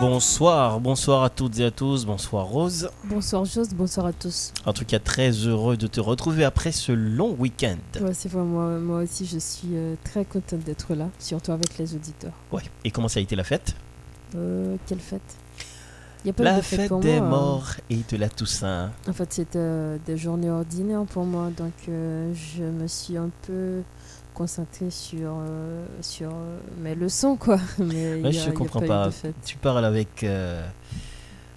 Bonsoir, 0.00 0.78
bonsoir 0.78 1.24
à 1.24 1.28
toutes 1.28 1.58
et 1.58 1.64
à 1.64 1.72
tous, 1.72 2.06
bonsoir 2.06 2.46
Rose. 2.46 2.88
Bonsoir 3.02 3.44
Jose, 3.44 3.70
bonsoir 3.74 4.06
à 4.06 4.12
tous. 4.12 4.52
En 4.64 4.72
tout 4.72 4.84
cas, 4.84 5.00
très 5.00 5.32
heureux 5.32 5.76
de 5.76 5.88
te 5.88 5.98
retrouver 6.00 6.44
après 6.44 6.70
ce 6.70 6.92
long 6.92 7.34
week-end. 7.36 7.78
Ouais, 8.00 8.14
c'est 8.14 8.28
vrai, 8.28 8.44
moi, 8.44 8.78
moi 8.78 9.02
aussi 9.02 9.26
je 9.26 9.40
suis 9.40 9.70
euh, 9.72 9.96
très 10.04 10.24
contente 10.24 10.60
d'être 10.60 10.94
là, 10.94 11.08
surtout 11.18 11.50
avec 11.50 11.76
les 11.78 11.96
auditeurs. 11.96 12.30
Ouais. 12.52 12.62
Et 12.84 12.92
comment 12.92 13.08
ça 13.08 13.18
a 13.18 13.24
été 13.24 13.34
la 13.34 13.42
fête? 13.42 13.74
Euh, 14.36 14.76
quelle 14.86 15.00
fête? 15.00 15.20
Il 16.24 16.28
y 16.28 16.30
a 16.30 16.32
pas 16.32 16.44
La 16.44 16.56
de 16.58 16.60
fête, 16.60 16.78
fête 16.78 16.88
pour 16.90 17.00
des 17.00 17.18
moi, 17.18 17.26
hein. 17.26 17.30
morts 17.30 17.70
et 17.90 17.98
de 18.08 18.16
la 18.18 18.28
Toussaint. 18.28 18.92
En 19.08 19.12
fait, 19.12 19.32
c'était 19.32 19.58
euh, 19.58 19.98
des 20.06 20.16
journées 20.16 20.50
ordinaires 20.50 21.06
pour 21.06 21.24
moi, 21.24 21.50
donc 21.56 21.72
je 21.88 22.62
me 22.62 22.86
suis 22.86 23.16
un 23.16 23.30
peu 23.48 23.82
concentrée 24.38 24.90
sur, 24.90 25.18
euh, 25.48 25.84
sur 26.00 26.28
euh, 26.30 26.58
mes 26.80 26.94
leçons, 26.94 27.36
quoi. 27.36 27.58
Mais 27.80 28.22
Ouais, 28.22 28.28
a- 28.28 28.30
je 28.30 28.50
comprends 28.50 28.80
pas. 28.80 29.10
Tu 29.44 29.56
parles 29.56 29.84
avec, 29.84 30.22
euh, 30.22 30.62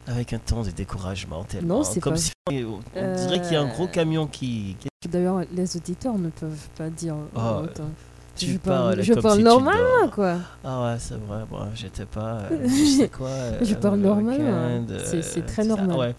avec 0.08 0.34
un 0.34 0.40
ton 0.40 0.64
de 0.64 0.72
découragement 0.72 1.44
tellement. 1.44 1.78
Non, 1.78 1.84
c'est 1.84 2.00
Comme 2.00 2.14
pas- 2.14 2.20
si 2.20 2.32
on 2.50 2.80
dirait 2.96 3.40
qu'il 3.42 3.54
y 3.54 3.56
a 3.56 3.62
un 3.62 3.68
gros 3.68 3.88
camion 3.88 4.26
qui. 4.26 4.76
D'ailleurs, 5.08 5.42
les 5.56 5.78
auditeurs 5.78 6.18
ne 6.18 6.30
peuvent 6.30 6.68
pas 6.78 6.90
dire 6.90 7.16
Oh, 7.36 7.64
autant. 7.64 7.90
tu 8.36 8.46
je 8.54 8.58
parles 8.58 8.96
parle, 8.96 9.02
je 9.04 9.14
parle 9.14 9.38
si 9.38 9.44
normalement, 9.44 10.08
quoi. 10.12 10.36
Ah 10.64 10.84
ouais, 10.84 10.96
c'est 11.00 11.16
vrai. 11.20 11.44
Bon, 11.50 11.60
j'étais 11.76 12.06
pas. 12.06 12.40
je 12.64 12.68
sais 13.00 13.10
quoi. 13.10 13.30
Je 13.62 13.76
parle 13.76 13.98
le 14.00 14.08
normalement, 14.08 14.58
hein. 14.58 14.86
C'est- 15.06 15.46
très 15.46 15.64
ça, 15.64 15.70
normal. 15.70 15.98
ouais. 15.98 16.16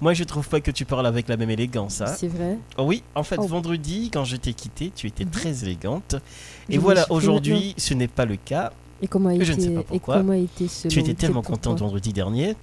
Moi, 0.00 0.14
je 0.14 0.22
trouve 0.24 0.48
pas 0.48 0.60
que 0.60 0.70
tu 0.70 0.84
parles 0.84 1.06
avec 1.06 1.28
la 1.28 1.36
même 1.36 1.50
élégance. 1.50 2.00
Hein. 2.00 2.06
C'est 2.16 2.28
vrai. 2.28 2.56
Oh 2.76 2.84
oui, 2.84 3.02
en 3.14 3.24
fait, 3.24 3.36
Oh. 3.38 3.46
vendredi, 3.46 4.10
quand 4.12 4.24
je 4.24 4.36
t'ai 4.36 4.52
quitté, 4.52 4.92
tu 4.94 5.06
étais 5.08 5.24
Mhm. 5.24 5.30
très 5.30 5.64
élégante. 5.64 6.14
Et 6.68 6.78
voilà, 6.78 7.06
aujourd'hui, 7.10 7.74
ce 7.76 7.94
n'est 7.94 8.06
pas 8.08 8.24
le 8.24 8.36
cas. 8.36 8.72
Et 9.02 9.08
comment 9.08 9.28
a 9.30 9.34
Je 9.34 9.52
été, 9.52 9.56
ne 9.56 9.60
sais 9.60 9.70
pas 9.70 9.80
et 9.80 9.84
pourquoi. 9.84 10.18
comment 10.18 10.32
a 10.32 10.36
été 10.36 10.68
ce 10.68 10.88
Tu 10.88 11.00
étais 11.00 11.14
tellement 11.14 11.42
contente 11.42 11.80
vendredi 11.80 12.12
dernier. 12.12 12.54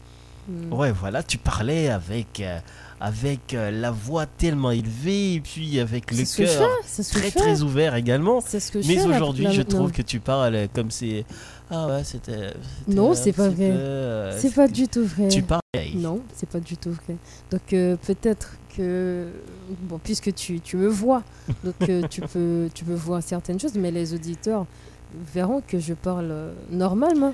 Hmm. 0.48 0.72
Ouais, 0.74 0.92
voilà, 0.92 1.24
tu 1.24 1.38
parlais 1.40 1.90
avec, 1.90 2.40
euh, 2.40 2.60
avec 3.02 3.54
euh, 3.54 3.72
la 3.72 3.90
voix 3.90 4.26
tellement 4.28 4.70
élevée 4.72 5.34
et 5.36 5.40
puis 5.42 5.80
avec 5.80 6.12
le 6.12 6.24
C'est 6.24 6.46
cœur 6.46 6.70
c'est 6.86 7.04
très 7.10 7.32
très 7.32 7.62
ouvert 7.64 7.96
également. 7.96 8.42
C'est 8.46 8.60
ce 8.60 8.72
que 8.72 8.80
je 8.82 8.88
Mais 8.88 9.04
aujourd'hui, 9.04 9.48
je 9.52 9.62
trouve 9.64 9.92
que 9.92 10.04
tu 10.04 10.20
parles 10.20 10.68
comme 10.74 10.92
si. 10.92 11.26
Ah 11.72 11.88
ouais, 11.88 12.04
c'était. 12.04 12.54
Non, 12.88 13.14
c'est 13.14 13.34
pas 13.34 13.50
vrai. 13.50 13.72
euh, 13.72 14.38
C'est 14.40 14.54
pas 14.54 14.68
du 14.68 14.88
tout 14.88 15.04
vrai. 15.06 15.28
Tu 15.30 15.42
parles. 15.42 15.62
Non, 15.96 16.22
c'est 16.36 16.48
pas 16.50 16.60
du 16.60 16.78
tout 16.78 16.92
vrai. 16.92 17.16
Donc 17.52 17.74
euh, 17.74 17.96
peut-être 18.06 18.56
que 18.76 19.28
bon, 19.82 20.00
puisque 20.04 20.34
tu, 20.34 20.60
tu 20.62 20.78
me 20.78 20.88
vois, 20.88 21.24
donc 21.64 21.76
euh, 21.90 22.04
tu 22.10 22.22
peux 22.34 22.70
tu 22.74 22.86
peux 22.86 22.94
voir 22.94 23.22
certaines 23.24 23.60
choses, 23.60 23.76
mais 23.76 23.92
les 23.92 24.14
auditeurs 24.14 24.66
verront 25.34 25.62
que 25.66 25.80
je 25.80 25.94
parle 25.94 26.34
normalement. 26.70 27.34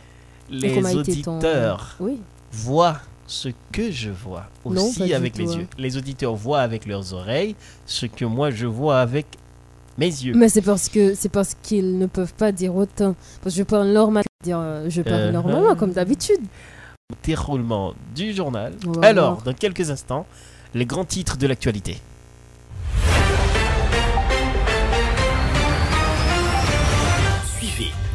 Les 0.50 0.82
ton- 0.82 0.98
auditeurs 0.98 1.96
Oui. 2.00 2.20
voient 2.52 2.98
ce 3.28 3.50
que 3.72 3.92
je 3.92 4.10
vois 4.10 4.48
aussi 4.66 5.14
avec 5.14 5.38
les 5.38 5.50
hein. 5.54 5.60
yeux. 5.60 5.68
Les 5.78 5.98
auditeurs 5.98 6.36
voient 6.36 6.60
avec 6.62 6.86
leurs 6.86 7.14
oreilles 7.14 7.56
ce 7.86 8.06
que 8.06 8.26
moi 8.26 8.52
je 8.52 8.66
vois 8.68 9.00
avec 9.00 9.26
mes 9.98 10.06
yeux. 10.06 10.34
Mais 10.36 10.50
c'est 10.50 10.62
parce 10.62 10.90
que 10.90 11.14
c'est 11.16 11.30
parce 11.30 11.56
qu'ils 11.62 11.98
ne 11.98 12.06
peuvent 12.08 12.34
pas 12.34 12.52
dire 12.52 12.76
autant. 12.76 13.16
Parce 13.44 13.56
que 13.56 13.60
je 13.60 13.64
parle 13.64 13.90
normal, 13.90 14.24
dire 14.44 14.60
euh, 14.60 14.86
je 14.90 15.02
parle 15.02 15.22
Euh, 15.22 15.32
normalement 15.32 15.76
comme 15.76 15.92
d'habitude. 15.92 16.40
Déroulement 17.24 17.94
du 18.16 18.34
journal. 18.34 18.74
Va 18.86 19.08
Alors, 19.08 19.42
dans 19.42 19.54
quelques 19.54 19.90
instants, 19.92 20.26
les 20.74 20.86
grands 20.86 21.04
titres 21.06 21.38
de 21.38 21.46
l'actualité. 21.48 21.98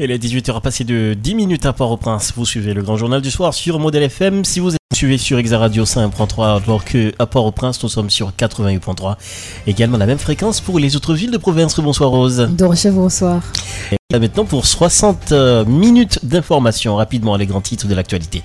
Et 0.00 0.08
les 0.08 0.18
18h 0.18 0.56
a 0.56 0.60
passé 0.60 0.82
de 0.82 1.14
10 1.14 1.34
minutes 1.36 1.66
à 1.66 1.72
Port-au-Prince. 1.72 2.32
Vous 2.36 2.44
suivez 2.44 2.74
le 2.74 2.82
grand 2.82 2.96
journal 2.96 3.22
du 3.22 3.30
soir 3.30 3.54
sur 3.54 3.78
Model 3.78 4.02
FM. 4.02 4.44
Si 4.44 4.58
vous 4.58 4.70
suivez 4.92 5.18
sur 5.18 5.38
Exaradio 5.38 5.84
5.3, 5.84 6.62
alors 6.64 6.84
que 6.84 7.12
à 7.20 7.26
Port-au-Prince, 7.26 7.80
nous 7.80 7.88
sommes 7.88 8.10
sur 8.10 8.32
88.3. 8.32 9.14
Également 9.68 9.96
la 9.96 10.06
même 10.06 10.18
fréquence 10.18 10.60
pour 10.60 10.80
les 10.80 10.96
autres 10.96 11.14
villes 11.14 11.30
de 11.30 11.36
province. 11.36 11.78
Bonsoir 11.78 12.10
Rose. 12.10 12.48
Dorochef, 12.50 12.92
bonsoir. 12.92 13.40
Et 13.92 13.96
là 14.10 14.18
maintenant 14.18 14.44
pour 14.44 14.66
60 14.66 15.30
euh, 15.30 15.64
minutes 15.64 16.24
d'information. 16.24 16.96
Rapidement 16.96 17.36
les 17.36 17.46
grands 17.46 17.60
titres 17.60 17.86
de 17.86 17.94
l'actualité. 17.94 18.42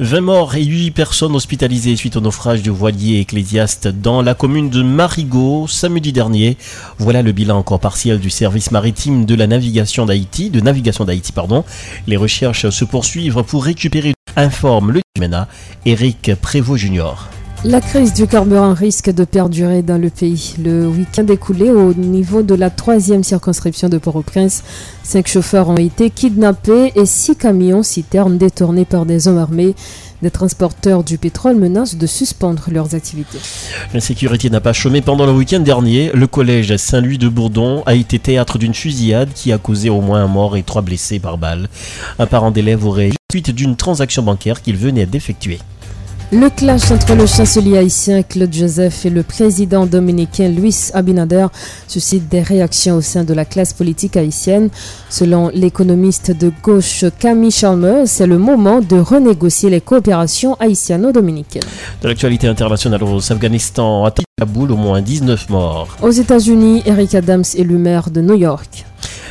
20 0.00 0.20
morts 0.20 0.54
et 0.54 0.64
8 0.64 0.92
personnes 0.92 1.34
hospitalisées 1.34 1.96
suite 1.96 2.16
au 2.16 2.20
naufrage 2.20 2.62
du 2.62 2.70
voilier 2.70 3.18
ecclésiaste 3.18 3.88
dans 3.88 4.22
la 4.22 4.34
commune 4.34 4.70
de 4.70 4.82
Marigot 4.82 5.66
samedi 5.66 6.12
dernier. 6.12 6.56
Voilà 6.98 7.22
le 7.22 7.32
bilan 7.32 7.58
encore 7.58 7.80
partiel 7.80 8.20
du 8.20 8.30
service 8.30 8.70
maritime 8.70 9.24
de 9.24 9.34
la 9.34 9.48
navigation 9.48 10.06
d'Haïti, 10.06 10.50
de 10.50 10.60
navigation 10.60 11.04
d'Haïti, 11.04 11.32
pardon. 11.32 11.64
Les 12.06 12.16
recherches 12.16 12.70
se 12.70 12.84
poursuivent 12.84 13.42
pour 13.42 13.64
récupérer, 13.64 14.14
informe 14.36 14.92
le 14.92 15.00
MENA, 15.18 15.48
Eric 15.84 16.32
Prévost 16.40 16.80
Junior. 16.80 17.28
La 17.64 17.80
crise 17.80 18.14
du 18.14 18.28
carburant 18.28 18.72
risque 18.72 19.10
de 19.10 19.24
perdurer 19.24 19.82
dans 19.82 19.98
le 19.98 20.10
pays. 20.10 20.54
Le 20.62 20.86
week-end 20.86 21.26
écoulé, 21.26 21.70
au 21.70 21.92
niveau 21.92 22.42
de 22.42 22.54
la 22.54 22.70
troisième 22.70 23.24
circonscription 23.24 23.88
de 23.88 23.98
Port-au-Prince, 23.98 24.62
cinq 25.02 25.26
chauffeurs 25.26 25.68
ont 25.68 25.76
été 25.76 26.08
kidnappés 26.10 26.92
et 26.94 27.04
six 27.04 27.34
camions 27.34 27.82
citernes 27.82 28.38
détournés 28.38 28.84
par 28.84 29.06
des 29.06 29.26
hommes 29.26 29.38
armés. 29.38 29.74
Des 30.22 30.30
transporteurs 30.30 31.02
du 31.02 31.18
pétrole 31.18 31.56
menacent 31.56 31.96
de 31.96 32.06
suspendre 32.06 32.68
leurs 32.70 32.94
activités. 32.94 33.38
L'insécurité 33.92 34.50
n'a 34.50 34.60
pas 34.60 34.72
chômé 34.72 35.00
pendant 35.00 35.26
le 35.26 35.32
week-end 35.32 35.60
dernier. 35.60 36.12
Le 36.14 36.28
collège 36.28 36.76
Saint-Louis 36.76 37.18
de 37.18 37.28
Bourdon 37.28 37.82
a 37.86 37.94
été 37.94 38.20
théâtre 38.20 38.58
d'une 38.58 38.74
fusillade 38.74 39.30
qui 39.34 39.52
a 39.52 39.58
causé 39.58 39.90
au 39.90 40.00
moins 40.00 40.22
un 40.22 40.28
mort 40.28 40.56
et 40.56 40.62
trois 40.62 40.82
blessés 40.82 41.18
par 41.18 41.38
balle. 41.38 41.68
Un 42.20 42.26
parent 42.26 42.52
d'élève 42.52 42.86
aurait 42.86 43.10
suite 43.32 43.50
d'une 43.50 43.74
transaction 43.74 44.22
bancaire 44.22 44.62
qu'il 44.62 44.76
venait 44.76 45.06
d'effectuer. 45.06 45.58
Le 46.30 46.50
clash 46.50 46.90
entre 46.90 47.14
le 47.14 47.24
chancelier 47.24 47.78
haïtien 47.78 48.22
Claude 48.22 48.52
Joseph 48.52 49.06
et 49.06 49.10
le 49.10 49.22
président 49.22 49.86
dominicain 49.86 50.48
Luis 50.50 50.90
Abinader 50.92 51.46
suscite 51.86 52.28
des 52.28 52.42
réactions 52.42 52.96
au 52.96 53.00
sein 53.00 53.24
de 53.24 53.32
la 53.32 53.46
classe 53.46 53.72
politique 53.72 54.14
haïtienne. 54.14 54.68
Selon 55.08 55.48
l'économiste 55.54 56.32
de 56.32 56.52
gauche 56.62 57.06
Camille 57.18 57.50
Chalmers, 57.50 58.06
c'est 58.06 58.26
le 58.26 58.36
moment 58.36 58.80
de 58.80 58.96
renégocier 58.98 59.70
les 59.70 59.80
coopérations 59.80 60.54
haïtiano-dominicaines. 60.60 61.62
De 62.02 62.08
l'actualité 62.08 62.46
internationale 62.46 63.02
au 63.04 63.16
Afghanistan, 63.16 64.04
à 64.04 64.12
Kaboul, 64.36 64.72
au 64.72 64.76
moins 64.76 65.00
19 65.00 65.48
morts. 65.48 65.96
Aux 66.02 66.10
États-Unis, 66.10 66.82
Eric 66.84 67.14
Adams 67.14 67.44
élu 67.54 67.78
maire 67.78 68.10
de 68.10 68.20
New 68.20 68.36
York. 68.36 68.84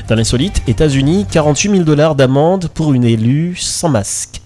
Dans 0.07 0.15
l'insolite, 0.15 0.63
États-Unis, 0.67 1.27
48 1.29 1.69
000 1.69 1.83
dollars 1.83 2.15
d'amende 2.15 2.69
pour 2.73 2.93
une 2.93 3.03
élue 3.03 3.55
sans 3.55 3.89
masque. 3.89 4.41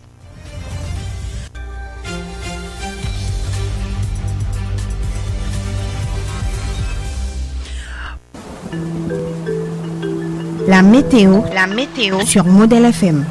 La 10.72 10.82
météo, 10.82 11.42
la 11.54 11.68
météo 11.68 12.22
sur 12.22 12.46
Modèle 12.46 12.86
FM. 12.86 13.26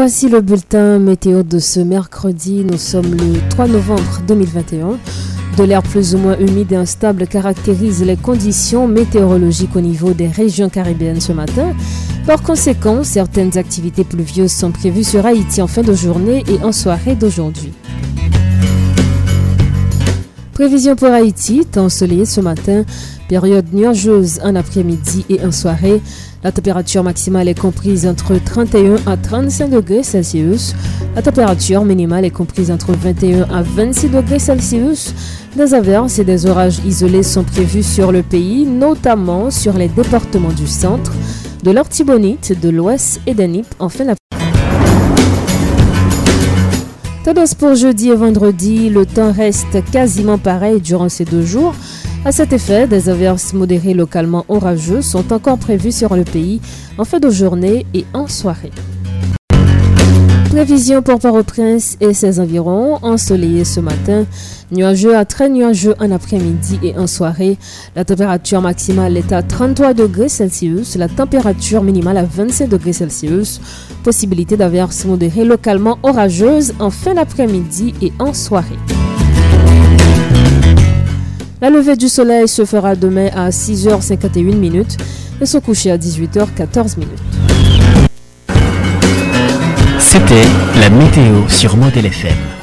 Voici 0.00 0.28
le 0.28 0.40
bulletin 0.40 1.00
météo 1.00 1.42
de 1.42 1.58
ce 1.58 1.80
mercredi. 1.80 2.64
Nous 2.64 2.78
sommes 2.78 3.16
le 3.16 3.48
3 3.50 3.66
novembre 3.66 4.22
2021. 4.28 4.96
De 5.56 5.64
l'air 5.64 5.82
plus 5.82 6.14
ou 6.14 6.18
moins 6.18 6.38
humide 6.38 6.70
et 6.70 6.76
instable 6.76 7.26
caractérise 7.26 8.04
les 8.04 8.16
conditions 8.16 8.86
météorologiques 8.86 9.74
au 9.74 9.80
niveau 9.80 10.12
des 10.12 10.28
régions 10.28 10.68
caribéennes 10.68 11.20
ce 11.20 11.32
matin. 11.32 11.74
Par 12.28 12.40
conséquent, 12.44 13.02
certaines 13.02 13.58
activités 13.58 14.04
pluvieuses 14.04 14.52
sont 14.52 14.70
prévues 14.70 15.02
sur 15.02 15.26
Haïti 15.26 15.60
en 15.60 15.66
fin 15.66 15.82
de 15.82 15.94
journée 15.94 16.44
et 16.46 16.62
en 16.62 16.70
soirée 16.70 17.16
d'aujourd'hui. 17.16 17.72
Prévision 20.58 20.96
pour 20.96 21.10
Haïti, 21.10 21.64
temps 21.64 21.84
ensoleillé 21.84 22.24
ce 22.24 22.40
matin, 22.40 22.82
période 23.28 23.72
nuageuse 23.72 24.40
en 24.42 24.56
après-midi 24.56 25.24
et 25.28 25.40
en 25.46 25.52
soirée. 25.52 26.02
La 26.42 26.50
température 26.50 27.04
maximale 27.04 27.46
est 27.46 27.56
comprise 27.56 28.08
entre 28.08 28.34
31 28.44 28.96
à 29.06 29.16
35 29.16 29.70
degrés 29.70 30.02
Celsius. 30.02 30.74
La 31.14 31.22
température 31.22 31.84
minimale 31.84 32.24
est 32.24 32.32
comprise 32.32 32.72
entre 32.72 32.90
21 32.90 33.42
à 33.42 33.62
26 33.62 34.08
degrés 34.08 34.40
Celsius. 34.40 35.14
Des 35.54 35.74
averses 35.74 36.18
et 36.18 36.24
des 36.24 36.44
orages 36.46 36.80
isolés 36.84 37.22
sont 37.22 37.44
prévus 37.44 37.84
sur 37.84 38.10
le 38.10 38.24
pays, 38.24 38.66
notamment 38.66 39.52
sur 39.52 39.74
les 39.74 39.86
départements 39.86 40.50
du 40.50 40.66
centre, 40.66 41.12
de 41.62 41.70
l'Ortibonite, 41.70 42.60
de 42.60 42.68
l'Ouest 42.68 43.20
et 43.28 43.34
d'Anip 43.34 43.66
en 43.78 43.88
fin 43.88 44.06
d'après. 44.06 44.27
Tendance 47.28 47.54
pour 47.54 47.74
jeudi 47.74 48.08
et 48.08 48.14
vendredi, 48.14 48.88
le 48.88 49.04
temps 49.04 49.32
reste 49.32 49.84
quasiment 49.92 50.38
pareil 50.38 50.80
durant 50.80 51.10
ces 51.10 51.26
deux 51.26 51.42
jours. 51.42 51.74
À 52.24 52.32
cet 52.32 52.54
effet, 52.54 52.86
des 52.86 53.10
averses 53.10 53.52
modérées 53.52 53.92
localement 53.92 54.46
orageuses 54.48 55.04
sont 55.04 55.30
encore 55.30 55.58
prévues 55.58 55.92
sur 55.92 56.16
le 56.16 56.24
pays 56.24 56.62
en 56.96 57.04
fin 57.04 57.18
de 57.18 57.28
journée 57.28 57.84
et 57.92 58.06
en 58.14 58.28
soirée. 58.28 58.70
Prévision 60.58 61.02
pour 61.02 61.20
Port-au-Prince 61.20 61.96
et 62.00 62.12
ses 62.12 62.40
environs, 62.40 62.98
ensoleillé 63.02 63.64
ce 63.64 63.78
matin, 63.78 64.26
nuageux 64.72 65.16
à 65.16 65.24
très 65.24 65.48
nuageux 65.48 65.94
en 66.00 66.10
après-midi 66.10 66.80
et 66.82 66.98
en 66.98 67.06
soirée. 67.06 67.56
La 67.94 68.04
température 68.04 68.60
maximale 68.60 69.16
est 69.16 69.30
à 69.30 69.44
33 69.44 69.94
degrés 69.94 70.28
Celsius, 70.28 70.96
la 70.96 71.06
température 71.06 71.84
minimale 71.84 72.16
à 72.16 72.24
27 72.24 72.68
degrés 72.68 72.92
Celsius. 72.92 73.60
Possibilité 74.02 74.56
d'averses 74.56 75.04
modérées 75.04 75.44
localement 75.44 76.00
orageuses 76.02 76.74
en 76.80 76.90
fin 76.90 77.14
d'après-midi 77.14 77.94
et 78.02 78.12
en 78.18 78.34
soirée. 78.34 78.78
La 81.62 81.70
levée 81.70 81.94
du 81.94 82.08
soleil 82.08 82.48
se 82.48 82.64
fera 82.64 82.96
demain 82.96 83.28
à 83.32 83.50
6h51 83.50 84.56
minutes 84.56 84.96
et 85.40 85.46
se 85.46 85.58
coucher 85.58 85.92
à 85.92 85.98
18h14 85.98 86.98
minutes. 86.98 88.07
C'était 90.18 90.80
la 90.80 90.90
météo 90.90 91.48
sur 91.48 91.76
Model 91.76 92.06
FM. 92.06 92.57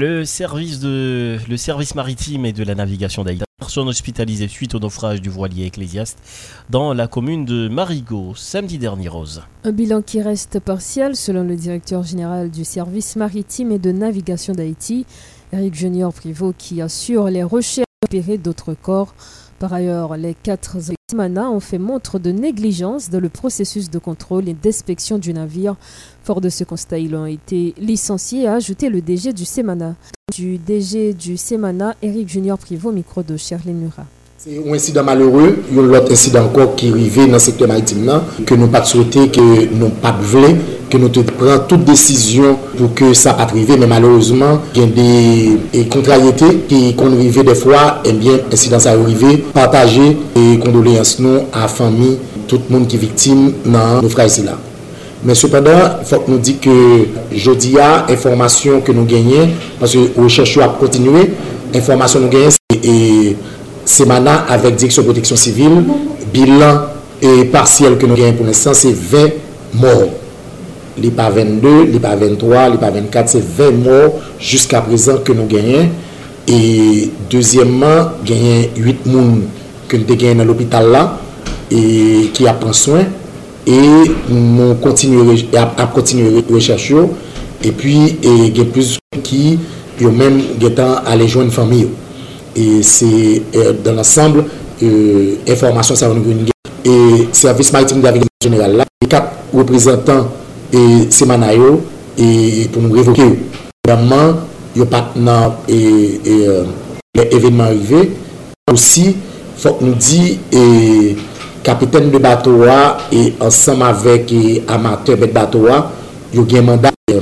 Le 0.00 0.24
service, 0.24 0.78
de, 0.78 1.38
le 1.48 1.56
service 1.56 1.96
maritime 1.96 2.46
et 2.46 2.52
de 2.52 2.62
la 2.62 2.76
navigation 2.76 3.24
d'Aïda. 3.24 3.44
Personne 3.58 3.88
hospitalisée 3.88 4.46
suite 4.46 4.76
au 4.76 4.78
naufrage 4.78 5.20
du 5.20 5.28
voilier 5.28 5.66
ecclésiaste 5.66 6.20
dans 6.70 6.94
la 6.94 7.08
commune 7.08 7.44
de 7.44 7.66
Marigot, 7.66 8.32
samedi 8.36 8.78
dernier, 8.78 9.08
Rose. 9.08 9.42
Un 9.64 9.72
bilan 9.72 10.02
qui 10.02 10.22
reste 10.22 10.60
partiel 10.60 11.16
selon 11.16 11.42
le 11.42 11.56
directeur 11.56 12.04
général 12.04 12.48
du 12.48 12.64
service 12.64 13.16
maritime 13.16 13.72
et 13.72 13.80
de 13.80 13.90
navigation 13.90 14.52
d'Haïti, 14.52 15.04
Eric 15.52 15.74
Junior 15.74 16.12
Privot, 16.12 16.54
qui 16.56 16.80
assure 16.80 17.24
les 17.24 17.42
recherches 17.42 17.84
opérées 18.04 18.38
d'autres 18.38 18.74
corps. 18.74 19.16
Par 19.58 19.72
ailleurs, 19.72 20.16
les 20.16 20.34
quatre 20.34 20.76
Semana 21.10 21.50
ont 21.50 21.58
fait 21.58 21.78
montre 21.78 22.18
de 22.18 22.30
négligence 22.30 23.10
dans 23.10 23.18
le 23.18 23.28
processus 23.28 23.90
de 23.90 23.98
contrôle 23.98 24.48
et 24.48 24.54
d'inspection 24.54 25.18
du 25.18 25.32
navire. 25.32 25.74
Fort 26.22 26.40
de 26.40 26.48
ce 26.48 26.64
constat, 26.64 26.98
ils 26.98 27.14
ont 27.16 27.26
été 27.26 27.74
licenciés, 27.78 28.46
a 28.46 28.54
ajouté 28.54 28.88
le 28.88 29.00
DG 29.00 29.32
du 29.32 29.44
Semana. 29.44 29.96
Du 30.32 30.58
DG 30.58 31.14
du 31.14 31.36
Semana, 31.36 31.96
Eric 32.02 32.28
Junior 32.28 32.58
Privot, 32.58 32.92
micro 32.92 33.22
de 33.22 33.36
Charlene 33.36 33.78
Murat. 33.78 34.06
Se 34.38 34.52
yon 34.54 34.76
insidan 34.76 35.02
malheureux, 35.02 35.56
yon 35.74 35.88
lot 35.90 36.12
insidan 36.14 36.44
kon 36.54 36.68
ki 36.78 36.92
rive 36.94 37.24
nan 37.26 37.40
sektor 37.42 37.66
maritim 37.66 38.04
nan, 38.06 38.22
ke 38.46 38.54
nou 38.54 38.70
pat 38.70 38.86
souwete, 38.86 39.24
ke 39.34 39.42
nou 39.72 39.90
pat 39.98 40.20
vle, 40.30 40.52
ke 40.92 41.00
nou 41.02 41.10
te 41.10 41.24
pren 41.26 41.56
eh 41.56 41.64
tout 41.66 41.82
desisyon 41.82 42.52
pou 42.76 42.92
ke 42.94 43.08
sa 43.18 43.32
pat 43.34 43.50
rive, 43.56 43.74
men 43.82 43.90
malheureusement, 43.90 44.60
gen 44.76 44.92
de 44.94 45.82
kontrayete 45.90 46.52
ki 46.70 46.78
kon 47.00 47.16
rive 47.18 47.42
defwa, 47.48 47.80
en 48.06 48.20
bien 48.22 48.44
insidan 48.54 48.84
sa 48.84 48.92
rive, 49.00 49.32
pataje 49.56 50.06
e 50.38 50.44
kondoleyans 50.62 51.16
nou 51.18 51.48
a 51.50 51.66
fami, 51.72 52.12
tout 52.46 52.70
moun 52.70 52.86
ki 52.86 53.02
viktim 53.02 53.42
nan 53.66 53.98
nou 54.04 54.12
fra 54.14 54.28
isi 54.30 54.46
la. 54.46 54.54
Men 55.26 55.34
sepadan, 55.34 56.04
fok 56.06 56.30
nou 56.30 56.38
di 56.38 56.54
ke 56.62 56.78
jodi 57.34 57.74
a, 57.82 58.06
informasyon 58.14 58.86
ke 58.86 58.94
nou 58.94 59.10
genye, 59.10 59.48
paske 59.82 60.06
ou 60.14 60.30
chèchou 60.30 60.62
ap 60.62 60.78
kontinue, 60.78 61.26
informasyon 61.74 62.28
nou 62.28 62.36
genye 62.38 62.54
Semana 63.98 64.44
avec 64.48 64.76
Direction 64.76 65.02
Protection 65.02 65.34
Civile, 65.34 65.82
bilan 66.32 66.82
et 67.20 67.46
partiel 67.46 67.98
que 67.98 68.06
nous 68.06 68.14
avons 68.14 68.32
pour 68.34 68.46
l'instant, 68.46 68.72
c'est 68.72 68.94
20 68.94 69.18
morts. 69.74 70.10
Les 70.96 71.10
pas 71.10 71.30
22, 71.30 71.84
les 71.84 71.98
pas 71.98 72.14
23, 72.14 72.68
les 72.68 72.76
pas 72.76 72.90
24, 72.90 73.28
c'est 73.28 73.42
20 73.42 73.70
morts 73.72 74.12
jusqu'à 74.38 74.82
présent 74.82 75.16
que 75.24 75.32
nous 75.32 75.46
gagnons. 75.46 75.88
Et 76.46 77.10
deuxièmement, 77.28 78.12
gagné 78.24 78.70
8 78.76 78.92
personnes 79.02 79.42
que 79.88 79.96
nous 79.96 80.04
avons 80.12 80.34
dans 80.36 80.44
l'hôpital 80.44 80.90
là 80.92 81.18
et 81.68 82.30
qui 82.32 82.46
apprennent 82.46 82.72
soin. 82.72 83.02
Et 83.66 84.12
nous 84.30 84.74
continuons 84.76 85.34
à 85.56 85.86
continuer 85.86 86.30
les 86.30 86.54
recherches. 86.54 86.92
Et 87.64 87.72
puis, 87.72 88.16
il 88.22 88.56
y 88.56 88.60
a 88.60 88.64
plus 88.64 88.96
qui, 89.24 89.58
eux-mêmes, 90.00 90.40
qui 90.60 90.80
à 90.80 90.98
aller 90.98 91.26
joindre 91.26 91.48
une 91.48 91.52
famille. 91.52 91.88
et 92.58 92.82
c'est 92.82 93.42
euh, 93.54 93.72
dans 93.84 93.92
l'ensemble 93.92 94.44
euh, 94.82 95.34
information 95.48 95.94
ça 95.94 96.10
et 96.84 96.88
e 96.88 97.26
service 97.32 97.72
maritime 97.72 98.00
d'aviation 98.00 98.28
général 98.42 98.76
là 98.76 98.84
les 99.00 99.08
quatre 99.08 99.32
représentants 99.54 100.28
et 100.72 101.06
c'est 101.10 101.26
Manayo 101.26 101.82
et 102.16 102.68
pour 102.72 102.82
nous 102.82 102.92
révoquer 102.92 103.38
vraiment 103.86 104.34
il 104.74 104.84
partenaire 104.86 105.52
et, 105.68 106.20
et 106.24 106.46
euh, 106.48 106.64
les 107.14 107.28
événements 107.36 107.64
arrivés 107.64 108.12
aussi 108.72 109.16
faut 109.56 109.74
que 109.74 109.84
nous 109.84 109.94
dit 109.94 110.38
et 110.52 111.16
capitaine 111.62 112.10
de 112.10 112.18
bateau 112.18 112.64
et 113.12 113.34
ensemble 113.40 113.84
avec 113.84 114.32
amateur 114.68 115.16
de 115.16 115.26
bateau 115.26 115.66
il 116.32 116.52
y 116.52 116.56
a 116.56 116.58
un 116.60 116.62
mandat 116.62 116.90
e, 117.10 117.20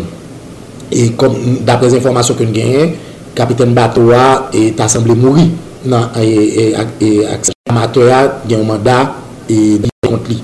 et 0.92 1.10
comme 1.12 1.34
d'après 1.62 1.88
les 1.88 1.96
informations 1.96 2.34
que 2.34 2.42
nous 2.44 2.52
gagnons 2.52 2.92
kapiten 3.36 3.74
bato 3.76 4.08
a 4.16 4.48
e 4.52 4.72
tasemble 4.72 5.14
mouri 5.14 5.50
nan 5.84 6.08
e, 6.16 6.72
e 7.00 7.12
akse 7.28 7.52
amato 7.68 8.00
e, 8.00 8.10
a 8.10 8.40
gen 8.48 8.64
yon 8.64 8.66
mandat 8.66 9.12
e 9.48 9.78
di 9.82 9.90
kont 10.08 10.28
li. 10.32 10.40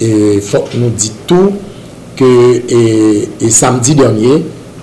E 0.00 0.40
fok 0.44 0.76
nou 0.76 0.92
di 0.92 1.10
tou 1.26 1.56
ke 2.16 2.30
e, 2.68 2.80
e 3.40 3.50
samdi 3.50 3.96
denye 3.96 4.36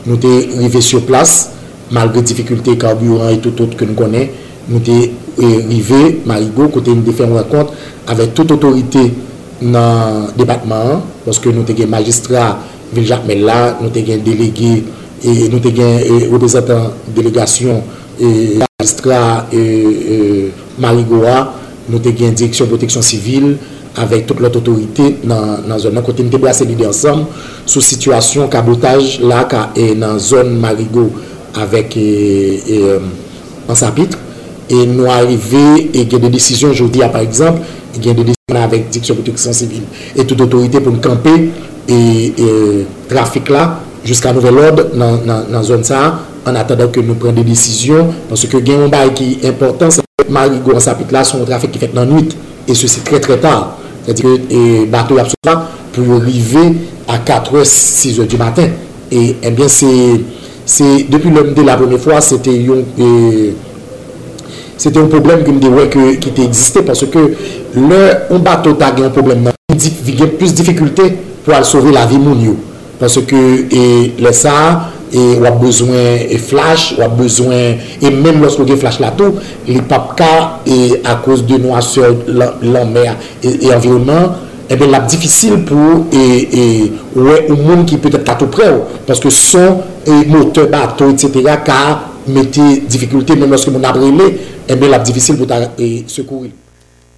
nou 0.08 0.17
te 0.17 0.32
rive 0.58 0.82
sur 0.82 1.06
plas 1.06 1.53
malgre 1.94 2.25
difikulte 2.25 2.75
karburan 2.79 3.32
et 3.36 3.41
tout 3.46 3.62
out 3.62 3.77
ke 3.77 3.86
nou 3.86 3.98
konen 3.98 4.34
nou 4.67 4.82
te 4.82 4.98
e, 5.38 5.48
rive 5.70 6.25
marigo 6.25 6.67
kote 6.74 6.96
nou 6.96 7.06
te 7.06 7.15
fè 7.15 7.29
mwen 7.29 7.46
kont 7.51 7.72
avè 8.10 8.32
tout 8.34 8.51
otorite 8.58 9.06
nan 9.62 10.27
debatman 10.38 11.03
paske 11.25 11.53
nou 11.53 11.65
te 11.67 11.77
gen 11.77 11.94
magistra 11.94 12.56
Viljak 12.88 13.25
Mella, 13.27 13.75
nou 13.82 13.91
te 13.91 14.00
gen 14.08 14.22
delege 14.24 14.77
e 15.24 15.47
nou 15.51 15.62
te 15.63 15.71
gen 15.75 16.01
e, 16.01 16.19
reprezentant 16.31 16.93
delegasyon 17.15 17.81
e 18.19 18.29
magistra 18.62 19.47
e, 19.53 19.62
e, 19.62 20.17
Marigoa, 20.81 21.38
nou 21.88 22.01
te 22.03 22.13
gen 22.17 22.36
direksyon 22.38 22.69
proteksyon 22.69 23.05
sivil 23.05 23.55
avèk 23.97 24.27
tout 24.29 24.41
lot 24.43 24.53
otorite 24.59 25.07
nan, 25.25 25.63
nan 25.65 25.79
zon. 25.81 25.95
Nan 25.97 26.05
kote 26.05 26.25
nou 26.25 26.33
te 26.33 26.41
blase 26.41 26.67
lide 26.69 26.86
ansam 26.86 27.24
sou 27.65 27.81
situasyon 27.81 28.51
kabotaj 28.53 29.17
la 29.25 29.43
ka 29.50 29.71
e 29.77 29.89
nan 29.97 30.21
zon 30.21 30.53
Marigo 30.62 31.07
avèk 31.57 31.97
e, 31.97 32.07
um, 32.77 33.09
ansapit 33.74 34.13
e 34.69 34.83
nou 34.91 35.09
arive 35.09 35.89
e 35.89 36.05
gen 36.05 36.27
de 36.27 36.31
desisyon 36.33 36.75
jodi 36.77 37.01
a 37.01 37.09
par 37.09 37.25
exemple 37.25 37.65
e 37.95 38.01
gen 38.03 38.19
de 38.19 38.27
desisyon 38.29 38.62
avèk 38.62 38.91
direksyon 38.91 39.17
proteksyon 39.21 39.57
sivil 39.57 39.88
et 40.13 40.24
tout 40.25 40.38
otorite 40.45 40.83
pou 40.83 40.93
nou 40.93 41.01
kampe 41.01 41.33
e, 41.33 41.97
e 41.97 42.86
trafik 43.09 43.50
la 43.53 43.65
Jiska 44.07 44.31
nouvel 44.31 44.61
od 44.63 44.95
nan, 44.95 45.19
nan, 45.27 45.47
nan 45.51 45.65
zon 45.67 45.83
sa, 45.83 45.99
an 46.47 46.55
atadan 46.55 46.87
ke 46.95 47.03
nou 47.03 47.19
pren 47.19 47.35
de 47.35 47.43
desisyon, 47.43 48.13
panse 48.29 48.47
ke 48.47 48.61
gen 48.63 48.85
yon 48.85 48.93
bay 48.93 49.11
ki 49.17 49.33
important, 49.49 49.91
se 49.91 50.05
marigo 50.31 50.77
an 50.77 50.83
sapit 50.83 51.11
la 51.11 51.25
son 51.27 51.43
trafik 51.47 51.73
ki 51.75 51.81
fet 51.81 51.97
nan 51.97 52.07
nwit, 52.07 52.37
e 52.63 52.75
se 52.77 52.87
se 52.91 53.03
tre 53.07 53.19
tre 53.23 53.35
tar. 53.43 53.73
Se 54.07 54.15
di 54.15 54.23
ke 54.23 54.85
batou 54.93 55.19
ap 55.19 55.27
sou 55.33 55.49
la 55.49 55.57
pou 55.91 56.21
rive 56.23 56.63
a 57.11 57.19
4 57.27 57.57
ou 57.57 57.67
6 57.67 58.21
ou 58.23 58.31
di 58.31 58.39
maten. 58.39 58.71
E 59.11 59.33
enbyen 59.49 59.71
se, 59.71 59.91
depi 61.11 61.33
lom 61.35 61.51
de 61.57 61.67
la 61.67 61.75
premye 61.79 61.99
fwa, 61.99 62.23
se 62.23 62.39
te 62.43 62.55
yon... 62.55 62.85
E, 62.95 63.67
Sete 64.77 65.01
yon 65.01 65.09
problem 65.09 65.41
ki 65.41 65.55
mde 65.55 65.69
wè 65.73 65.87
ki 65.89 66.31
te 66.31 66.43
egziste 66.45 66.83
Pansè 66.85 67.09
ke 67.09 67.23
lè, 67.73 68.01
yon 68.29 68.43
bato 68.45 68.75
ta 68.77 68.91
gen 68.93 69.07
yon 69.07 69.15
problem 69.15 69.47
nan 69.47 69.57
Yon 69.73 69.79
di 69.81 70.13
gen 70.13 70.35
plus 70.37 70.53
difikultè 70.53 71.09
pou 71.41 71.55
al 71.57 71.65
sove 71.65 71.89
la 71.95 72.05
vi 72.05 72.21
moun 72.21 72.43
yo 72.45 72.53
Paske 72.98 73.42
le 74.22 74.34
sa, 74.36 74.56
wap 75.44 75.62
bezwen 75.62 76.34
flash, 76.44 76.96
wap 76.98 77.13
bezwen, 77.20 77.77
e 78.01 78.12
menm 78.12 78.42
losko 78.44 78.66
gen 78.68 78.82
flash 78.82 79.01
la 79.04 79.13
tou, 79.18 79.38
li 79.70 79.80
pap 79.88 80.16
ka, 80.20 80.34
a 80.66 81.16
kouz 81.24 81.46
de 81.48 81.62
nou 81.62 81.77
asyo 81.77 82.12
lanmer 82.66 83.16
e 83.42 83.72
environman, 83.72 84.48
ebe 84.70 84.84
eh 84.84 84.92
lap 84.92 85.08
difisil 85.08 85.63
pou 85.66 86.06
e, 86.12 86.24
e, 86.51 86.63
ouais, 87.16 87.48
ou 87.50 87.56
moun 87.56 87.86
ki 87.88 88.00
petèp 88.04 88.25
tatou 88.27 88.51
pre 88.51 88.68
ou 88.74 89.00
paske 89.08 89.32
son 89.32 89.82
e 90.04 90.20
mote 90.27 90.68
bato 90.72 91.08
etc 91.13 91.56
ka 91.66 91.80
mette 92.27 92.66
difikulte 92.89 93.38
menm 93.39 93.56
loske 93.56 93.72
moun 93.72 93.88
abrele 93.88 94.27
ebe 94.68 94.88
eh 94.88 94.92
lap 94.92 95.08
difisil 95.08 95.39
pou 95.39 95.48
ta 95.48 95.62
e, 95.80 96.04
sekouri 96.12 96.51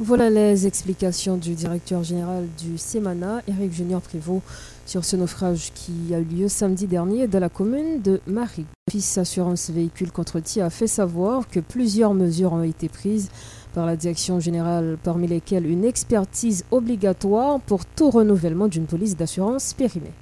Voilà 0.01 0.29
les 0.29 0.65
explications 0.65 1.35
du 1.35 1.55
directeur 1.55 2.05
général 2.05 2.45
du 2.57 2.77
Semana, 2.77 3.41
Eric 3.49 3.73
Junior 3.73 3.99
Prévost, 3.99 4.41
sur 4.85 5.03
ce 5.03 5.17
naufrage 5.17 5.73
qui 5.75 6.15
a 6.15 6.19
eu 6.19 6.23
lieu 6.23 6.47
samedi 6.47 6.87
dernier 6.87 7.27
dans 7.27 7.41
la 7.41 7.49
commune 7.49 8.01
de 8.01 8.21
Marie. 8.25 8.65
L'Office 8.87 9.17
Assurance 9.17 9.69
Véhicule 9.69 10.13
contre 10.13 10.41
a 10.61 10.69
fait 10.69 10.87
savoir 10.87 11.49
que 11.49 11.59
plusieurs 11.59 12.13
mesures 12.13 12.53
ont 12.53 12.63
été 12.63 12.87
prises 12.87 13.29
par 13.73 13.85
la 13.85 13.97
direction 13.97 14.39
générale, 14.39 14.97
parmi 15.03 15.27
lesquelles 15.27 15.69
une 15.69 15.83
expertise 15.83 16.63
obligatoire 16.71 17.59
pour 17.59 17.85
tout 17.85 18.09
renouvellement 18.09 18.69
d'une 18.69 18.85
police 18.85 19.17
d'assurance 19.17 19.73
périmée. 19.73 20.13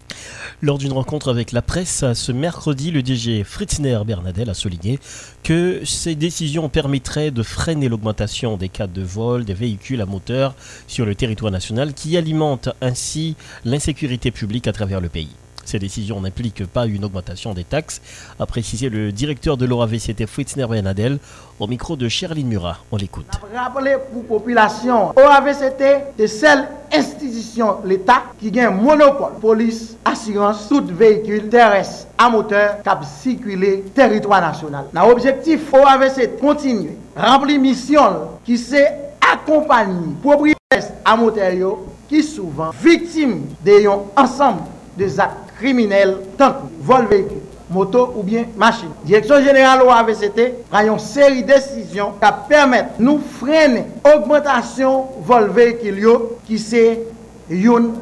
Lors 0.61 0.77
d'une 0.77 0.93
rencontre 0.93 1.29
avec 1.29 1.51
la 1.51 1.61
presse 1.61 2.03
ce 2.13 2.31
mercredi, 2.31 2.91
le 2.91 3.03
DG 3.03 3.43
Fritzner 3.43 3.99
Bernadel 4.05 4.49
a 4.49 4.53
souligné 4.53 4.99
que 5.43 5.81
ces 5.85 6.15
décisions 6.15 6.69
permettraient 6.69 7.31
de 7.31 7.43
freiner 7.43 7.89
l'augmentation 7.89 8.57
des 8.57 8.69
cas 8.69 8.87
de 8.87 9.01
vol 9.01 9.45
des 9.45 9.53
véhicules 9.53 10.01
à 10.01 10.05
moteur 10.05 10.55
sur 10.87 11.05
le 11.05 11.15
territoire 11.15 11.51
national 11.51 11.93
qui 11.93 12.17
alimentent 12.17 12.69
ainsi 12.81 13.35
l'insécurité 13.65 14.31
publique 14.31 14.67
à 14.67 14.73
travers 14.73 15.01
le 15.01 15.09
pays. 15.09 15.29
Ces 15.67 15.79
décisions 15.79 16.21
n'impliquent 16.21 16.65
pas 16.65 16.85
une 16.85 17.03
augmentation 17.03 17.53
des 17.53 17.65
taxes, 17.65 18.01
a 18.39 18.45
précisé 18.45 18.87
le 18.87 19.11
directeur 19.11 19.57
de 19.57 19.65
l'OAVCT 19.65 20.25
Fritzner 20.25 20.65
Bernadel 20.65 21.19
au 21.59 21.67
micro 21.67 21.97
de 21.97 22.07
Sherline 22.07 22.47
Murat. 22.47 22.77
On 22.89 22.95
l'écoute. 22.95 23.25
Rappeler 23.53 23.97
pour 24.09 24.21
la 24.21 24.27
population, 24.29 25.09
OAVCT 25.09 25.81
est 26.19 26.27
seule 26.27 26.69
institution 26.89 27.79
l'État 27.83 28.23
qui 28.39 28.57
un 28.57 28.71
monopole 28.71 29.33
police, 29.41 29.97
assurance, 30.05 30.69
tout 30.69 30.85
véhicule 30.85 31.49
terrestre 31.49 32.07
à 32.17 32.29
moteur 32.29 32.77
qui 32.81 33.05
circuler 33.05 33.83
territoire 33.93 34.39
national. 34.39 34.85
L'objectif 34.93 35.73
OAVCT 35.73 36.39
continue 36.39 36.95
remplir 37.13 37.59
mission 37.59 38.39
qui 38.45 38.57
c'est 38.57 38.99
accompagner 39.19 40.15
propriétaires 40.23 40.93
à 41.03 41.17
moteur 41.17 41.77
qui 42.07 42.23
souvent 42.23 42.71
victimes 42.81 43.47
d'un 43.65 43.99
ensemble 44.15 44.61
des 44.97 45.19
actes 45.19 45.46
criminels 45.59 46.17
tant 46.37 46.55
vol 46.81 47.05
véhicule, 47.07 47.41
moto 47.69 48.13
ou 48.15 48.23
bien 48.23 48.45
machine. 48.55 48.89
Direction 49.03 49.41
générale 49.43 49.81
au 49.83 49.89
AVCT 49.89 50.53
a 50.71 50.85
une 50.85 50.99
série 50.99 51.43
de 51.43 51.47
décisions 51.53 52.13
qui 52.21 52.27
permettent 52.49 52.99
nous 52.99 53.19
freiner 53.39 53.85
l'augmentation 54.05 55.05
vol 55.21 55.49
véhicule 55.49 56.07
qui 56.45 56.59
c'est 56.59 57.01
une 57.49 57.93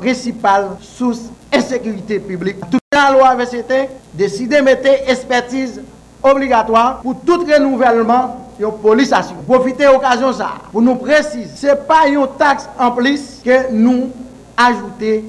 principale 0.00 0.68
source 0.80 1.22
d'insécurité 1.52 2.18
publique. 2.18 2.56
Tout 2.70 2.78
la 2.92 3.10
loi 3.10 3.28
AVCT 3.28 3.88
décide 4.14 4.50
de 4.54 4.62
mettre 4.62 4.88
expertise 5.08 5.80
obligatoire 6.22 7.00
pour 7.00 7.16
tout 7.20 7.40
renouvellement 7.40 8.48
de 8.60 8.66
police 8.66 9.12
assurance. 9.12 9.44
Profitez 9.46 9.84
de 9.86 9.90
l'occasion 9.92 10.32
ça 10.32 10.52
pour 10.70 10.82
nous 10.82 10.94
préciser, 10.96 11.48
ce 11.56 11.66
n'est 11.68 11.76
pas 11.76 12.06
une 12.06 12.26
taxe 12.38 12.68
en 12.78 12.90
plus 12.92 13.40
que 13.44 13.72
nous 13.72 14.10
ajoutons 14.56 15.22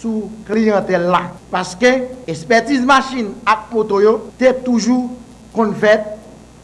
sous 0.00 0.30
clientèle 0.46 1.02
là. 1.06 1.22
Parce 1.50 1.74
que 1.74 1.86
expertise 2.26 2.82
machine 2.84 3.30
à 3.44 3.64
moto 3.72 4.00
est 4.40 4.64
toujours 4.64 5.10
qu'on 5.52 5.72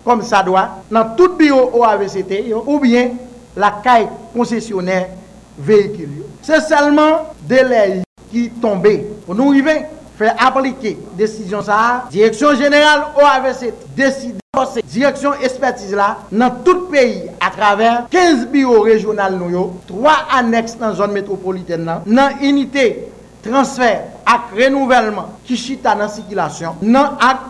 comme 0.04 0.22
ça 0.22 0.42
doit 0.42 0.68
dans 0.90 1.14
tout 1.16 1.34
bureau 1.36 1.70
au 1.72 1.84
AVCT 1.84 2.52
ou 2.66 2.78
bien 2.78 3.10
la 3.56 3.80
caille 3.82 4.08
concessionnaire 4.34 5.08
véhicule. 5.58 6.24
C'est 6.42 6.60
seulement 6.60 7.32
délai 7.42 8.02
qui 8.30 8.50
tombé. 8.50 9.06
Pour 9.24 9.34
nous 9.34 9.50
arriver 9.50 9.86
faire 10.16 10.36
appliquer 10.38 10.98
décision 11.16 11.62
ça, 11.62 12.04
direction 12.10 12.54
générale 12.54 13.06
au 13.16 13.24
AVCT 13.24 13.74
décide 13.96 14.36
direction 14.84 15.32
expertise 15.42 15.92
là 15.92 16.18
dans 16.30 16.50
tout 16.64 16.82
pays 16.82 17.22
à 17.40 17.50
travers 17.50 18.06
15 18.08 18.46
bureaux 18.46 18.82
régionaux 18.82 19.74
3 19.88 20.12
annexes 20.36 20.76
dans 20.78 20.88
la 20.88 20.94
zone 20.94 21.12
métropolitaine 21.12 21.84
dans 22.06 22.30
unité 22.40 23.08
transfer 23.44 24.08
ak 24.24 24.54
renouvellement 24.56 25.36
ki 25.44 25.56
chita 25.60 25.94
nan 25.98 26.08
sikilasyon 26.08 26.80
nan 26.82 27.18
ak 27.20 27.44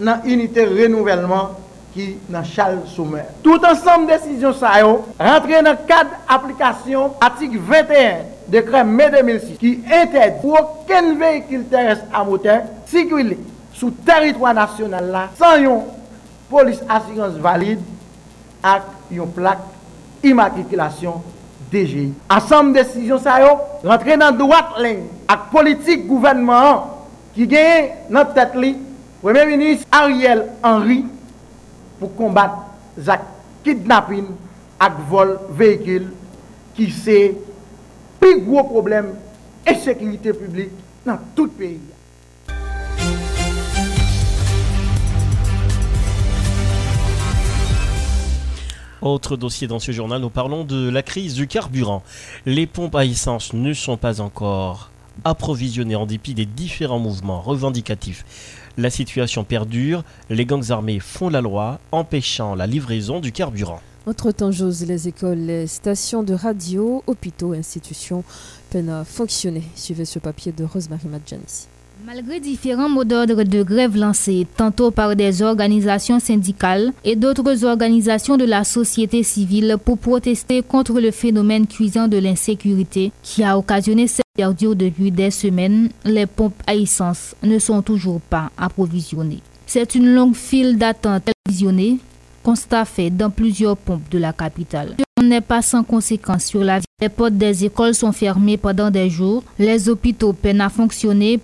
nan 0.00 0.22
unité 0.24 0.64
renouvellement 0.64 1.58
ki 1.90 2.14
nan 2.30 2.44
chal 2.46 2.78
soumer. 2.86 3.26
Tout 3.42 3.62
ansam 3.66 4.06
desisyon 4.08 4.54
sa 4.56 4.76
yo 4.80 5.00
rentre 5.18 5.62
nan 5.66 5.78
kad 5.88 6.12
aplikasyon 6.30 7.16
atik 7.26 7.58
21 7.58 8.28
dekre 8.50 8.84
me 8.86 9.08
2006 9.10 9.58
ki 9.60 9.72
entèd 10.00 10.38
pou 10.42 10.58
ken 10.88 11.16
vehikil 11.18 11.66
teres 11.70 12.02
a 12.14 12.22
moteur 12.26 12.68
sikwile 12.90 13.40
sou 13.74 13.90
teritwa 14.06 14.54
nasyonal 14.54 15.10
la 15.10 15.26
san 15.38 15.66
yon 15.66 15.82
polis 16.50 16.80
asyans 16.86 17.38
valide 17.42 17.82
ak 18.62 18.86
yon 19.10 19.30
plak 19.34 19.62
imatrikilasyon 20.26 21.22
DGI. 21.70 22.10
Ansam 22.30 22.72
desisyon 22.74 23.18
sa 23.22 23.40
yo 23.42 23.56
rentre 23.82 24.14
nan 24.18 24.38
doat 24.38 24.78
lengi 24.82 25.19
avec 25.30 25.50
politique 25.50 26.06
gouvernement 26.08 27.06
qui 27.34 27.46
gagne 27.46 27.90
notre 28.10 28.34
tête 28.34 28.54
li 28.56 28.76
Premier 29.22 29.46
ministre 29.46 29.86
Ariel 29.92 30.46
Henry 30.62 31.04
pour 32.00 32.14
combattre 32.16 32.56
le 32.96 33.12
kidnapping 33.62 34.24
et 34.24 35.08
vol 35.08 35.38
véhicule 35.50 36.08
qui 36.74 36.90
c'est 36.90 37.28
le 37.28 37.36
plus 38.18 38.40
gros 38.40 38.64
problème 38.64 39.14
et 39.66 39.74
sécurité 39.74 40.32
publique 40.32 40.70
dans 41.06 41.18
tout 41.36 41.44
le 41.44 41.50
pays. 41.50 41.80
Autre 49.02 49.36
dossier 49.36 49.66
dans 49.66 49.78
ce 49.78 49.92
journal, 49.92 50.20
nous 50.20 50.28
parlons 50.28 50.64
de 50.64 50.90
la 50.90 51.02
crise 51.02 51.34
du 51.34 51.46
carburant. 51.46 52.02
Les 52.44 52.66
pompes 52.66 52.96
à 52.96 53.04
essence 53.06 53.54
ne 53.54 53.72
sont 53.72 53.96
pas 53.96 54.20
encore 54.20 54.90
approvisionnées 55.24 55.96
en 55.96 56.06
dépit 56.06 56.34
des 56.34 56.46
différents 56.46 56.98
mouvements 56.98 57.40
revendicatifs. 57.40 58.24
La 58.78 58.90
situation 58.90 59.44
perdure, 59.44 60.04
les 60.30 60.46
gangs 60.46 60.70
armés 60.70 61.00
font 61.00 61.28
la 61.28 61.40
loi, 61.40 61.80
empêchant 61.92 62.54
la 62.54 62.66
livraison 62.66 63.20
du 63.20 63.32
carburant. 63.32 63.80
Entre-temps, 64.06 64.50
j'ose 64.50 64.86
les 64.86 65.08
écoles, 65.08 65.38
les 65.38 65.66
stations 65.66 66.22
de 66.22 66.32
radio, 66.32 67.02
hôpitaux, 67.06 67.52
institutions 67.52 68.24
peinent 68.70 68.88
à 68.88 69.04
fonctionner. 69.04 69.62
Suivez 69.74 70.06
ce 70.06 70.18
papier 70.18 70.52
de 70.52 70.64
Rosemary 70.64 71.06
Madjanis. 71.08 71.66
Malgré 72.06 72.40
différents 72.40 72.88
mots 72.88 73.04
d'ordre 73.04 73.42
de 73.42 73.62
grève 73.62 73.94
lancés, 73.94 74.46
tantôt 74.56 74.90
par 74.90 75.16
des 75.16 75.42
organisations 75.42 76.18
syndicales 76.18 76.92
et 77.04 77.14
d'autres 77.14 77.64
organisations 77.66 78.38
de 78.38 78.46
la 78.46 78.64
société 78.64 79.22
civile 79.22 79.76
pour 79.84 79.98
protester 79.98 80.62
contre 80.62 80.98
le 80.98 81.10
phénomène 81.10 81.66
cuisant 81.66 82.08
de 82.08 82.16
l'insécurité 82.16 83.12
qui 83.22 83.44
a 83.44 83.58
occasionné 83.58 84.06
cette 84.06 84.24
depuis 84.40 85.10
des 85.10 85.30
semaines, 85.30 85.90
les 86.04 86.26
pompes 86.26 86.62
à 86.66 86.74
essence 86.74 87.34
ne 87.42 87.58
sont 87.58 87.82
toujours 87.82 88.20
pas 88.20 88.50
approvisionnées. 88.56 89.42
C'est 89.66 89.94
une 89.94 90.14
longue 90.14 90.34
file 90.34 90.78
d'attente 90.78 91.28
approvisionnée, 91.28 91.98
constat 92.42 92.84
fait 92.84 93.10
dans 93.10 93.30
plusieurs 93.30 93.76
pompes 93.76 94.08
de 94.10 94.18
la 94.18 94.32
capitale 94.32 94.96
n'est 95.22 95.40
pas 95.40 95.62
sans 95.62 95.82
conséquence 95.82 96.44
sur 96.44 96.62
la 96.62 96.78
vie. 96.78 96.84
Les 97.00 97.08
portes 97.08 97.34
des 97.34 97.64
écoles 97.64 97.94
sont 97.94 98.12
fermées 98.12 98.56
pendant 98.56 98.90
des 98.90 99.08
jours. 99.10 99.42
Les 99.58 99.88
hôpitaux 99.88 100.32
peinent 100.32 100.60
à 100.60 100.68
fonctionner. 100.68 101.40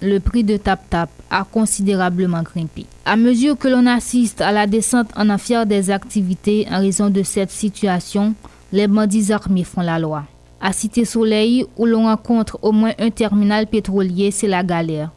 Le 0.00 0.18
prix 0.18 0.44
de 0.44 0.56
tap-tap 0.56 1.08
a 1.30 1.44
considérablement 1.44 2.42
grimpé. 2.42 2.86
À 3.06 3.16
mesure 3.16 3.56
que 3.56 3.68
l'on 3.68 3.86
assiste 3.86 4.40
à 4.40 4.52
la 4.52 4.66
descente 4.66 5.10
en 5.16 5.30
affaire 5.30 5.66
des 5.66 5.90
activités 5.90 6.66
en 6.70 6.80
raison 6.80 7.10
de 7.10 7.22
cette 7.22 7.50
situation, 7.50 8.34
les 8.72 8.86
bandits 8.86 9.32
armés 9.32 9.64
font 9.64 9.80
la 9.80 9.98
loi. 9.98 10.24
À 10.66 10.72
Cité 10.72 11.04
Soleil, 11.04 11.66
où 11.76 11.84
l'on 11.84 12.04
rencontre 12.04 12.58
au 12.62 12.72
moins 12.72 12.92
un 12.98 13.10
terminal 13.10 13.66
pétrolier, 13.66 14.30
c'est 14.30 14.48
la 14.48 14.64
galère. 14.64 15.10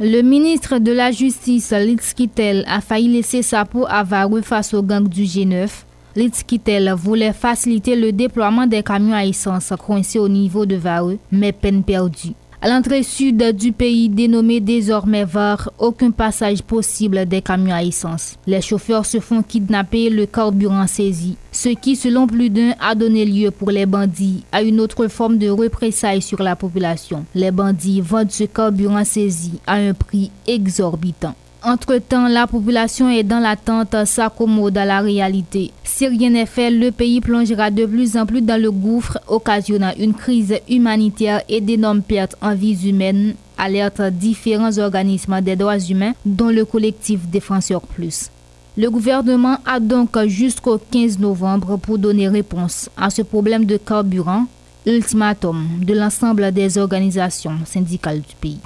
Le 0.00 0.20
ministre 0.22 0.78
de 0.78 0.90
la 0.90 1.12
Justice, 1.12 1.70
Litz 1.70 2.12
Kittel, 2.12 2.64
a 2.66 2.80
failli 2.80 3.06
laisser 3.06 3.42
sa 3.42 3.64
peau 3.64 3.86
avarue 3.88 4.42
face 4.42 4.74
aux 4.74 4.82
gangs 4.82 5.06
du 5.06 5.22
G9. 5.22 5.68
Litskitel 6.16 6.92
voulait 6.96 7.32
faciliter 7.32 7.94
le 7.94 8.10
déploiement 8.10 8.66
des 8.66 8.82
camions 8.82 9.14
à 9.14 9.24
essence 9.24 9.72
coincés 9.78 10.18
au 10.18 10.28
niveau 10.28 10.66
de 10.66 10.74
Vareux, 10.74 11.18
mais 11.30 11.52
peine 11.52 11.84
perdue. 11.84 12.34
À 12.62 12.68
l'entrée 12.68 13.02
sud 13.02 13.42
du 13.56 13.72
pays 13.72 14.10
dénommé 14.10 14.60
désormais 14.60 15.24
VAR, 15.24 15.70
aucun 15.78 16.10
passage 16.10 16.60
possible 16.62 17.24
des 17.24 17.40
camions 17.40 17.74
à 17.74 17.82
essence. 17.82 18.36
Les 18.46 18.60
chauffeurs 18.60 19.06
se 19.06 19.18
font 19.18 19.42
kidnapper, 19.42 20.10
le 20.10 20.26
carburant 20.26 20.86
saisi, 20.86 21.38
ce 21.52 21.70
qui, 21.70 21.96
selon 21.96 22.26
plus 22.26 22.50
d'un, 22.50 22.74
a 22.78 22.94
donné 22.94 23.24
lieu 23.24 23.50
pour 23.50 23.70
les 23.70 23.86
bandits 23.86 24.44
à 24.52 24.60
une 24.60 24.78
autre 24.80 25.08
forme 25.08 25.38
de 25.38 25.48
représailles 25.48 26.20
sur 26.20 26.42
la 26.42 26.54
population. 26.54 27.24
Les 27.34 27.50
bandits 27.50 28.02
vendent 28.02 28.30
ce 28.30 28.44
carburant 28.44 29.06
saisi 29.06 29.52
à 29.66 29.76
un 29.76 29.94
prix 29.94 30.30
exorbitant. 30.46 31.34
Entre-temps, 31.62 32.28
la 32.28 32.46
population 32.46 33.10
est 33.10 33.22
dans 33.22 33.38
l'attente, 33.38 33.94
s'accommode 34.06 34.78
à 34.78 34.86
la 34.86 35.00
réalité. 35.00 35.72
Si 35.84 36.06
rien 36.06 36.30
n'est 36.30 36.46
fait, 36.46 36.70
le 36.70 36.90
pays 36.90 37.20
plongera 37.20 37.70
de 37.70 37.84
plus 37.84 38.16
en 38.16 38.24
plus 38.24 38.40
dans 38.40 38.60
le 38.60 38.70
gouffre, 38.70 39.18
occasionnant 39.28 39.92
une 39.98 40.14
crise 40.14 40.54
humanitaire 40.70 41.42
et 41.50 41.60
d'énormes 41.60 42.00
pertes 42.00 42.34
en 42.40 42.54
vies 42.54 42.88
humaines, 42.88 43.34
alerte 43.58 44.00
différents 44.00 44.78
organismes 44.78 45.38
des 45.42 45.54
droits 45.54 45.78
humains, 45.78 46.14
dont 46.24 46.48
le 46.48 46.64
collectif 46.64 47.28
Défenseurs 47.28 47.82
Plus. 47.82 48.30
Le 48.78 48.88
gouvernement 48.88 49.58
a 49.66 49.80
donc 49.80 50.18
jusqu'au 50.28 50.78
15 50.78 51.18
novembre 51.18 51.76
pour 51.76 51.98
donner 51.98 52.28
réponse 52.28 52.88
à 52.96 53.10
ce 53.10 53.20
problème 53.20 53.66
de 53.66 53.76
carburant, 53.76 54.46
ultimatum 54.86 55.66
de 55.82 55.92
l'ensemble 55.92 56.52
des 56.52 56.78
organisations 56.78 57.58
syndicales 57.66 58.20
du 58.20 58.34
pays. 58.40 58.60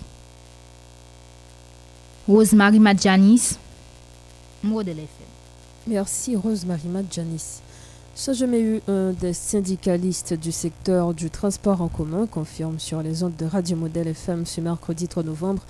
Rosemary 2.26 2.78
Madjanis, 2.78 3.58
Modèle 4.62 5.00
FM. 5.00 5.26
Merci 5.88 6.36
Rosemary 6.36 6.88
Madjanis. 6.88 7.60
Jamais 8.32 8.60
eu 8.60 8.80
un 8.88 9.10
des 9.12 9.34
syndicalistes 9.34 10.32
du 10.32 10.50
secteur 10.50 11.12
du 11.12 11.28
transport 11.28 11.82
en 11.82 11.88
commun 11.88 12.26
confirme 12.26 12.78
sur 12.78 13.02
les 13.02 13.24
ondes 13.24 13.36
de 13.38 13.44
Radio 13.44 13.76
Modèle 13.76 14.08
FM 14.08 14.46
ce 14.46 14.62
mercredi 14.62 15.06
3 15.06 15.22
novembre 15.22 15.62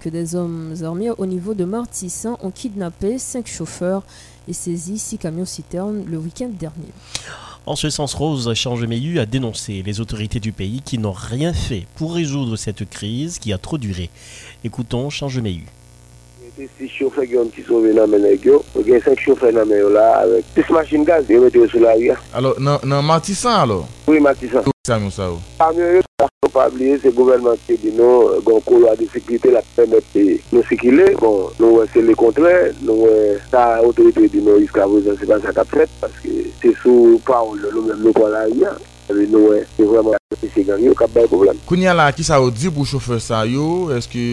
que 0.00 0.10
des 0.10 0.34
hommes 0.34 0.74
armés 0.82 1.08
au 1.16 1.24
niveau 1.24 1.54
de 1.54 1.64
Martissan 1.64 2.36
ont 2.42 2.50
kidnappé 2.50 3.18
cinq 3.18 3.46
chauffeurs 3.46 4.02
et 4.48 4.52
saisi 4.52 4.98
six 4.98 5.16
camions 5.16 5.46
citernes 5.46 6.04
le 6.04 6.18
week-end 6.18 6.50
dernier. 6.50 6.92
En 7.64 7.74
ce 7.74 7.88
sens, 7.88 8.12
Rose 8.12 8.52
Changemeyu 8.52 9.18
a 9.18 9.24
dénoncé 9.24 9.82
les 9.82 10.00
autorités 10.00 10.40
du 10.40 10.52
pays 10.52 10.82
qui 10.82 10.98
n'ont 10.98 11.12
rien 11.12 11.54
fait 11.54 11.86
pour 11.94 12.12
résoudre 12.12 12.56
cette 12.56 12.86
crise 12.90 13.38
qui 13.38 13.50
a 13.54 13.56
trop 13.56 13.78
duré. 13.78 14.10
Écoutons 14.62 15.08
Changemeyu. 15.08 15.64
si 16.78 16.88
choufe 16.88 17.24
gen 17.26 17.38
yon 17.38 17.50
ti 17.54 17.64
sove 17.66 17.92
nan 17.96 18.10
men 18.10 18.26
ek 18.30 18.46
yo, 18.48 18.60
gen 18.86 19.00
5 19.02 19.24
choufe 19.24 19.50
nan 19.54 19.68
men 19.70 19.82
yo 19.82 19.90
la, 19.94 20.06
avek 20.22 20.52
10 20.56 20.72
machin 20.76 21.06
gaz, 21.08 21.30
yo 21.30 21.42
mette 21.42 21.60
yo 21.60 21.68
sou 21.70 21.82
la 21.82 21.94
ria. 21.98 22.18
Alo, 22.38 22.54
nan 22.60 23.02
Matisan 23.06 23.62
alo? 23.64 23.82
Oui, 24.06 24.20
Matisan. 24.22 24.68
Samyon 24.86 25.14
sa 25.14 25.28
ou? 25.30 25.42
Samyon 25.58 25.98
yo, 25.98 26.04
sa 26.18 26.26
fò 26.42 26.50
pa 26.54 26.68
bliye, 26.72 26.96
se 27.02 27.12
gouvernement 27.14 27.60
ki 27.68 27.76
di 27.82 27.92
nou, 27.98 28.40
gon 28.46 28.62
kou 28.66 28.82
la 28.82 28.96
disiklite 28.98 29.52
la 29.54 29.62
pèmète 29.76 30.24
nou 30.50 30.64
sikile, 30.70 31.12
bon, 31.20 31.52
nou 31.60 31.80
wè 31.80 31.86
se 31.92 32.02
le 32.02 32.16
kontre, 32.18 32.54
nou 32.82 33.06
wè 33.06 33.36
sa 33.52 33.66
otorite 33.86 34.26
di 34.32 34.42
nou, 34.42 34.62
iska 34.62 34.88
vò 34.90 35.02
zan 35.06 35.20
se 35.20 35.28
ban 35.30 35.42
sa 35.44 35.54
kapret, 35.56 35.92
paske 36.02 36.48
se 36.62 36.74
sou 36.82 37.20
pa 37.28 37.44
ou 37.46 37.54
lò, 37.58 37.70
nou 37.70 37.86
mèm 37.90 38.02
nou 38.06 38.16
kon 38.16 38.34
la 38.34 38.48
ria, 38.50 38.74
nou 39.28 39.52
wè, 39.52 39.62
se 39.76 39.86
vwèman. 39.86 40.21
se 40.50 40.64
gang 40.66 40.82
yo, 40.82 40.96
kap 40.98 41.12
bay 41.14 41.28
problem. 41.30 41.60
Kounya 41.68 41.94
la, 41.94 42.08
ki 42.16 42.26
sa 42.26 42.40
ou 42.42 42.50
di 42.54 42.72
pou 42.72 42.88
choufer 42.88 43.20
sa 43.22 43.44
yo? 43.46 43.92
Eske 43.94 44.24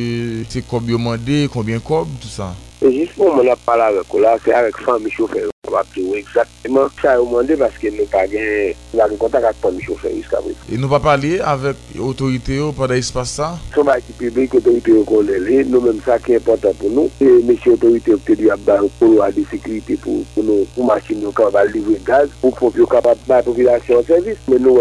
se 0.50 0.64
kob 0.66 0.90
yo 0.90 1.02
mande, 1.02 1.46
konbyen 1.54 1.84
kob, 1.84 2.10
tout 2.24 2.32
sa? 2.34 2.54
E 2.80 2.88
jist 2.96 3.18
pou 3.20 3.28
moun 3.36 3.50
ap 3.52 3.60
pala 3.68 3.90
vek 3.92 4.14
ou 4.14 4.22
la, 4.24 4.38
se 4.40 4.54
avek 4.56 4.78
fami 4.86 5.10
chofer 5.12 5.50
ou 5.68 5.76
ap 5.76 5.88
te 5.92 6.00
ou 6.00 6.16
ekzakteman. 6.16 6.88
Sa 7.02 7.18
yo 7.18 7.26
mwande 7.28 7.58
paske 7.60 7.90
nou 7.92 8.08
pa 8.08 8.22
gen, 8.32 8.72
nou 8.94 9.02
pa 9.02 9.08
gen 9.12 9.20
kontak 9.20 9.48
ak 9.50 9.60
fami 9.60 9.84
chofer 9.84 10.14
iska 10.16 10.40
vek. 10.46 10.62
E 10.72 10.80
nou 10.80 10.88
pa 10.94 11.02
pale 11.04 11.34
avek 11.44 11.82
otorite 12.08 12.56
yo 12.56 12.70
pada 12.78 12.96
espasa? 12.96 13.50
Sou 13.74 13.84
ba 13.84 13.98
ki 14.00 14.16
publik 14.22 14.56
otorite 14.62 14.96
yo 14.96 15.04
konele, 15.10 15.60
nou 15.68 15.84
menm 15.84 16.00
sa 16.06 16.16
ki 16.24 16.38
important 16.38 16.80
pou 16.80 16.94
nou. 16.96 17.12
E 17.20 17.44
mesye 17.50 17.76
otorite 17.76 18.16
yo 18.16 18.22
pte 18.24 18.40
di 18.40 18.48
ap 18.56 18.64
ban 18.70 18.88
pou 19.02 19.20
a 19.28 19.28
de 19.36 19.44
sekurite 19.52 20.00
pou 20.06 20.24
nou, 20.40 20.64
pou 20.78 20.88
masin 20.88 21.28
yo 21.28 21.36
kapab 21.36 21.60
al 21.66 21.76
livre 21.76 22.00
gaz, 22.08 22.32
pou 22.40 22.56
pou 22.56 22.72
yo 22.80 22.88
kapab 22.88 23.20
ba 23.28 23.44
populasyon 23.44 24.08
servis. 24.08 24.40
Men 24.48 24.64
nou 24.64 24.80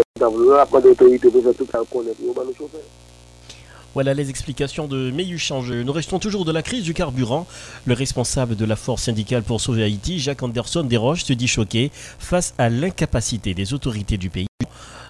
ap 0.55 0.71
pande 0.71 0.95
otorite 0.95 1.27
pou 1.27 1.43
sa 1.43 1.51
tout 1.51 1.75
an 1.75 1.83
konen 1.91 2.15
pou 2.15 2.31
yo 2.31 2.39
ban 2.39 2.47
nou 2.47 2.55
chofer. 2.63 2.87
Voilà 3.95 4.13
les 4.13 4.29
explications 4.29 4.87
de 4.87 5.09
Meyu 5.09 5.39
Changeux. 5.39 5.83
Nous 5.83 5.91
restons 5.91 6.19
toujours 6.19 6.45
de 6.45 6.51
la 6.51 6.61
crise 6.61 6.83
du 6.83 6.93
carburant. 6.93 7.47
Le 7.85 7.93
responsable 7.93 8.55
de 8.55 8.65
la 8.65 8.75
force 8.75 9.03
syndicale 9.03 9.41
pour 9.41 9.59
sauver 9.59 9.83
Haïti, 9.83 10.19
Jacques 10.19 10.43
Anderson 10.43 10.83
Desroches, 10.83 11.23
se 11.23 11.33
dit 11.33 11.47
choqué 11.47 11.91
face 11.93 12.53
à 12.59 12.69
l'incapacité 12.69 13.55
des 13.55 13.73
autorités 13.73 14.17
du 14.17 14.29
pays 14.29 14.45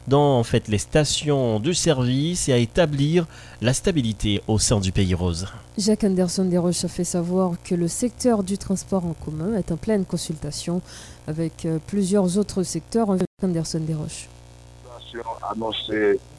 dans 0.08 0.40
en 0.40 0.44
fait 0.44 0.68
les 0.70 0.78
stations 0.78 1.60
de 1.60 1.72
service 1.72 2.50
et 2.50 2.54
à 2.54 2.58
établir 2.58 3.28
la 3.62 3.74
stabilité 3.74 4.42
au 4.48 4.58
sein 4.58 4.80
du 4.80 4.92
pays 4.92 5.14
rose. 5.14 5.48
Jacques 5.78 6.04
Anderson 6.04 6.46
Desroches 6.46 6.86
a 6.86 6.88
fait 6.88 7.04
savoir 7.04 7.54
que 7.64 7.76
le 7.76 7.88
secteur 7.88 8.44
du 8.44 8.58
transport 8.58 9.06
en 9.06 9.14
commun 9.14 9.56
est 9.56 9.72
en 9.72 9.78
pleine 9.78 10.06
consultation 10.06 10.82
avec 11.28 11.66
euh, 11.66 11.80
plusieurs 11.86 12.38
autres 12.38 12.64
secteurs. 12.64 13.18
Jacques 13.18 13.44
Anderson 13.44 13.82
Desroches. 13.82 14.28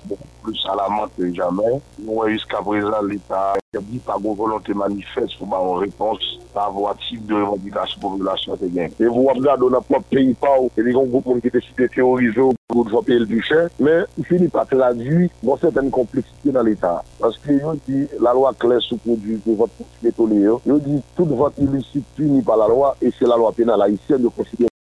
beaucoup 0.05 0.23
plus 0.43 0.67
alarmante 0.71 1.11
que 1.19 1.33
jamais. 1.35 1.81
Nous 1.99 2.15
voyons 2.15 2.35
jusqu'à 2.35 2.59
présent 2.59 3.03
l'État 3.03 3.55
interdit 3.73 3.99
par 3.99 4.19
vos 4.21 4.35
volonté 4.35 4.75
manifeste 4.75 5.39
pour 5.39 5.55
avoir 5.55 5.77
une 5.77 5.91
réponse 5.91 6.39
par 6.53 6.73
voie 6.73 6.97
type 7.09 7.27
de 7.27 7.35
revendication 7.35 8.01
population 8.01 8.57
gagnée. 8.61 8.93
Et 8.99 9.05
vous 9.05 9.25
regardez 9.25 9.61
dans 9.61 9.71
notre 9.71 10.03
pays, 10.11 10.35
pas 10.35 10.57
il 10.77 10.89
y 10.89 10.95
a 10.95 10.99
un 10.99 11.05
groupe 11.05 11.41
qui 11.41 11.51
décide 11.51 11.77
de 11.79 11.87
théoriser 11.87 12.41
pour 12.69 12.85
le 12.85 13.03
payer 13.03 13.19
le 13.19 13.27
bichet, 13.27 13.67
mais 13.79 14.01
il 14.19 14.25
finit 14.25 14.49
par 14.49 14.67
traduire 14.67 15.29
dans 15.43 15.57
certaines 15.57 15.91
complexités 15.91 16.51
dans 16.51 16.63
l'État. 16.63 17.03
Parce 17.19 17.37
que 17.39 17.53
dit, 17.89 18.07
la 18.21 18.33
loi 18.33 18.53
claire 18.59 18.81
sous 18.81 18.97
produit 18.97 19.41
de 19.45 19.55
votre 19.55 19.73
pétrolier, 20.03 20.49
nous 20.67 20.79
dit 20.79 21.03
toute 21.17 21.29
votre 21.29 21.59
illicite 21.61 22.05
punie 22.17 22.43
par 22.43 22.57
la 22.57 22.69
loi 22.69 22.97
et 23.03 23.11
c'est 23.19 23.27
la 23.27 23.37
loi 23.37 23.53
pénale 23.53 23.83
haïtienne 23.83 24.23
de 24.23 24.29
considérer 24.29 24.71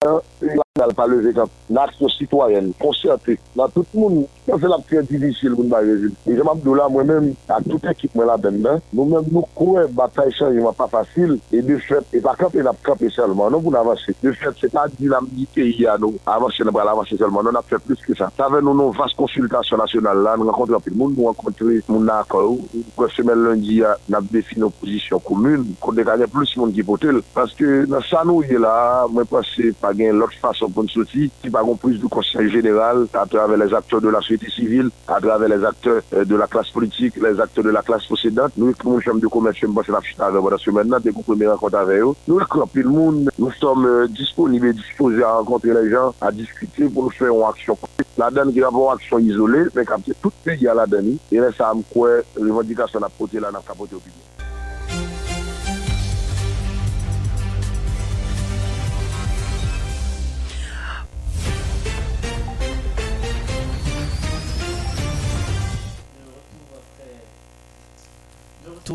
pas 0.94 1.06
lever 1.06 1.32
l'action 1.68 2.08
citoyenne 2.08 2.72
concertée 2.78 3.38
dans 3.54 3.68
tout 3.68 3.84
le 3.94 4.00
monde 4.00 4.26
C'est 4.58 4.66
la 4.66 4.78
très 4.78 5.02
difficile 5.02 5.54
pour 5.54 5.64
nous 5.64 5.74
résoudre. 5.74 6.14
Je 6.26 6.42
m'abdou 6.42 6.74
là, 6.74 6.88
moi-même, 6.88 7.34
à 7.48 7.60
toute 7.62 7.84
équipe, 7.84 8.14
moi 8.14 8.24
là-dedans, 8.26 8.80
nous-mêmes, 8.92 9.24
nous 9.30 9.44
courons, 9.54 9.86
bataille 9.90 10.32
changement 10.32 10.72
pas 10.72 10.88
facile, 10.88 11.38
et 11.52 11.62
de 11.62 11.78
fait, 11.78 12.04
et 12.12 12.20
pas 12.20 12.34
camper, 12.34 12.62
n'a 12.62 12.72
camper 12.82 13.08
seulement, 13.10 13.48
non, 13.50 13.60
pour 13.60 13.76
avancer. 13.76 14.14
De 14.22 14.32
fait, 14.32 14.50
c'est 14.60 14.72
pas 14.72 14.86
dire 14.98 15.12
la 15.12 15.20
pays 15.54 15.86
à 15.86 15.96
nous, 15.98 16.14
avancer, 16.26 16.64
n'a 16.64 16.72
pas 16.72 16.90
avancer 16.90 17.16
seulement, 17.16 17.42
non, 17.42 17.50
on 17.54 17.58
a 17.58 17.62
fait 17.62 17.78
plus 17.78 17.96
que 17.96 18.14
ça. 18.14 18.30
Ça 18.36 18.48
veut 18.48 18.60
nous, 18.60 18.74
nos 18.74 18.90
vastes 18.90 19.16
consultations 19.16 19.76
nationales 19.76 20.22
là, 20.22 20.34
nous 20.36 20.46
rencontrons 20.50 20.76
un 20.76 20.80
peu 20.80 20.90
de 20.90 20.96
monde, 20.96 21.14
nous 21.16 21.26
rencontrons 21.26 21.66
mon 21.88 22.08
accord, 22.08 22.56
la 22.98 23.08
semaine 23.08 23.44
lundi, 23.44 23.82
nous 24.08 24.16
avons 24.16 24.26
défini 24.30 24.62
nos 24.62 24.70
positions 24.70 25.20
communes, 25.20 25.74
qu'on 25.80 25.92
dégagne 25.92 26.26
plus 26.26 26.54
de 26.54 26.60
monde 26.60 26.72
qui 26.72 26.82
vote, 26.82 27.06
parce 27.34 27.54
que 27.54 27.86
dans 27.86 28.02
ça, 28.02 28.22
nous, 28.24 28.42
là, 28.42 29.06
moi, 29.10 29.22
je 29.24 29.28
pense 29.28 29.80
pas 29.80 29.94
gagner 29.94 30.12
l'autre 30.12 30.34
façon 30.40 30.68
pour 30.68 30.82
nous 30.82 30.88
sortir, 30.88 31.30
qui 31.42 31.50
pas 31.50 31.62
plus 31.80 31.98
du 31.98 32.08
conseil 32.08 32.50
général, 32.50 33.06
à 33.14 33.26
travers 33.26 33.56
les 33.56 33.72
acteurs 33.72 34.00
de 34.00 34.08
la 34.08 34.20
société 34.40 34.50
civile, 34.50 34.90
à 35.08 35.20
travers 35.20 35.48
les 35.48 35.64
acteurs 35.64 36.02
euh, 36.14 36.24
de 36.24 36.36
la 36.36 36.46
classe 36.46 36.70
politique, 36.70 37.16
les 37.16 37.40
acteurs 37.40 37.64
de 37.64 37.70
la 37.70 37.82
classe 37.82 38.06
possédante. 38.06 38.52
Nous, 38.56 38.72
comme 38.74 39.00
chambre 39.00 39.20
de 39.20 39.26
commerce, 39.26 39.56
je 39.58 39.66
pense 39.66 39.86
que 39.86 39.92
c'est 39.92 40.18
parce 40.18 40.64
que 40.64 40.70
maintenant, 40.70 40.98
dès 41.02 41.12
que 41.12 41.22
première 41.22 41.52
rencontre 41.52 41.78
avec 41.78 42.00
eux, 42.00 42.12
nous, 42.28 42.38
le 42.38 42.88
monde, 42.88 43.30
nous 43.38 43.52
sommes 43.52 43.86
euh, 43.86 44.06
disponibles 44.08 44.68
et 44.68 44.72
disposés 44.72 45.22
à 45.22 45.32
rencontrer 45.32 45.72
les 45.74 45.90
gens, 45.90 46.14
à 46.20 46.30
discuter 46.30 46.88
pour 46.88 47.04
nous 47.04 47.10
faire 47.10 47.34
une 47.34 47.42
action. 47.42 47.76
La 48.18 48.30
donne 48.30 48.52
qui 48.52 48.60
d'abord 48.60 48.92
action 48.92 49.18
isolée, 49.18 49.64
mais 49.74 49.84
quand 49.84 50.00
tout 50.20 50.32
pays 50.44 50.66
à 50.68 50.74
la 50.74 50.86
donne, 50.86 51.16
et 51.30 51.36
là, 51.36 51.48
ça 51.56 51.72
me 51.74 51.82
croit, 51.82 52.20
revendication 52.38 53.02
à 53.02 53.08
porter 53.08 53.40
là, 53.40 53.50
dans 53.50 53.58
la 53.58 53.64
capote 53.64 53.92
opinion. 53.92 54.29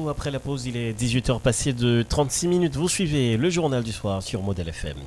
Après 0.10 0.32
la 0.32 0.40
pause, 0.40 0.66
il 0.66 0.76
est 0.78 0.92
18h 0.92 1.40
passé 1.40 1.72
de 1.72 2.04
36 2.08 2.48
minutes. 2.48 2.76
Vous 2.76 2.90
suivez 2.90 3.38
le 3.38 3.50
journal 3.50 3.84
du 3.84 3.92
soir 3.92 4.22
sur 4.22 4.42
Model 4.42 4.68
FM. 4.68 4.98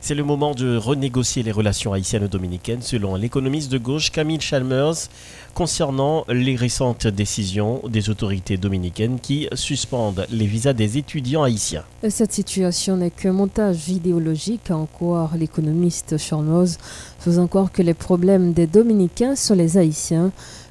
C'est 0.00 0.14
le 0.14 0.22
moment 0.22 0.54
de 0.54 0.76
renégocier 0.76 1.42
les 1.42 1.50
relations 1.50 1.92
haïtiennes-dominicaines 1.92 2.82
selon 2.82 3.16
l'économiste 3.16 3.72
de 3.72 3.78
gauche 3.78 4.10
Camille 4.10 4.40
Chalmers 4.40 5.08
concernant 5.54 6.24
les 6.28 6.54
récentes 6.54 7.06
décisions 7.08 7.82
des 7.88 8.08
autorités 8.08 8.56
dominicaines 8.56 9.18
qui 9.18 9.48
suspendent 9.54 10.26
les 10.30 10.46
visas 10.46 10.74
des 10.74 10.96
étudiants 10.96 11.42
haïtiens. 11.42 11.84
Cette 12.08 12.32
situation 12.32 12.96
n'est 12.96 13.10
qu'un 13.10 13.32
montage 13.32 13.88
idéologique, 13.88 14.70
encore 14.70 15.32
l'économiste 15.36 16.18
Chalmers, 16.18 16.76
faisant 17.18 17.48
croire 17.48 17.72
que 17.72 17.82
les 17.82 17.94
problèmes 17.94 18.52
des 18.52 18.66
Dominicains 18.66 19.34
sont 19.34 19.54
les 19.54 19.76
Haïtiens 19.76 20.30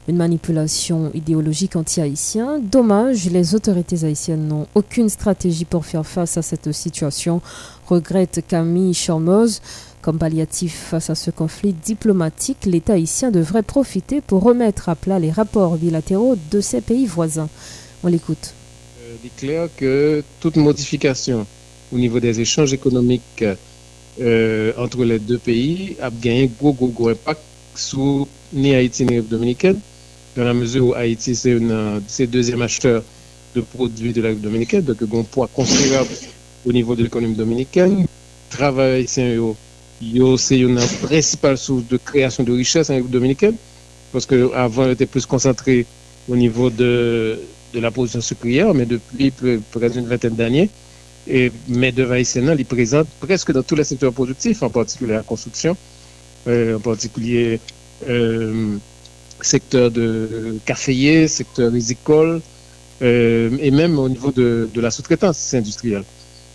une 0.09 0.17
manipulation 0.17 1.11
idéologique 1.13 1.75
anti-haïtienne. 1.75 2.67
Dommage, 2.67 3.29
les 3.29 3.53
autorités 3.53 4.03
haïtiennes 4.03 4.47
n'ont 4.47 4.67
aucune 4.73 5.07
stratégie 5.07 5.65
pour 5.65 5.85
faire 5.85 6.05
face 6.05 6.35
à 6.35 6.41
cette 6.41 6.71
situation, 6.71 7.41
regrette 7.87 8.43
Camille 8.47 8.93
Charmoz. 8.93 9.61
Comme 10.01 10.17
palliatif 10.17 10.87
face 10.91 11.09
à 11.09 11.15
ce 11.15 11.29
conflit 11.29 11.73
diplomatique, 11.73 12.65
l'État 12.65 12.93
haïtien 12.93 13.31
devrait 13.31 13.63
profiter 13.63 14.21
pour 14.21 14.41
remettre 14.41 14.89
à 14.89 14.95
plat 14.95 15.19
les 15.19 15.29
rapports 15.29 15.75
bilatéraux 15.77 16.37
de 16.51 16.61
ses 16.61 16.81
pays 16.81 17.05
voisins. 17.05 17.49
On 18.03 18.07
l'écoute. 18.07 18.53
Euh, 19.01 19.15
il 19.21 19.27
est 19.27 19.35
clair 19.35 19.69
que 19.77 20.23
toute 20.39 20.55
modification 20.55 21.45
au 21.93 21.97
niveau 21.97 22.19
des 22.19 22.39
échanges 22.39 22.73
économiques 22.73 23.43
euh, 24.21 24.71
entre 24.77 25.03
les 25.03 25.19
deux 25.19 25.37
pays 25.37 25.97
a 26.01 26.09
gagné 26.09 26.45
un 26.45 26.49
gros, 26.59 26.73
gros, 26.73 27.09
impact 27.09 27.41
sur 27.75 28.27
ni 28.53 28.73
Haïti 28.73 29.05
ni 29.05 29.21
dominicaine, 29.21 29.79
dans 30.35 30.43
la 30.43 30.53
mesure 30.53 30.87
où 30.87 30.93
Haïti, 30.93 31.35
c'est 31.35 31.53
le 31.53 32.27
deuxième 32.27 32.61
acheteur 32.61 33.03
de 33.55 33.61
produits 33.61 34.13
de 34.13 34.21
la 34.21 34.33
dominicaine, 34.33 34.81
donc 34.83 34.97
un 35.01 35.23
poids 35.23 35.49
considérable 35.53 36.09
au 36.65 36.71
niveau 36.71 36.95
de 36.95 37.03
l'économie 37.03 37.35
dominicaine. 37.35 38.05
Travail 38.49 39.01
haïtien, 39.01 39.37
c'est 40.37 40.59
une 40.59 40.79
principale 41.01 41.57
source 41.57 41.83
de 41.87 41.97
création 41.97 42.43
de 42.43 42.51
richesse 42.51 42.89
en 42.89 42.93
République 42.93 43.11
dominicaine, 43.11 43.55
parce 44.11 44.25
qu'avant, 44.25 44.83
on 44.83 44.91
était 44.91 45.05
plus 45.05 45.25
concentré 45.25 45.85
au 46.27 46.35
niveau 46.35 46.69
de, 46.69 47.39
de 47.73 47.79
la 47.79 47.91
production 47.91 48.21
sucrière, 48.21 48.73
mais 48.73 48.85
depuis 48.85 49.31
près 49.71 49.89
d'une 49.89 50.05
vingtaine 50.05 50.35
d'années, 50.35 50.69
et 51.27 51.51
main-d'œuvre 51.67 52.13
haïtienne 52.13 52.49
est 52.49 52.63
présente 52.63 53.07
presque 53.19 53.51
dans 53.51 53.61
tous 53.63 53.75
les 53.75 53.83
secteurs 53.83 54.13
productifs, 54.13 54.63
en 54.63 54.69
particulier 54.69 55.13
la 55.13 55.23
construction, 55.23 55.75
euh, 56.47 56.77
en 56.77 56.79
particulier. 56.79 57.59
Euh, 58.07 58.77
secteur 59.41 59.91
de 59.91 60.57
caféier, 60.65 61.27
secteur 61.27 61.71
rizicole, 61.71 62.41
euh, 63.01 63.49
et 63.61 63.71
même 63.71 63.97
au 63.97 64.09
niveau 64.09 64.31
de, 64.31 64.67
la 64.75 64.91
sous-traitance 64.91 65.53
industrielle. 65.53 66.03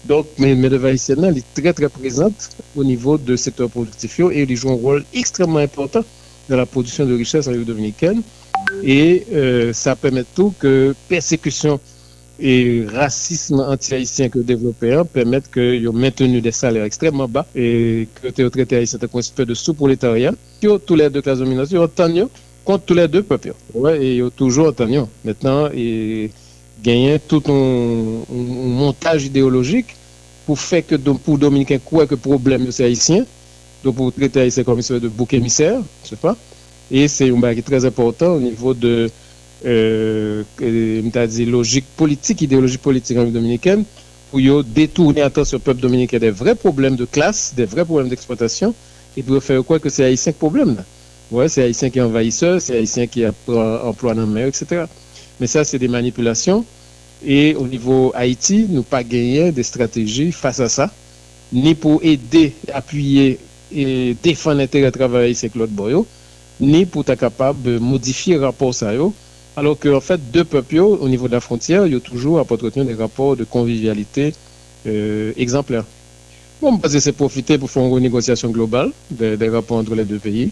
Donc, 0.06 0.26
mais 0.38 0.54
de 0.54 0.84
haïtienne, 0.84 1.24
est 1.24 1.60
très 1.60 1.72
très 1.72 1.88
présente 1.88 2.50
au 2.76 2.84
niveau 2.84 3.16
de 3.16 3.36
secteur 3.36 3.70
productif 3.70 4.20
et 4.20 4.42
il 4.42 4.56
joue 4.56 4.70
un 4.70 4.74
rôle 4.74 5.04
extrêmement 5.14 5.60
important 5.60 6.04
dans 6.50 6.56
la 6.58 6.66
production 6.66 7.06
de 7.06 7.14
richesse 7.14 7.46
en 7.46 7.52
République 7.52 7.68
dominicaine. 7.68 8.22
Et 8.82 9.24
ça 9.72 9.96
permet 9.96 10.24
tout 10.34 10.52
que 10.58 10.94
persécution 11.08 11.80
et 12.40 12.84
racisme 12.92 13.60
anti-haïtien 13.60 14.28
que 14.28 14.40
développé 14.40 15.00
permettent 15.12 15.50
qu'ils 15.50 15.88
ont 15.88 15.92
maintenu 15.92 16.40
des 16.40 16.50
salaires 16.52 16.84
extrêmement 16.84 17.28
bas 17.28 17.46
et 17.54 18.08
que 18.20 18.42
les 18.42 18.50
traités 18.50 18.76
haïtiens 18.76 18.98
ont 19.12 19.20
un 19.38 19.44
de 19.44 19.54
sous-prolétariat. 19.54 20.32
Tous 20.60 20.96
les 20.96 21.10
deux 21.10 21.22
classes 21.22 21.38
dominantes, 21.38 21.72
ont 21.74 21.88
tenu 21.88 22.24
contre 22.64 22.84
tous 22.84 22.94
les 22.94 23.08
deux 23.08 23.22
peuples. 23.22 23.54
Ouais, 23.74 24.04
et 24.04 24.24
toujours 24.36 24.74
tenu. 24.74 25.00
Maintenant, 25.24 25.68
ils 25.74 26.30
gagnent 26.82 27.18
tout 27.28 27.42
un, 27.48 28.32
montage 28.32 29.24
idéologique 29.24 29.94
pour 30.46 30.58
faire 30.58 30.86
que 30.86 30.96
pour 30.96 31.38
Dominicain 31.38 31.78
quoi 31.78 32.06
que 32.06 32.14
problème 32.14 32.70
c'est 32.70 32.84
haïtien. 32.84 33.24
Donc 33.82 33.96
pour 33.96 34.12
traiter 34.12 34.40
haïtien 34.40 34.64
comme 34.64 34.80
de 34.80 35.08
bouc 35.08 35.34
émissaire, 35.34 35.80
je 36.04 36.10
sais 36.10 36.16
pas. 36.16 36.36
Et 36.90 37.08
c'est 37.08 37.30
un 37.30 37.38
bail 37.38 37.62
très 37.62 37.84
important 37.84 38.34
au 38.34 38.40
niveau 38.40 38.74
de 38.74 39.10
euh, 39.64 40.42
logique 41.46 41.86
politique, 41.96 42.42
idéologie 42.42 42.78
politique 42.78 43.16
en 43.16 43.24
dominicaine, 43.24 43.84
pour 44.30 44.40
détourner 44.64 45.22
attention 45.22 45.56
au 45.56 45.60
peuple 45.60 45.80
dominicain 45.80 46.18
des 46.18 46.30
vrais 46.30 46.54
problèmes 46.54 46.96
de 46.96 47.04
classe, 47.04 47.54
des 47.56 47.64
vrais 47.64 47.84
problèmes 47.84 48.08
d'exploitation, 48.08 48.74
et 49.16 49.22
pour 49.22 49.42
faire 49.42 49.64
quoi 49.64 49.78
que 49.78 49.88
c'est 49.88 50.04
Haïtien 50.04 50.32
problème. 50.32 50.76
Ouais, 51.30 51.48
c'est 51.48 51.62
Haïtien 51.62 51.90
qui 51.90 51.98
est 51.98 52.02
envahisseur, 52.02 52.60
c'est 52.60 52.76
Haïtien 52.76 53.06
qui 53.06 53.24
emploie 53.26 54.14
dans 54.14 54.26
mer, 54.26 54.46
etc. 54.46 54.84
Mais 55.40 55.46
ça, 55.46 55.64
c'est 55.64 55.78
des 55.78 55.88
manipulations. 55.88 56.64
Et 57.26 57.54
au 57.54 57.66
niveau 57.66 58.12
Haïti, 58.14 58.66
nous 58.68 58.82
pas 58.82 59.02
gagné 59.02 59.50
des 59.50 59.62
stratégies 59.62 60.32
face 60.32 60.60
à 60.60 60.68
ça, 60.68 60.92
ni 61.52 61.74
pour 61.74 62.00
aider, 62.04 62.52
appuyer 62.72 63.38
et 63.74 64.14
défendre 64.22 64.58
l'intérêt 64.58 64.86
de 64.90 64.96
travail 64.98 65.26
haïtien 65.26 65.48
Claude 65.48 65.70
Boyo, 65.70 66.06
ni 66.60 66.84
pour 66.86 67.02
être 67.08 67.18
capable 67.18 67.62
de 67.62 67.78
modifier 67.78 68.34
le 68.36 68.44
rapport 68.44 68.74
ça 68.74 68.92
alors 69.56 69.78
qu'en 69.78 70.00
fait, 70.00 70.20
deux 70.32 70.44
peuples, 70.44 70.78
au 70.80 71.08
niveau 71.08 71.28
de 71.28 71.32
la 71.32 71.40
frontière, 71.40 71.86
ils 71.86 71.96
ont 71.96 72.00
toujours 72.00 72.38
à 72.38 72.42
entretenir 72.42 72.84
des 72.86 72.94
rapports 72.94 73.36
de 73.36 73.44
convivialité 73.44 74.34
euh, 74.86 75.32
exemplaires. 75.36 75.84
Bon, 76.60 76.78
parce 76.78 76.94
que 76.94 77.00
c'est 77.00 77.12
profiter 77.12 77.56
pour 77.58 77.70
faire 77.70 77.84
une 77.84 77.92
renégociation 77.92 78.50
globale 78.50 78.90
des, 79.10 79.48
rapports 79.48 79.76
entre 79.78 79.94
les 79.94 80.04
deux 80.04 80.18
pays, 80.18 80.50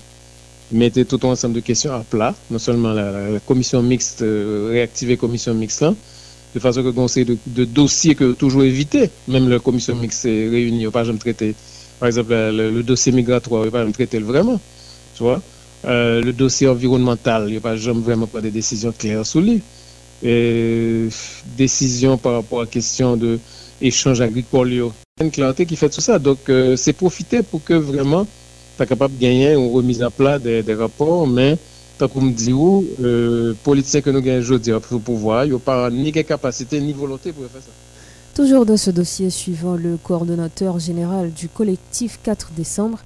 mettre 0.72 1.02
tout 1.02 1.20
un 1.26 1.30
ensemble 1.30 1.54
de 1.54 1.60
questions 1.60 1.92
à 1.92 2.00
plat, 2.00 2.34
non 2.50 2.58
seulement 2.58 2.92
la, 2.92 3.38
commission 3.46 3.82
mixte, 3.82 4.22
euh, 4.22 4.68
réactiver 4.70 5.14
la 5.14 5.18
commission 5.18 5.54
mixte 5.54 5.84
de 6.54 6.60
façon 6.60 6.80
que 6.82 6.86
le 6.86 6.92
conseil 6.92 7.24
de, 7.24 7.64
dossiers 7.64 8.14
que 8.14 8.32
toujours 8.32 8.64
éviter, 8.64 9.10
même 9.28 9.48
la 9.48 9.58
commission 9.58 9.94
mixte 9.96 10.26
est 10.26 10.48
réunie, 10.48 10.86
pas 10.88 11.04
jamais 11.04 11.18
traiter, 11.18 11.54
par 11.98 12.08
exemple, 12.08 12.32
le, 12.32 12.82
dossier 12.82 13.12
migratoire, 13.12 13.66
pas 13.70 13.78
jamais 13.78 13.92
traiter 13.92 14.18
vraiment, 14.18 14.60
tu 15.16 15.22
vois. 15.22 15.40
Euh, 15.84 16.20
le 16.20 16.32
dossier 16.32 16.68
environnemental, 16.68 17.44
il 17.48 17.52
n'y 17.52 17.56
a 17.56 17.60
pas 17.60 17.76
jamais 17.76 18.00
vraiment 18.00 18.26
pas 18.26 18.40
de 18.40 18.50
décisions 18.50 18.92
claires 18.96 19.26
sur 19.26 19.40
lui. 19.40 19.62
Et 20.22 21.08
décision 21.56 22.16
par 22.16 22.34
rapport 22.34 22.60
à 22.60 22.62
la 22.62 22.68
question 22.68 23.16
de 23.16 23.40
échange 23.80 24.20
agricole, 24.20 24.72
il 24.72 24.76
y 24.76 24.80
a 24.80 24.90
une 25.20 25.30
clarté 25.30 25.66
qui 25.66 25.74
fait 25.74 25.88
tout 25.90 26.00
ça. 26.00 26.18
Donc, 26.18 26.48
euh, 26.48 26.76
c'est 26.76 26.92
profiter 26.92 27.42
pour 27.42 27.64
que 27.64 27.74
vraiment, 27.74 28.26
capable 28.86 29.16
de 29.16 29.20
gagner 29.20 29.52
une 29.52 29.72
remise 29.72 30.02
à 30.02 30.10
plat 30.10 30.38
des, 30.38 30.74
rapports, 30.74 31.26
mais, 31.26 31.56
tant 31.98 32.08
qu'on 32.08 32.22
me 32.22 32.32
dit 32.32 32.52
où, 32.52 32.84
euh, 33.02 33.54
politiciens 33.64 34.00
que 34.00 34.10
nous 34.10 34.20
gagnons 34.20 34.40
aujourd'hui 34.40 34.72
pour 34.88 35.00
pouvoir, 35.00 35.44
il 35.44 35.50
n'y 35.50 35.56
a 35.56 35.58
pas 35.58 35.90
ni 35.90 36.12
capacité 36.12 36.80
ni 36.80 36.92
volonté 36.92 37.32
pour 37.32 37.44
faire 37.46 37.62
ça. 37.62 37.70
Toujours 38.34 38.64
dans 38.64 38.78
ce 38.78 38.90
dossier 38.90 39.28
suivant 39.28 39.74
le 39.74 39.98
coordonnateur 40.02 40.78
général 40.78 41.32
du 41.32 41.48
collectif 41.48 42.18
4 42.22 42.52
décembre, 42.56 42.98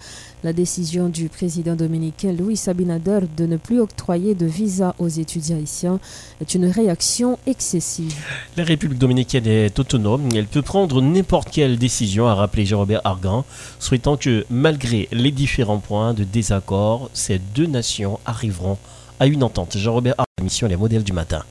la 0.44 0.52
décision 0.52 1.08
du 1.08 1.28
président 1.28 1.74
dominicain 1.74 2.32
Louis 2.32 2.56
Sabinader 2.56 3.20
de 3.36 3.46
ne 3.46 3.56
plus 3.56 3.80
octroyer 3.80 4.34
de 4.34 4.46
visa 4.46 4.94
aux 4.98 5.08
étudiants 5.08 5.56
haïtiens 5.56 5.98
est 6.40 6.54
une 6.54 6.66
réaction 6.66 7.38
excessive. 7.46 8.14
La 8.56 8.64
République 8.64 8.98
dominicaine 8.98 9.46
est 9.46 9.78
autonome, 9.78 10.28
elle 10.34 10.46
peut 10.46 10.62
prendre 10.62 11.00
n'importe 11.00 11.50
quelle 11.50 11.78
décision, 11.78 12.28
a 12.28 12.34
rappelé 12.34 12.66
Jean-Robert 12.66 13.00
Argan, 13.04 13.44
souhaitant 13.78 14.16
que 14.16 14.44
malgré 14.50 15.08
les 15.12 15.30
différents 15.30 15.78
points 15.78 16.14
de 16.14 16.24
désaccord, 16.24 17.10
ces 17.12 17.38
deux 17.38 17.66
nations 17.66 18.20
arriveront 18.26 18.78
à 19.18 19.26
une 19.26 19.42
entente. 19.42 19.76
Jean-Robert 19.76 20.14
Argan, 20.18 20.44
mission 20.44 20.68
Les 20.68 20.76
modèles 20.76 21.04
du 21.04 21.12
matin 21.12 21.42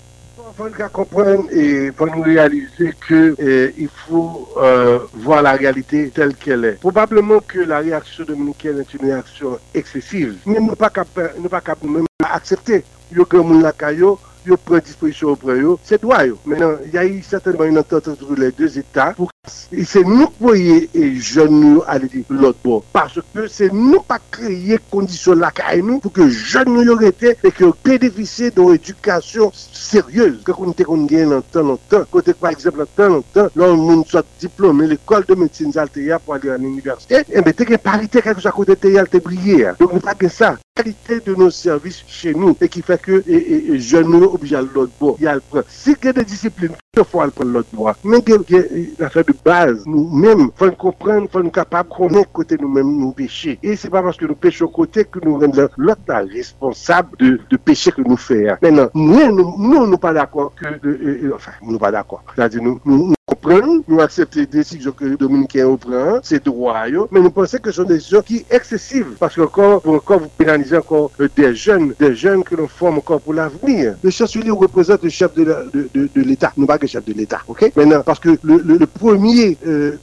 faut 0.55 0.69
qu'à 0.69 0.89
comprendre 0.89 1.49
e 1.51 1.87
et 1.87 1.91
faut 1.91 2.07
nous 2.07 2.21
réaliser 2.21 2.93
que 3.07 3.35
eh, 3.37 3.73
il 3.77 3.89
faut 3.89 4.49
euh, 4.57 4.99
voir 5.13 5.41
la 5.41 5.53
réalité 5.53 6.09
telle 6.13 6.35
qu'elle 6.35 6.65
est. 6.65 6.79
Probablement 6.79 7.39
que 7.39 7.59
la 7.59 7.79
réaction 7.79 8.23
dominicaine 8.23 8.79
est 8.79 8.93
une 8.93 9.05
réaction 9.05 9.59
excessive. 9.73 10.37
Mais 10.45 10.59
nous 10.59 10.75
pas 10.75 10.89
cap, 10.89 11.07
nous 11.39 11.49
pas 11.49 11.61
cap 11.61 11.79
nous 11.83 11.91
même 11.91 12.05
accepter. 12.23 12.83
Yo 13.11 13.23
que 13.25 13.37
moun 13.37 13.61
la 13.61 13.71
caillot 13.71 14.19
yo 14.47 14.57
pren 14.61 14.83
disposisyon 14.85 15.39
pren 15.41 15.61
yo, 15.61 15.77
se 15.85 15.99
dwa 16.01 16.23
yo. 16.27 16.37
Menan, 16.45 16.77
ya 16.93 17.03
yi 17.07 17.21
certainman 17.25 17.71
yon 17.71 17.81
entente 17.81 18.11
entre 18.11 18.35
les 18.39 18.51
deux 18.51 18.77
Etats 18.79 19.15
pou 19.17 19.29
se 19.45 20.01
nou 20.05 20.27
kvoye 20.37 20.85
e 20.95 21.09
jen 21.21 21.53
nou 21.53 21.83
ale 21.91 22.09
di 22.11 22.23
l'ot 22.29 22.57
bo. 22.63 22.81
Parce 22.93 23.19
que 23.33 23.47
se 23.51 23.69
nou 23.73 24.01
pa 24.07 24.17
kreye 24.33 24.79
kondisyon 24.91 25.41
la 25.41 25.51
ka 25.55 25.73
e 25.75 25.83
nou 25.83 26.01
pou 26.03 26.13
ke 26.13 26.27
jen 26.29 26.69
nou 26.71 26.85
yo 26.85 26.97
rete 26.99 27.35
e 27.35 27.53
ke 27.53 27.71
pedefise 27.85 28.51
do 28.55 28.71
edukasyon 28.75 29.53
seryeuse. 29.55 30.43
Ke 30.47 30.55
kon 30.57 30.75
te 30.77 30.87
kon 30.87 31.07
gen 31.09 31.33
nan 31.33 31.45
tan 31.53 31.69
nan 31.71 31.81
tan, 31.91 32.05
kote 32.11 32.35
par 32.39 32.53
exemple 32.55 32.85
nan 32.85 32.93
tan 32.97 33.17
nan 33.17 33.25
tan, 33.35 33.49
nan 33.57 33.79
moun 33.79 34.05
sot 34.09 34.27
diplome 34.41 34.89
l'ekol 34.89 35.27
de 35.29 35.39
medsine 35.39 35.75
zalte 35.75 36.05
ya 36.05 36.19
pou 36.19 36.37
ale 36.37 36.55
an 36.55 36.65
universite, 36.65 37.25
e 37.29 37.41
mbe 37.41 37.55
te 37.55 37.69
gen 37.69 37.81
parite 37.81 38.23
kakousa 38.25 38.53
kote 38.55 38.77
te 38.79 38.93
yal 38.95 39.09
te 39.11 39.21
brye. 39.23 39.75
Don 39.79 39.93
nou 39.93 40.03
pa 40.03 40.17
gen 40.19 40.33
sa. 40.33 40.55
Qualité 40.75 41.21
de 41.21 41.33
nos 41.35 41.49
services 41.49 42.03
chez 42.05 42.33
nous 42.33 42.55
et 42.59 42.67
qui 42.67 42.81
fait 42.81 43.01
que 43.01 43.23
et, 43.29 43.79
jeunes 43.79 44.09
nous 44.09 44.25
obligés 44.25 44.57
à 44.57 44.61
l'autre 44.61 44.91
bord. 44.99 45.15
Il 45.19 45.23
y 45.23 45.27
a 45.27 45.35
le 45.35 45.41
Si 45.69 45.95
il 46.01 46.05
y 46.05 46.09
a 46.09 46.13
des 46.13 46.25
disciplines, 46.25 46.73
il 46.97 47.03
faut 47.05 47.21
aller 47.21 47.31
prendre 47.31 47.51
l'autre 47.51 47.69
bord. 47.71 47.93
Mais 48.03 48.17
il 48.27 48.33
y 48.49 48.57
a 48.57 48.63
l'affaire 48.99 49.23
de 49.23 49.33
base, 49.43 49.83
nous-mêmes, 49.85 50.49
faut 50.55 50.69
comprendre, 50.71 51.23
il 51.23 51.29
faut 51.29 51.39
être 51.41 51.51
capable 51.53 51.89
de 51.89 51.95
connaître 51.95 52.31
côté 52.33 52.57
nous-mêmes 52.59 52.91
nous 52.91 53.13
pécher. 53.13 53.57
Et 53.63 53.77
c'est 53.77 53.89
pas 53.89 54.03
parce 54.03 54.17
que 54.17 54.25
nous 54.25 54.35
péchons 54.35 54.67
côté 54.67 55.05
que 55.05 55.19
nous 55.23 55.39
rendons 55.39 55.69
l'autre 55.77 56.01
responsable 56.33 57.17
de, 57.19 57.39
de 57.49 57.57
péché 57.57 57.91
que 57.91 58.01
nous 58.01 58.17
faisons. 58.17 58.57
Maintenant, 58.61 58.89
nous, 58.93 59.31
nous, 59.31 59.55
nous, 59.57 59.87
nous 59.87 59.97
pas 59.97 60.11
d'accord 60.11 60.53
que, 60.55 60.65
euh, 60.65 60.79
euh, 60.85 61.31
enfin, 61.35 61.53
nous 61.61 61.79
pas 61.79 61.91
d'accord. 61.91 62.21
Nous, 62.61 62.81
nous, 62.83 63.13
nous 63.45 63.99
acceptons 63.99 64.39
les 64.39 64.45
décisions 64.45 64.91
que 64.91 65.05
les 65.05 65.17
Dominicains 65.17 65.75
prennent, 65.75 66.19
c'est 66.23 66.43
droit, 66.43 66.75
mais 67.11 67.19
nous 67.19 67.29
pensons 67.31 67.57
que 67.57 67.71
ce 67.71 67.77
sont 67.77 67.87
des 67.87 67.95
décisions 67.95 68.21
qui 68.21 68.39
sont 68.39 68.45
excessives, 68.49 69.15
parce 69.19 69.35
que 69.35 69.41
encore, 69.41 69.81
encore 69.87 70.19
vous 70.19 70.29
pénalisez 70.37 70.77
encore 70.77 71.11
euh, 71.19 71.27
des 71.35 71.55
jeunes, 71.55 71.93
des 71.99 72.15
jeunes 72.15 72.43
que 72.43 72.55
l'on 72.55 72.67
forme 72.67 72.97
encore 72.97 73.21
pour 73.21 73.33
l'avenir. 73.33 73.95
Le 74.03 74.09
chancelier 74.09 74.51
représente 74.51 75.03
le 75.03 75.09
chef 75.09 75.33
de 75.33 75.69
l'État, 76.15 76.53
nous 76.57 76.65
pas 76.65 76.77
le 76.81 76.87
chef 76.87 77.05
de 77.05 77.13
l'État, 77.13 77.41
ok? 77.47 77.71
Maintenant, 77.75 78.01
parce 78.03 78.19
que 78.19 78.37
le, 78.43 78.85
premier, 78.85 79.57
euh, 79.67 79.97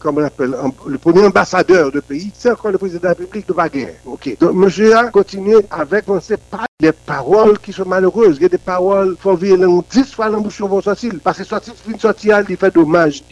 le 0.87 0.98
premier 0.98 1.24
ambassadeur 1.24 1.90
de 1.90 2.00
pays, 2.00 2.31
c'est 2.35 2.50
encore 2.50 2.70
le 2.70 2.78
président 2.78 3.00
de 3.00 3.05
la 3.07 3.11
République 3.11 3.48
de 3.48 3.52
Baguette, 3.52 4.00
ok? 4.07 4.37
Donc, 4.40 4.55
monsieur 4.55 4.96
a 4.96 5.05
continué 5.07 5.57
avec, 5.70 6.05
on 6.09 6.20
les 6.83 6.92
paroles 6.92 7.59
qui 7.61 7.72
sont 7.72 7.87
malheureuses. 7.87 8.37
Il 8.38 8.42
y 8.42 8.46
a 8.46 8.48
des 8.48 8.59
paroles, 8.59 9.14
il 9.16 9.22
faut 9.22 9.37
vivre 9.37 9.85
10 9.90 10.12
fois 10.12 10.28
l'embouchure 10.28 10.66
vont 10.66 10.83
parce 11.22 11.38
que 11.38 11.44
sortir, 11.44 11.74
une 11.88 11.98
sortie, 11.98 12.31
il 12.48 12.57
fait 12.57 12.74
dommage 12.74 13.22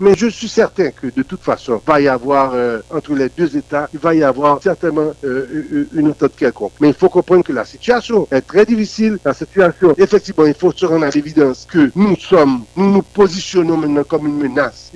Mais 0.00 0.14
je 0.16 0.26
suis 0.28 0.48
certain 0.48 0.90
que 0.90 1.08
de 1.14 1.22
toute 1.22 1.42
façon, 1.42 1.80
va 1.86 2.00
y 2.00 2.08
avoir, 2.08 2.52
euh, 2.54 2.80
entre 2.90 3.14
les 3.14 3.28
deux 3.28 3.56
États, 3.56 3.88
il 3.92 3.98
va 3.98 4.14
y 4.14 4.22
avoir 4.22 4.62
certainement 4.62 5.12
euh, 5.24 5.86
une 5.94 6.08
entente 6.08 6.36
quelconque. 6.36 6.72
Mais 6.80 6.88
il 6.88 6.94
faut 6.94 7.08
comprendre 7.08 7.44
que 7.44 7.52
la 7.52 7.64
situation 7.64 8.26
est 8.30 8.42
très 8.42 8.64
difficile. 8.64 9.18
La 9.24 9.34
situation, 9.34 9.94
effectivement, 9.98 10.46
il 10.46 10.54
faut 10.54 10.72
se 10.72 10.86
rendre 10.86 11.04
à 11.06 11.10
l'évidence 11.10 11.66
que 11.70 11.90
nous 11.94 12.16
sommes, 12.16 12.64
nous 12.76 12.90
nous 12.90 13.02
positionnons 13.02 13.76
maintenant 13.76 14.04
comme 14.04 14.26
une 14.26 14.38
menace 14.38 14.92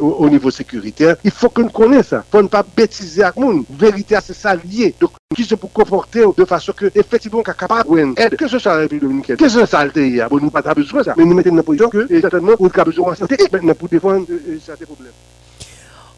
au, 0.00 0.28
niveau 0.28 0.50
sécuritaire. 0.50 1.16
Il 1.24 1.30
faut 1.30 1.48
que 1.48 1.62
nous 1.62 1.68
connaissions 1.68 2.00
ça. 2.02 2.24
Il 2.32 2.40
ne 2.40 2.48
pas 2.48 2.64
bêtiser 2.76 3.22
à 3.22 3.32
monde. 3.36 3.64
Vérité, 3.70 4.16
c'est 4.22 4.34
ça 4.34 4.54
lié. 4.54 4.94
Donc, 5.00 5.12
qui 5.36 5.44
se 5.44 5.54
pour 5.54 5.72
comporter 5.72 6.24
de 6.36 6.44
façon 6.44 6.72
que, 6.72 6.90
effectivement, 6.92 7.40
capable 7.42 8.14
d'aide, 8.14 8.34
que 8.34 8.48
ce 8.48 8.58
soit 8.58 8.74
la 8.74 8.80
République 8.80 9.02
dominicaine, 9.02 9.36
que 9.36 9.48
ce 9.48 9.64
soit 9.64 9.66
ça, 9.66 9.86
bon, 10.28 10.40
nous 10.40 10.50
pas 10.50 10.74
besoin 10.74 11.00
de 11.00 11.04
ça. 11.04 11.14
Mais 11.16 11.24
nous 11.24 11.34
mettons 11.34 11.50
dans 11.50 11.56
la 11.56 11.62
position 11.62 11.88
que, 11.88 12.20
certainement, 12.20 12.54
on 12.58 12.66
a 12.66 12.84
besoin 12.84 13.12
de 13.12 13.52
maintenant 13.52 13.74
pour 13.74 13.88
défendre 13.88 14.26
euh, 14.28 14.58
certains 14.60 14.86
problèmes. 14.86 15.12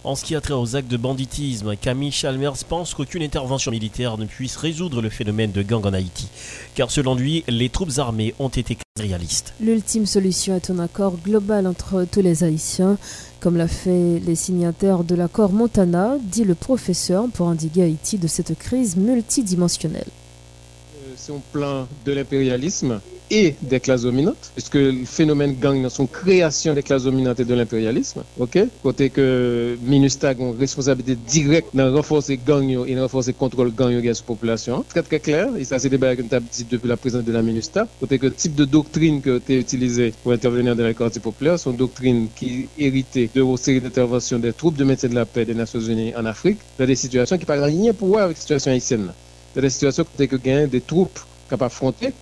En 0.02 0.16
ce 0.16 0.24
qui 0.24 0.34
a 0.34 0.40
trait 0.40 0.54
aux 0.54 0.76
actes 0.76 0.90
de 0.90 0.96
banditisme, 0.96 1.76
Camille 1.76 2.10
Chalmers 2.10 2.64
pense 2.66 2.94
qu'aucune 2.94 3.22
intervention 3.22 3.70
militaire 3.70 4.16
ne 4.16 4.24
puisse 4.24 4.56
résoudre 4.56 5.02
le 5.02 5.10
phénomène 5.10 5.52
de 5.52 5.60
gang 5.60 5.84
en 5.84 5.92
Haïti, 5.92 6.28
car 6.74 6.90
selon 6.90 7.14
lui, 7.14 7.44
les 7.48 7.68
troupes 7.68 7.98
armées 7.98 8.34
ont 8.38 8.48
été 8.48 8.78
réalistes. 8.98 9.52
L'ultime 9.60 10.06
solution 10.06 10.56
est 10.56 10.70
un 10.70 10.78
accord 10.78 11.18
global 11.22 11.66
entre 11.66 12.06
tous 12.10 12.22
les 12.22 12.44
Haïtiens, 12.44 12.96
comme 13.42 13.56
l'a 13.56 13.66
fait 13.66 14.20
les 14.24 14.36
signataires 14.36 15.02
de 15.02 15.16
l'accord 15.16 15.52
Montana, 15.52 16.16
dit 16.22 16.44
le 16.44 16.54
professeur, 16.54 17.26
pour 17.34 17.48
endiguer 17.48 17.82
Haïti 17.82 18.16
de 18.16 18.28
cette 18.28 18.56
crise 18.56 18.96
multidimensionnelle. 18.96 20.06
Euh, 20.06 21.12
c'est 21.16 21.32
un 21.32 21.42
plan 21.50 21.88
de 22.06 22.12
l'impérialisme 22.12 23.00
et 23.32 23.54
des 23.62 23.80
classes 23.80 24.02
dominantes, 24.02 24.52
puisque 24.54 24.74
le 24.74 25.04
phénomène 25.06 25.56
gang 25.58 25.88
sont 25.88 26.06
création 26.06 26.74
des 26.74 26.82
classes 26.82 27.04
dominantes 27.04 27.40
et 27.40 27.44
de 27.46 27.54
l'impérialisme, 27.54 28.22
ok? 28.38 28.58
Côté 28.82 29.08
que 29.08 29.76
MINUSTAG 29.82 30.40
ont 30.40 30.52
responsabilité 30.52 31.16
directe 31.16 31.68
dans 31.74 31.90
renforcer 31.92 32.36
gang 32.36 32.68
et 32.86 33.00
renforcer 33.00 33.32
contrôle 33.32 33.72
gang 33.74 34.00
sur 34.02 34.04
la 34.04 34.26
population. 34.26 34.84
Très 34.88 35.02
très 35.02 35.18
clair, 35.18 35.48
et 35.58 35.64
ça 35.64 35.78
c'est 35.78 35.88
débat 35.88 36.14
que 36.14 36.22
nous 36.22 36.28
avons 36.32 36.46
dit 36.52 36.66
depuis 36.70 36.88
la 36.88 36.98
présence 36.98 37.24
de 37.24 37.32
la 37.32 37.42
MINUSTAG. 37.42 37.86
Côté 38.00 38.18
que 38.18 38.26
le 38.26 38.34
type 38.34 38.54
de 38.54 38.66
doctrine 38.66 39.22
que 39.22 39.38
tu 39.38 39.58
utilisée 39.58 40.12
pour 40.22 40.32
intervenir 40.32 40.76
dans 40.76 40.84
les 40.84 40.94
quartiers 40.94 41.22
populaires 41.22 41.58
sont 41.58 41.72
doctrines 41.72 42.28
qui 42.36 42.68
héritaient 42.78 43.30
de 43.34 43.40
vos 43.40 43.56
séries 43.56 43.80
d'interventions 43.80 44.38
des 44.38 44.52
troupes 44.52 44.76
de 44.76 44.84
maintien 44.84 45.08
de 45.08 45.14
la 45.14 45.24
paix 45.24 45.46
des 45.46 45.54
Nations 45.54 45.80
Unies 45.80 46.14
en 46.14 46.26
Afrique, 46.26 46.58
dans 46.78 46.84
des 46.86 46.96
situations 46.96 47.38
qui 47.38 47.46
n'ont 47.50 47.64
rien 47.64 47.94
pour 47.94 48.08
voir 48.08 48.24
avec 48.24 48.36
la 48.36 48.40
situation 48.40 48.72
haïtienne. 48.72 49.12
Dans 49.54 49.62
des 49.62 49.70
situations 49.70 50.04
que 50.04 50.36
gagnent 50.36 50.68
des 50.68 50.80
troupes 50.82 51.18
capables 51.48 51.70
d'affronter 51.70 52.12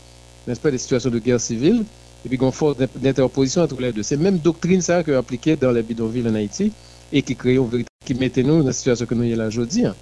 n'est-ce 0.46 0.60
pas, 0.60 0.70
des 0.70 0.78
situations 0.78 1.10
de 1.10 1.18
guerre 1.18 1.40
civile, 1.40 1.84
et 2.24 2.28
puis 2.28 2.38
qu'on 2.38 2.50
force 2.52 2.76
d'interposition 2.96 3.62
entre 3.62 3.80
les 3.80 3.92
deux. 3.92 4.02
C'est 4.02 4.16
même 4.16 4.38
doctrine 4.38 4.80
ça 4.80 5.02
que 5.02 5.12
appliquée 5.12 5.56
dans 5.56 5.70
les 5.70 5.82
bidonvilles 5.82 6.28
en 6.28 6.34
Haïti 6.34 6.72
et 7.12 7.22
qui 7.22 7.34
crée 7.36 7.58
qui 8.04 8.14
mettait 8.14 8.42
nous 8.42 8.60
dans 8.60 8.66
la 8.66 8.72
situation 8.72 9.06
que 9.06 9.14
nous 9.14 9.24
y 9.24 9.34
là 9.34 9.46
aujourd'hui. 9.46 9.86
Hein. 9.86 9.94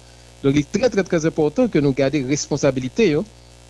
Donc 0.43 0.53
il 0.55 0.59
est 0.59 0.71
très 0.71 0.89
très 0.89 1.03
très 1.03 1.25
important 1.25 1.67
que 1.67 1.79
nous 1.79 1.93
gardions 1.93 2.25
responsabilité, 2.27 3.13
hein, 3.13 3.23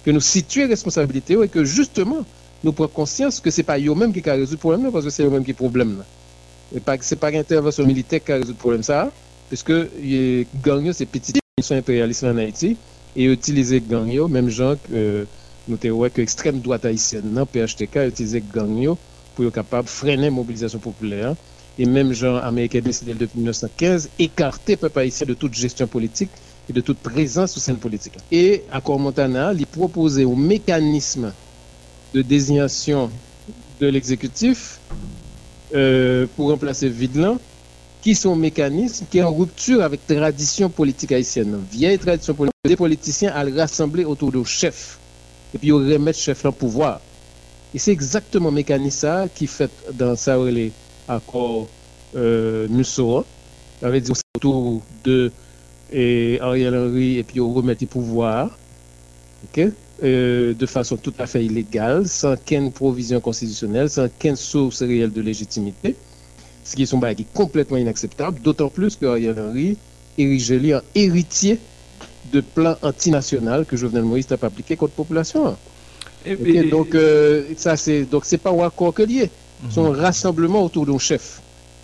que 0.05 0.11
nous 0.11 0.19
situions 0.19 0.67
responsabilité 0.67 1.35
et 1.41 1.47
que 1.47 1.63
justement 1.63 2.25
nous 2.63 2.73
prenions 2.73 2.89
conscience 2.93 3.39
que 3.39 3.49
ce 3.49 3.57
n'est 3.57 3.65
pas 3.65 3.79
eux-mêmes 3.79 4.13
qui 4.13 4.21
résolu 4.21 4.51
le 4.51 4.57
problème 4.57 4.91
parce 4.91 5.05
que 5.05 5.11
c'est 5.11 5.23
eux-mêmes 5.23 5.43
qui 5.43 5.51
le 5.51 5.55
problème. 5.55 6.03
Ce 6.71 6.75
n'est 6.75 7.19
pas 7.19 7.31
l'intervention 7.31 7.85
militaire 7.85 8.23
qui 8.23 8.31
a 8.31 8.35
résolu 8.35 8.53
le 8.53 8.57
problème 8.57 8.83
ça, 8.83 9.11
puisque 9.47 9.73
les 10.01 10.45
gangs, 10.63 10.91
c'est 10.93 11.05
petit, 11.05 11.33
ils 11.57 11.63
sont 11.63 11.75
impérialistes 11.75 12.23
en 12.23 12.37
Haïti 12.37 12.77
et 13.15 13.25
utiliser 13.25 13.81
gangs, 13.81 14.27
même 14.29 14.49
gens 14.49 14.75
que 14.75 15.25
nous 15.69 15.77
avons 15.85 16.09
que 16.09 16.21
l'extrême 16.21 16.59
droite 16.59 16.85
haïtienne, 16.85 17.31
non, 17.31 17.45
PHTK, 17.45 18.07
utilisé 18.07 18.43
gang 18.53 18.95
pour 19.35 19.45
être 19.45 19.53
capable 19.53 19.85
de 19.85 19.89
freiner 19.89 20.23
la 20.23 20.31
mobilisation 20.31 20.79
populaire. 20.79 21.35
Et 21.77 21.85
même 21.85 22.11
Jean 22.11 22.37
américain 22.37 22.81
décidé 22.81 23.13
depuis 23.13 23.37
1915, 23.37 24.09
écarter 24.19 24.73
le 24.73 24.77
peuple 24.79 24.99
haïtien 24.99 25.25
de 25.27 25.33
toute 25.33 25.53
gestion 25.53 25.87
politique 25.87 26.29
et 26.69 26.73
de 26.73 26.81
toute 26.81 26.97
présence 26.97 27.53
sur 27.53 27.61
scène 27.61 27.77
politique. 27.77 28.13
Et 28.31 28.63
accord 28.71 28.99
Montana, 28.99 29.53
il 29.57 29.65
proposait 29.65 30.25
un 30.25 30.35
mécanisme 30.35 31.31
de 32.13 32.21
désignation 32.21 33.09
de 33.79 33.87
l'exécutif 33.87 34.79
euh, 35.73 36.25
pour 36.35 36.49
remplacer 36.49 36.89
Vidlan, 36.89 37.37
qui 38.01 38.15
sont 38.15 38.35
mécanismes 38.35 39.05
qui 39.09 39.19
est 39.19 39.23
en 39.23 39.33
rupture 39.33 39.81
avec 39.83 40.05
tradition 40.05 40.69
politique 40.69 41.11
haïtienne. 41.11 41.59
Vieille 41.71 41.97
tradition 41.99 42.33
politique, 42.33 42.55
des 42.65 42.75
politiciens 42.75 43.31
à 43.33 43.43
rassembler 43.43 44.03
autour 44.03 44.31
de 44.31 44.43
chefs 44.43 44.99
et 45.53 45.57
puis 45.57 45.71
remettre 45.71 46.19
chef 46.19 46.45
en 46.45 46.51
pouvoir. 46.51 47.01
Et 47.73 47.79
c'est 47.79 47.91
exactement 47.91 48.49
le 48.49 48.55
mécanisme 48.55 49.29
qui 49.35 49.47
fait 49.47 49.71
dans 49.93 50.15
ça 50.15 50.37
les 50.37 50.71
accords 51.07 51.67
euh, 52.15 52.67
Musso, 52.69 53.25
avec 53.81 54.03
dit 54.03 54.11
autour 54.35 54.81
de 55.03 55.31
et 55.91 56.39
Ariel 56.41 56.75
Henry 56.75 57.17
et 57.17 57.23
puis 57.23 57.39
on 57.41 57.51
remet 57.51 57.75
le 57.79 57.87
pouvoir, 57.87 58.57
euh, 60.03 60.53
de 60.53 60.65
façon 60.65 60.97
tout 60.97 61.13
à 61.19 61.25
fait 61.25 61.43
illégale, 61.45 62.07
sans 62.07 62.33
aucune 62.33 62.71
provision 62.71 63.19
constitutionnelle, 63.19 63.89
sans 63.89 64.05
aucune 64.05 64.35
source 64.35 64.81
réelle 64.81 65.11
de 65.11 65.21
légitimité, 65.21 65.95
ce 66.63 66.75
qui 66.75 66.83
est 66.83 66.85
complètement 67.33 67.77
inacceptable, 67.77 68.39
d'autant 68.41 68.69
plus 68.69 68.95
que 68.95 69.05
Ariel 69.07 69.39
Henry 69.39 69.77
érige 70.17 70.51
lui 70.51 70.75
en 70.75 70.81
héritier 70.93 71.59
de 72.31 72.41
plan 72.41 72.75
antinational 72.81 73.65
que 73.65 73.77
Jovenel 73.77 74.03
Moïse 74.03 74.29
n'a 74.29 74.37
pas 74.37 74.47
appliqué 74.47 74.75
contre 74.75 74.93
la 74.93 75.03
population. 75.03 75.55
donc, 76.69 76.95
euh, 76.95 77.43
ça, 77.57 77.77
c'est, 77.77 78.03
donc, 78.03 78.25
c'est 78.25 78.37
pas 78.37 78.51
un 78.51 78.65
accord 78.65 78.93
que 78.93 79.03
lié. 79.03 79.29
C'est 79.69 79.81
un 79.81 79.93
rassemblement 79.93 80.63
autour 80.63 80.85
d'un 80.85 80.97
chef. 80.97 81.41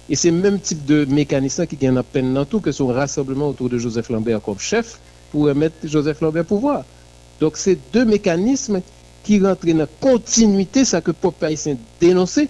Et 0.10 0.16
c'est 0.16 0.32
le 0.32 0.38
même 0.38 0.60
type 0.60 0.86
de 0.86 1.04
mécanisme 1.06 1.66
qui 1.66 1.76
gagne 1.76 1.98
à 1.98 2.04
peine 2.04 2.34
dans 2.34 2.46
tout 2.46 2.60
que 2.60 2.72
son 2.72 2.88
rassemblement 2.88 3.50
autour 3.50 3.70
de 3.70 3.78
Joseph 3.78 4.10
Lambert 4.10 4.42
comme 4.42 4.60
chef 4.60 5.00
pour 5.32 5.54
mettre 5.54 5.76
Joseph 5.84 6.22
Lambert 6.22 6.44
au 6.44 6.46
pouvoir. 6.46 6.86
Donc, 7.40 7.58
c'est 7.58 7.78
deux 7.92 8.06
mécanismes 8.06 8.82
qui 9.24 9.40
rentrent 9.40 9.66
dans 9.66 9.78
la 9.78 9.88
continuité, 9.88 10.86
ça 10.86 11.02
que 11.02 11.12
Pop 11.12 11.42
haïtien 11.44 11.76
dénoncé 12.00 12.48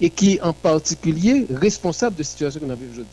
et 0.00 0.10
qui, 0.10 0.38
en 0.42 0.52
particulier, 0.52 1.46
responsable 1.50 2.16
de 2.16 2.20
la 2.20 2.24
situation 2.24 2.60
qu'on 2.60 2.70
a 2.70 2.74
aujourd'hui. 2.74 3.04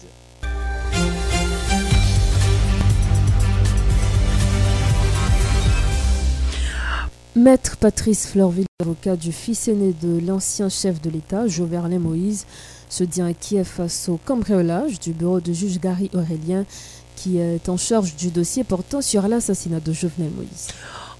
Maître 7.47 7.77
Patrice 7.77 8.27
Fleurville, 8.27 8.65
avocat 8.81 9.15
du 9.15 9.31
fils 9.31 9.69
aîné 9.69 9.93
de 10.01 10.19
l'ancien 10.19 10.67
chef 10.67 11.01
de 11.01 11.09
l'État, 11.09 11.47
Joverlin 11.47 11.97
Moïse, 11.97 12.45
se 12.89 13.05
dit 13.05 13.21
inquiet 13.21 13.63
face 13.63 14.09
au 14.09 14.19
cambriolage 14.25 14.99
du 14.99 15.13
bureau 15.13 15.39
de 15.39 15.53
juge 15.53 15.79
Gary 15.79 16.09
Aurélien, 16.13 16.65
qui 17.15 17.37
est 17.37 17.69
en 17.69 17.77
charge 17.77 18.17
du 18.17 18.31
dossier 18.31 18.65
portant 18.65 19.01
sur 19.01 19.29
l'assassinat 19.29 19.79
de 19.79 19.93
Jovenel 19.93 20.29
Moïse. 20.35 20.67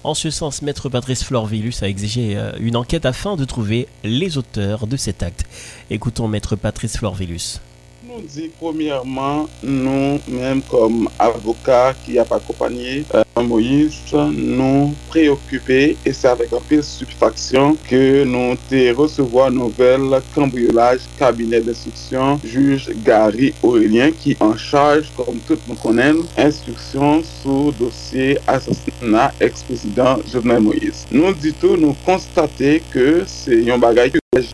En 0.04 0.12
ce 0.12 0.28
sens, 0.28 0.60
Maître 0.60 0.90
Patrice 0.90 1.24
Florvillus 1.24 1.76
a 1.80 1.88
exigé 1.88 2.36
euh, 2.36 2.52
une 2.60 2.76
enquête 2.76 3.06
afin 3.06 3.36
de 3.36 3.46
trouver 3.46 3.88
les 4.04 4.36
auteurs 4.36 4.86
de 4.86 4.98
cet 4.98 5.22
acte. 5.22 5.44
Écoutons 5.88 6.28
Maître 6.28 6.56
Patrice 6.56 6.98
Florvillus. 6.98 7.58
Nous 8.06 8.20
dit 8.20 8.50
premièrement, 8.60 9.48
nous, 9.62 10.20
même 10.28 10.60
comme 10.60 11.08
avocats 11.18 11.94
qui 12.04 12.18
a 12.18 12.26
accompagné 12.30 13.06
euh, 13.14 13.24
Moïse, 13.42 13.94
nous 14.32 14.94
préoccupés 15.08 15.96
et 16.04 16.12
c'est 16.12 16.28
avec 16.28 16.52
un 16.52 16.60
peu 16.68 16.76
de 16.76 16.82
stupéfaction 16.82 17.76
que 17.88 18.24
nous 18.24 18.56
recevoir 18.92 19.50
nouvelle 19.50 20.20
cambriolage 20.34 21.00
cabinet 21.18 21.60
d'instruction 21.60 22.40
juge 22.44 22.90
Gary 23.04 23.54
Aurélien 23.62 24.10
qui 24.10 24.36
en 24.40 24.56
charge, 24.56 25.10
comme 25.16 25.38
tout 25.46 25.58
monde 25.68 25.78
connaît, 25.80 26.12
instruction 26.36 27.22
sur 27.42 27.72
dossier 27.72 28.38
assassinat 28.46 29.32
ex-président 29.40 30.18
Jovenel 30.30 30.60
Moïse. 30.60 31.06
Nous 31.10 31.32
dit 31.34 31.52
tout, 31.52 31.76
nous 31.76 31.94
constater 32.04 32.82
que 32.92 33.22
c'est 33.26 33.70
un 33.70 33.78
bagage 33.78 34.12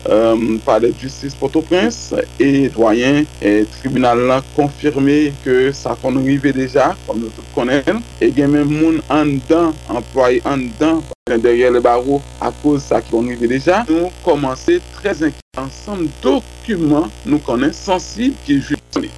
euh, 0.09 0.57
par 0.65 0.79
la 0.79 0.87
justice 0.97 1.35
Port-au-Prince 1.35 2.15
et 2.39 2.69
doyen 2.69 3.23
et 3.41 3.65
tribunal 3.65 4.41
confirmé 4.55 5.33
que 5.43 5.71
ça 5.73 5.97
qu'on 6.01 6.13
déjà 6.13 6.95
comme 7.05 7.19
nous 7.19 7.27
tous 7.27 7.43
connaissons 7.53 8.01
et 8.21 8.31
a 8.41 8.47
même 8.47 8.74
moun 8.75 9.01
an 9.13 9.35
dan, 9.49 9.73
employe 9.89 10.41
an 10.47 10.67
dan, 10.79 11.01
derye 11.41 11.71
le 11.73 11.81
baro, 11.83 12.19
a 12.43 12.51
koz 12.61 12.89
sa 12.89 13.01
ki 13.03 13.13
konrive 13.15 13.49
deja, 13.51 13.83
nou 13.89 14.11
komanse 14.25 14.79
trez 14.97 15.23
enke. 15.25 15.41
Ansem 15.59 16.05
dokumen 16.23 17.07
nou 17.23 17.39
konen 17.47 17.71
sensib 17.75 18.35
ki 18.47 18.59
jwene. 18.59 19.11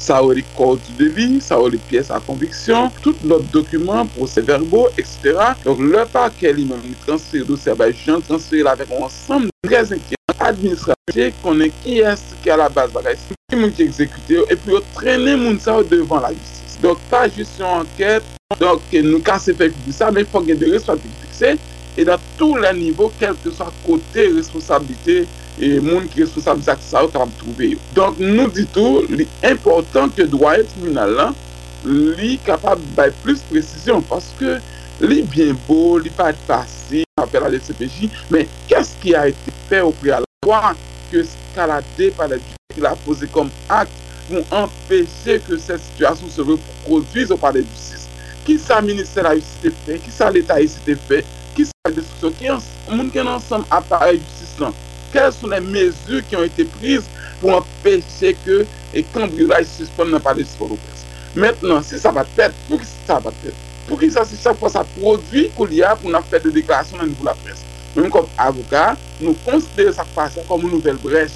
Sa 0.00 0.22
ou 0.24 0.32
li 0.32 0.44
kod 0.56 0.80
de 0.96 1.10
vi, 1.12 1.26
sa 1.44 1.58
ou 1.60 1.68
li 1.72 1.80
piyes 1.90 2.08
a 2.14 2.22
konviksyon, 2.24 2.88
tout 3.04 3.26
lot 3.28 3.44
dokumen, 3.52 4.08
proses 4.14 4.46
verbo, 4.46 4.86
etc. 4.96 5.52
Donk 5.66 5.82
le 5.84 6.06
pa 6.14 6.28
ke 6.32 6.54
li 6.56 6.64
men 6.70 6.94
transfer 7.04 7.44
dosye 7.48 7.76
bay 7.76 7.92
jan, 8.06 8.24
transfer 8.30 8.64
la 8.64 8.78
vek 8.80 8.96
ansem 9.02 9.50
trez 9.66 9.92
enke. 9.98 10.16
administratif 10.40 11.34
konen 11.42 11.72
ki 11.82 12.00
est 12.12 12.34
ki 12.42 12.50
a 12.50 12.56
la 12.56 12.68
base 12.68 12.92
bagay 12.94 13.16
si 13.20 13.36
moun 13.56 13.72
ki 13.76 13.86
ekzekute 13.88 14.38
yo 14.38 14.46
epi 14.54 14.72
yo 14.74 14.80
trene 14.94 15.36
moun 15.40 15.58
sa 15.60 15.76
yo 15.78 15.84
devan 15.92 16.24
la 16.24 16.32
justice 16.32 16.69
Donk 16.80 17.00
pa 17.10 17.26
jist 17.28 17.58
yon 17.60 17.82
anket, 17.82 18.24
donk 18.60 18.94
nou 19.04 19.20
ka 19.24 19.36
se 19.42 19.52
fek 19.56 19.74
di 19.84 19.92
sa, 19.92 20.08
men 20.14 20.28
fok 20.28 20.46
gen 20.48 20.60
de 20.60 20.70
responsabilite 20.72 21.26
fikse, 21.26 21.52
e 22.00 22.06
dan 22.08 22.22
tou 22.40 22.56
la 22.56 22.72
nivou, 22.76 23.12
kelke 23.20 23.52
sa 23.52 23.68
kote 23.84 24.24
responsabilite, 24.32 25.26
e 25.60 25.74
moun 25.84 26.08
ki 26.08 26.24
responsabilite 26.24 26.72
ak 26.72 26.82
sa 26.86 27.04
ou 27.04 27.12
ka 27.12 27.26
ap 27.26 27.34
trouve 27.42 27.74
yo. 27.74 27.82
Donk 27.96 28.20
nou 28.22 28.48
ditou, 28.56 29.04
li 29.12 29.28
important 29.50 30.16
ke 30.16 30.24
doye 30.32 30.64
tribunal 30.72 31.12
lan, 31.18 31.38
li 31.84 32.34
kapab 32.48 32.80
bay 32.96 33.12
plus 33.20 33.44
presisyon, 33.52 34.00
paske 34.08 34.56
li 35.04 35.20
bien 35.28 35.56
bo, 35.68 35.98
li 36.00 36.12
pa 36.16 36.30
ati 36.32 36.48
pase, 36.48 37.04
apel 37.20 37.44
ale 37.44 37.60
CPJ, 37.60 38.08
men 38.32 38.48
kes 38.72 38.96
ki 39.04 39.16
a 39.20 39.26
ete 39.28 39.52
fe 39.68 39.84
ou 39.84 39.92
pre 40.00 40.16
ala, 40.16 40.28
kwa 40.46 40.72
ke 41.12 41.26
skalade 41.28 42.08
pa 42.16 42.28
la 42.30 42.40
di 42.40 42.56
ki 42.72 42.84
la 42.84 42.96
pose 43.04 43.28
kom 43.34 43.52
akt, 43.68 43.92
pou 44.30 44.44
empeshe 44.62 45.38
ke 45.46 45.58
se 45.58 45.76
situasyon 45.88 46.30
se 46.30 46.44
reproduiz 46.46 47.32
ou 47.34 47.40
pale 47.40 47.64
justice. 47.64 48.06
Ki 48.46 48.56
sa 48.62 48.78
minister 48.84 49.26
la 49.26 49.34
justite 49.36 49.72
fe, 49.84 49.98
ki 50.04 50.14
sa 50.14 50.30
l'Etat 50.30 50.62
justite 50.62 50.96
fe, 51.08 51.22
ki 51.56 51.66
sa 51.68 51.92
destruksyon, 51.96 52.36
ki 52.38 52.52
an, 52.54 52.62
moun 52.92 53.10
ken 53.14 53.30
ansam 53.30 53.66
apare 53.74 54.14
justice 54.20 54.62
lan. 54.62 54.76
Kel 55.10 55.32
sou 55.34 55.50
le 55.50 55.58
mezu 55.64 56.22
ki 56.28 56.38
an 56.38 56.46
ete 56.46 56.68
priz 56.76 57.08
pou 57.40 57.56
empeshe 57.58 58.32
ke 58.44 58.62
e 58.94 59.04
kambrilaj 59.10 59.66
suspon 59.74 60.14
nan 60.14 60.22
pale 60.22 60.44
justice 60.44 60.62
pou 60.62 60.70
l'opres. 60.70 61.04
Mètnen, 61.34 61.82
si 61.86 61.98
sa 61.98 62.14
va 62.14 62.24
tèt, 62.38 62.54
pou 62.68 62.78
ki 62.78 62.88
sa 62.92 63.18
va 63.22 63.34
tèt? 63.42 63.66
Pou 63.90 63.98
ki 63.98 64.08
sa 64.14 64.22
si 64.26 64.38
chak 64.38 64.58
fwa 64.60 64.70
sa 64.70 64.86
prodwi 64.94 65.48
kou 65.56 65.66
liya 65.66 65.96
pou 65.98 66.10
nan 66.14 66.22
fè 66.30 66.38
de 66.42 66.54
deklarasyon 66.54 67.02
nan 67.02 67.10
nivou 67.10 67.26
la 67.26 67.34
pres? 67.42 67.66
Mèm 67.96 68.06
kom 68.14 68.26
avokat, 68.38 68.98
nou 69.18 69.34
konsidere 69.42 69.90
sa 69.94 70.06
fwa 70.14 70.28
sa 70.30 70.44
kom 70.46 70.62
nou 70.62 70.78
nouvel 70.78 70.98
brech 71.02 71.34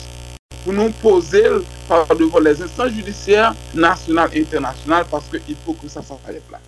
pour 0.65 0.73
nous 0.73 0.91
poser 0.91 1.45
par 1.89 2.07
devant 2.17 2.41
les 2.41 2.61
instances 2.63 2.93
judiciaires 2.93 3.55
nationales 3.75 4.31
et 4.33 4.41
internationales 4.41 5.05
parce 5.11 5.25
qu'il 5.29 5.57
faut 5.65 5.75
que 5.75 5.89
ça 5.89 6.01
s'arrête 6.03 6.43
là. 6.51 6.59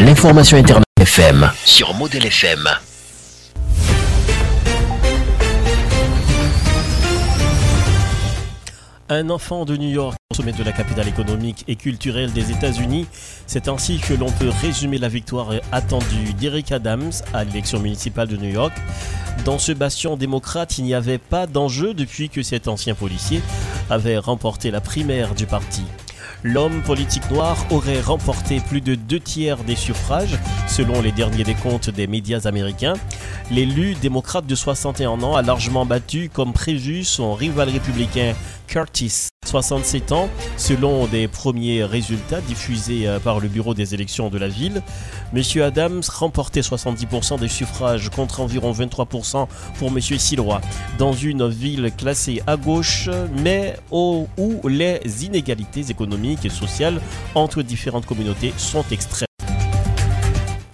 L'information 0.00 0.56
Internet 0.56 0.84
FM 1.00 1.50
sur 1.64 1.92
Modèle 1.94 2.26
FM. 2.26 2.68
Un 9.10 9.30
enfant 9.30 9.64
de 9.64 9.74
New 9.74 9.88
York 9.88 10.18
au 10.30 10.34
sommet 10.34 10.52
de 10.52 10.62
la 10.62 10.72
capitale 10.72 11.08
économique 11.08 11.64
et 11.66 11.76
culturelle 11.76 12.30
des 12.30 12.50
États-Unis. 12.50 13.06
C'est 13.46 13.66
ainsi 13.68 14.00
que 14.00 14.12
l'on 14.12 14.30
peut 14.30 14.50
résumer 14.60 14.98
la 14.98 15.08
victoire 15.08 15.52
attendue 15.72 16.34
d'Eric 16.38 16.72
Adams 16.72 17.10
à 17.32 17.44
l'élection 17.44 17.80
municipale 17.80 18.28
de 18.28 18.36
New 18.36 18.50
York. 18.50 18.74
Dans 19.46 19.58
ce 19.58 19.72
bastion 19.72 20.18
démocrate, 20.18 20.76
il 20.76 20.84
n'y 20.84 20.92
avait 20.92 21.16
pas 21.16 21.46
d'enjeu 21.46 21.94
depuis 21.94 22.28
que 22.28 22.42
cet 22.42 22.68
ancien 22.68 22.94
policier 22.94 23.40
avait 23.88 24.18
remporté 24.18 24.70
la 24.70 24.82
primaire 24.82 25.34
du 25.34 25.46
parti. 25.46 25.84
L'homme 26.44 26.82
politique 26.82 27.28
noir 27.30 27.56
aurait 27.70 28.00
remporté 28.00 28.60
plus 28.60 28.80
de 28.80 28.94
deux 28.94 29.18
tiers 29.18 29.64
des 29.64 29.74
suffrages, 29.74 30.38
selon 30.68 31.00
les 31.02 31.10
derniers 31.10 31.42
décomptes 31.42 31.90
des 31.90 32.06
médias 32.06 32.42
américains. 32.44 32.94
L'élu 33.50 33.94
démocrate 33.94 34.46
de 34.46 34.54
61 34.54 35.22
ans 35.22 35.34
a 35.34 35.42
largement 35.42 35.84
battu 35.84 36.30
comme 36.32 36.52
prévu 36.52 37.02
son 37.02 37.34
rival 37.34 37.70
républicain 37.70 38.34
Curtis, 38.68 39.28
67 39.46 40.12
ans, 40.12 40.28
selon 40.56 41.06
des 41.06 41.26
premiers 41.26 41.82
résultats 41.84 42.40
diffusés 42.42 43.08
euh, 43.08 43.18
par 43.18 43.40
le 43.40 43.48
bureau 43.48 43.74
des 43.74 43.94
élections 43.94 44.28
de 44.28 44.38
la 44.38 44.46
ville. 44.46 44.82
Monsieur 45.32 45.64
Adams 45.64 46.02
remportait 46.12 46.60
70% 46.60 47.40
des 47.40 47.48
suffrages 47.48 48.10
contre 48.10 48.40
environ 48.40 48.72
23% 48.72 49.48
pour 49.78 49.90
Monsieur 49.90 50.18
Silois, 50.18 50.60
dans 50.98 51.14
une 51.14 51.48
ville 51.48 51.90
classée 51.96 52.42
à 52.46 52.56
gauche, 52.56 53.08
mais 53.42 53.76
où 53.90 54.28
les 54.68 55.00
inégalités 55.24 55.90
économiques 55.90 56.44
et 56.44 56.50
sociales 56.50 57.00
entre 57.34 57.62
différentes 57.62 58.06
communautés 58.06 58.52
sont 58.58 58.84
extrêmes. 58.90 59.28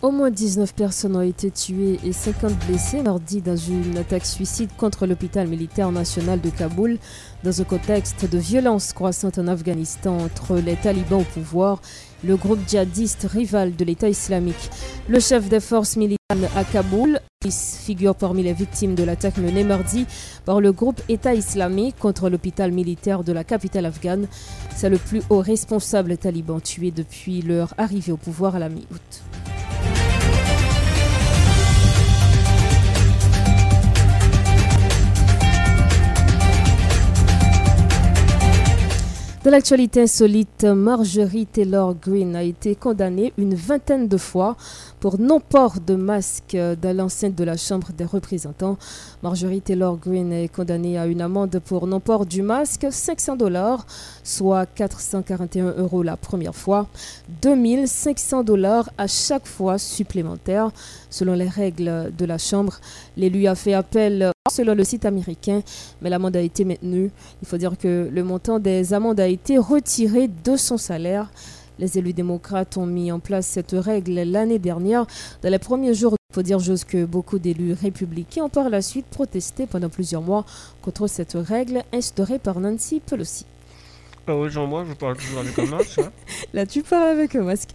Au 0.05 0.11
moins 0.11 0.31
19 0.31 0.75
personnes 0.75 1.17
ont 1.17 1.23
été 1.23 1.51
tuées 1.51 1.99
et 2.05 2.13
50 2.13 2.53
blessées 2.67 3.03
mardi 3.03 3.41
dans 3.41 3.57
une 3.57 3.97
attaque 3.97 4.27
suicide 4.27 4.69
contre 4.77 5.07
l'hôpital 5.07 5.49
militaire 5.49 5.91
national 5.93 6.43
de 6.43 6.51
Kaboul, 6.51 6.99
dans 7.45 7.61
un 7.61 7.65
contexte 7.65 8.29
de 8.29 8.39
violence 8.39 8.95
croissante 8.95 9.39
en 9.39 9.49
Afghanistan 9.49 10.17
entre 10.17 10.57
les 10.57 10.77
talibans 10.77 11.21
au 11.21 11.25
pouvoir 11.25 11.83
le 12.25 12.37
groupe 12.37 12.61
djihadiste 12.67 13.27
rival 13.31 13.77
de 13.77 13.85
l'État 13.85 14.09
islamique. 14.09 14.71
Le 15.09 15.21
chef 15.21 15.51
des 15.51 15.61
forces 15.61 15.97
militaires 15.97 16.19
à 16.57 16.65
Kaboul 16.65 17.21
figure 17.51 18.15
parmi 18.15 18.43
les 18.43 18.55
victimes 18.55 18.95
de 18.95 19.05
l'attaque 19.05 19.37
menée 19.37 19.65
mardi 19.65 20.07
par 20.47 20.63
le 20.63 20.73
groupe 20.73 21.03
État 21.11 21.35
islamique 21.35 21.99
contre 21.99 22.31
l'hôpital 22.31 22.73
militaire 22.73 23.23
de 23.23 23.33
la 23.35 23.45
capitale 23.45 23.85
afghane. 23.85 24.27
C'est 24.75 24.89
le 24.89 24.97
plus 24.97 25.21
haut 25.29 25.41
responsable 25.41 26.17
taliban 26.17 26.61
tué 26.61 26.91
depuis 26.91 27.43
leur 27.43 27.75
arrivée 27.77 28.13
au 28.13 28.17
pouvoir 28.17 28.57
à 28.57 28.59
la 28.59 28.71
mi-août. 28.71 29.23
De 39.45 39.51
l'actualité 39.51 40.01
insolite, 40.01 40.65
Marjorie 40.65 41.45
Taylor 41.45 41.95
Greene 41.95 42.35
a 42.35 42.43
été 42.43 42.75
condamnée 42.75 43.35
une 43.37 43.55
vingtaine 43.55 44.09
de 44.09 44.17
fois 44.17 44.57
pour 45.05 45.21
non-port 45.21 45.81
de 45.87 45.97
masque 45.97 46.57
dans 46.81 46.97
l'enceinte 46.97 47.35
de 47.35 47.45
la 47.45 47.59
Chambre 47.59 47.93
des 47.93 48.07
représentants. 48.07 48.79
Marjorie 49.23 49.61
Taylor 49.61 49.99
Greene 49.99 50.33
est 50.33 50.49
condamnée 50.49 50.97
à 50.97 51.05
une 51.05 51.21
amende 51.21 51.61
pour 51.63 51.87
non-port 51.87 52.25
du 52.25 52.41
masque, 52.41 52.87
500 52.91 53.37
dollars, 53.37 53.87
soit 54.23 54.65
441 54.65 55.75
euros 55.77 56.03
la 56.03 56.17
première 56.17 56.55
fois, 56.55 56.87
2500 57.43 58.45
dollars 58.45 58.89
à 58.97 59.07
chaque 59.07 59.47
fois 59.47 59.77
supplémentaire. 59.77 60.71
Selon 61.11 61.35
les 61.35 61.49
règles 61.49 62.11
de 62.17 62.25
la 62.25 62.39
Chambre, 62.39 62.81
l'élu 63.19 63.47
a 63.47 63.55
fait 63.55 63.75
appel 63.75 64.33
selon 64.51 64.75
le 64.75 64.85
site 64.85 65.05
américain, 65.05 65.61
mais 66.01 66.09
l'amende 66.09 66.37
a 66.37 66.41
été 66.41 66.65
maintenue. 66.65 67.11
Il 67.43 67.49
faut 67.49 67.59
dire 67.59 67.77
que 67.77 68.09
le 68.11 68.25
montant 68.25 68.59
des 68.59 68.95
amendes 68.95 69.21
a 69.21 69.27
été 69.27 69.59
retiré 69.59 70.29
de 70.29 70.57
son 70.57 70.79
salaire. 70.79 71.31
Les 71.79 71.99
élus 71.99 72.13
démocrates 72.13 72.77
ont 72.77 72.87
mis 72.87 73.11
en 73.11 73.19
place 73.19 73.47
cette 73.47 73.73
règle 73.73 74.15
l'année 74.15 74.59
dernière. 74.59 75.07
Dans 75.43 75.51
les 75.51 75.59
premiers 75.59 75.95
jours, 75.95 76.15
il 76.31 76.35
faut 76.35 76.43
dire 76.43 76.59
juste 76.61 76.85
que 76.85 77.05
beaucoup 77.05 77.39
d'élus 77.39 77.73
républicains 77.73 78.45
ont 78.45 78.49
par 78.49 78.71
la 78.71 78.83
suite 78.83 79.07
protesté 79.07 79.67
pendant 79.67 79.89
plusieurs 79.89 80.23
mois 80.23 80.45
contre 80.83 81.07
cette 81.07 81.35
règle 81.35 81.83
instaurée 81.93 82.39
par 82.39 82.61
Nancy 82.61 83.01
Pelosi. 83.05 83.47
Ah 84.27 84.35
oui, 84.37 84.49
genre 84.51 84.67
moi, 84.67 84.85
je 84.89 84.95
parle 84.95 85.17
toujours 85.17 85.41
avec 85.41 85.59
un 85.59 85.67
masque. 85.67 85.99
Hein. 85.99 86.11
Là, 86.55 86.65
tu 86.65 86.83
parles 86.83 87.09
avec 87.09 87.35
un 87.35 87.43
masque. 87.43 87.69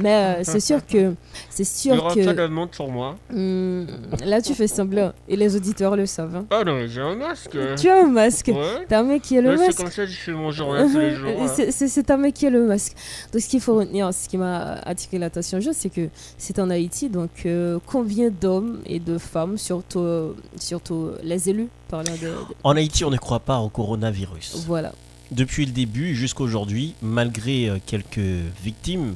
Mais 0.00 0.38
euh, 0.40 0.44
c'est 0.44 0.60
sûr 0.60 0.84
que. 0.86 1.14
C'est 1.50 1.64
sûr 1.64 1.94
Il 1.94 1.98
y 1.98 2.00
aura 2.00 2.14
que. 2.14 2.32
tellement 2.32 2.68
sur 2.70 2.88
moi. 2.88 3.16
Hmm, 3.30 3.84
là, 4.24 4.40
tu 4.40 4.54
fais 4.54 4.68
semblant. 4.68 5.12
Et 5.28 5.36
les 5.36 5.56
auditeurs 5.56 5.96
le 5.96 6.06
savent. 6.06 6.36
hein. 6.36 6.46
Ah 6.50 6.62
non, 6.64 6.86
j'ai 6.86 7.00
un 7.00 7.16
masque. 7.16 7.56
Tu 7.76 7.88
as 7.88 8.04
un 8.04 8.06
masque. 8.08 8.48
Ouais. 8.54 8.86
T'as 8.88 9.00
un 9.00 9.02
mec 9.02 9.22
qui 9.22 9.36
a 9.36 9.40
le 9.40 9.50
Ouais, 9.50 9.56
C'est 9.56 9.66
masque. 9.66 9.78
comme 9.78 9.90
ça 9.90 10.04
que 10.04 10.10
je 10.10 10.16
fais 10.18 10.32
mon 10.32 10.50
journal 10.52 10.90
tous 10.92 10.98
les 10.98 11.14
jours. 11.16 11.30
hein. 11.42 11.48
C'est- 11.54 11.70
C'est 11.72 11.88
c'est 11.88 12.10
un 12.10 12.16
mec 12.18 12.34
qui 12.34 12.46
a 12.46 12.50
le 12.50 12.64
masque. 12.66 12.94
Donc, 13.32 13.42
ce 13.42 13.48
qu'il 13.48 13.60
faut 13.60 13.74
retenir, 13.74 14.12
ce 14.14 14.28
qui 14.28 14.36
m'a 14.38 14.74
attiré 14.84 15.18
l'attention, 15.18 15.58
juste, 15.60 15.80
c'est 15.80 15.90
que 15.90 16.08
c'est 16.38 16.58
en 16.60 16.70
Haïti. 16.70 17.08
Donc, 17.08 17.30
euh, 17.46 17.78
combien 17.86 18.30
d'hommes 18.30 18.80
et 18.86 19.00
de 19.00 19.18
femmes, 19.18 19.58
surtout, 19.58 19.98
euh, 20.00 20.32
surtout 20.58 21.10
les 21.24 21.50
élus, 21.50 21.68
parlant 21.88 22.12
de. 22.14 22.26
de- 22.28 22.32
En 22.64 22.76
Haïti, 22.76 23.04
on 23.04 23.10
ne 23.10 23.16
croit 23.16 23.40
pas 23.40 23.58
au 23.58 23.68
coronavirus. 23.68 24.64
Voilà. 24.66 24.92
Depuis 25.30 25.66
le 25.66 25.72
début 25.72 26.14
jusqu'à 26.14 26.42
aujourd'hui, 26.42 26.94
malgré 27.02 27.68
euh, 27.68 27.78
quelques 27.84 28.18
victimes, 28.62 29.14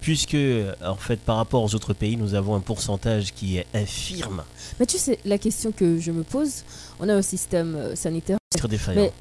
puisque 0.00 0.36
en 0.84 0.96
fait 0.96 1.20
par 1.20 1.36
rapport 1.36 1.62
aux 1.62 1.74
autres 1.74 1.92
pays, 1.92 2.16
nous 2.16 2.34
avons 2.34 2.54
un 2.54 2.60
pourcentage 2.60 3.32
qui 3.34 3.58
est 3.58 3.66
infirme. 3.74 4.42
Mais 4.78 4.86
tu 4.86 4.98
sais, 4.98 5.18
la 5.24 5.38
question 5.38 5.72
que 5.72 5.98
je 5.98 6.10
me 6.10 6.22
pose, 6.22 6.62
on 7.00 7.08
a 7.08 7.14
un 7.14 7.22
système 7.22 7.74
euh, 7.74 7.94
sanitaire. 7.96 8.38
Très 8.56 8.68
défaillant. 8.68 9.02
Mais 9.02 9.12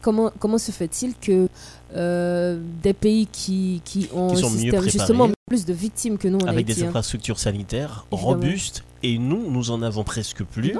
comment, 0.00 0.32
comment 0.38 0.58
se 0.58 0.70
fait-il 0.70 1.14
que 1.16 1.48
euh, 1.94 2.58
des 2.82 2.92
pays 2.92 3.26
qui, 3.26 3.82
qui 3.84 4.08
ont 4.14 4.28
Qui 4.28 4.40
sont 4.40 4.46
un 4.46 4.50
mieux 4.50 4.58
système 4.60 4.82
justement 4.84 5.30
plus 5.46 5.64
de 5.64 5.72
victimes 5.72 6.18
que 6.18 6.28
nous 6.28 6.38
en 6.38 6.46
avec 6.46 6.66
des 6.66 6.82
hein. 6.82 6.88
infrastructures 6.88 7.38
sanitaires 7.38 8.06
Évidemment. 8.12 8.28
robustes 8.28 8.84
et 9.02 9.18
nous, 9.18 9.50
nous 9.50 9.70
en 9.70 9.82
avons 9.82 10.04
presque 10.04 10.44
plus. 10.44 10.74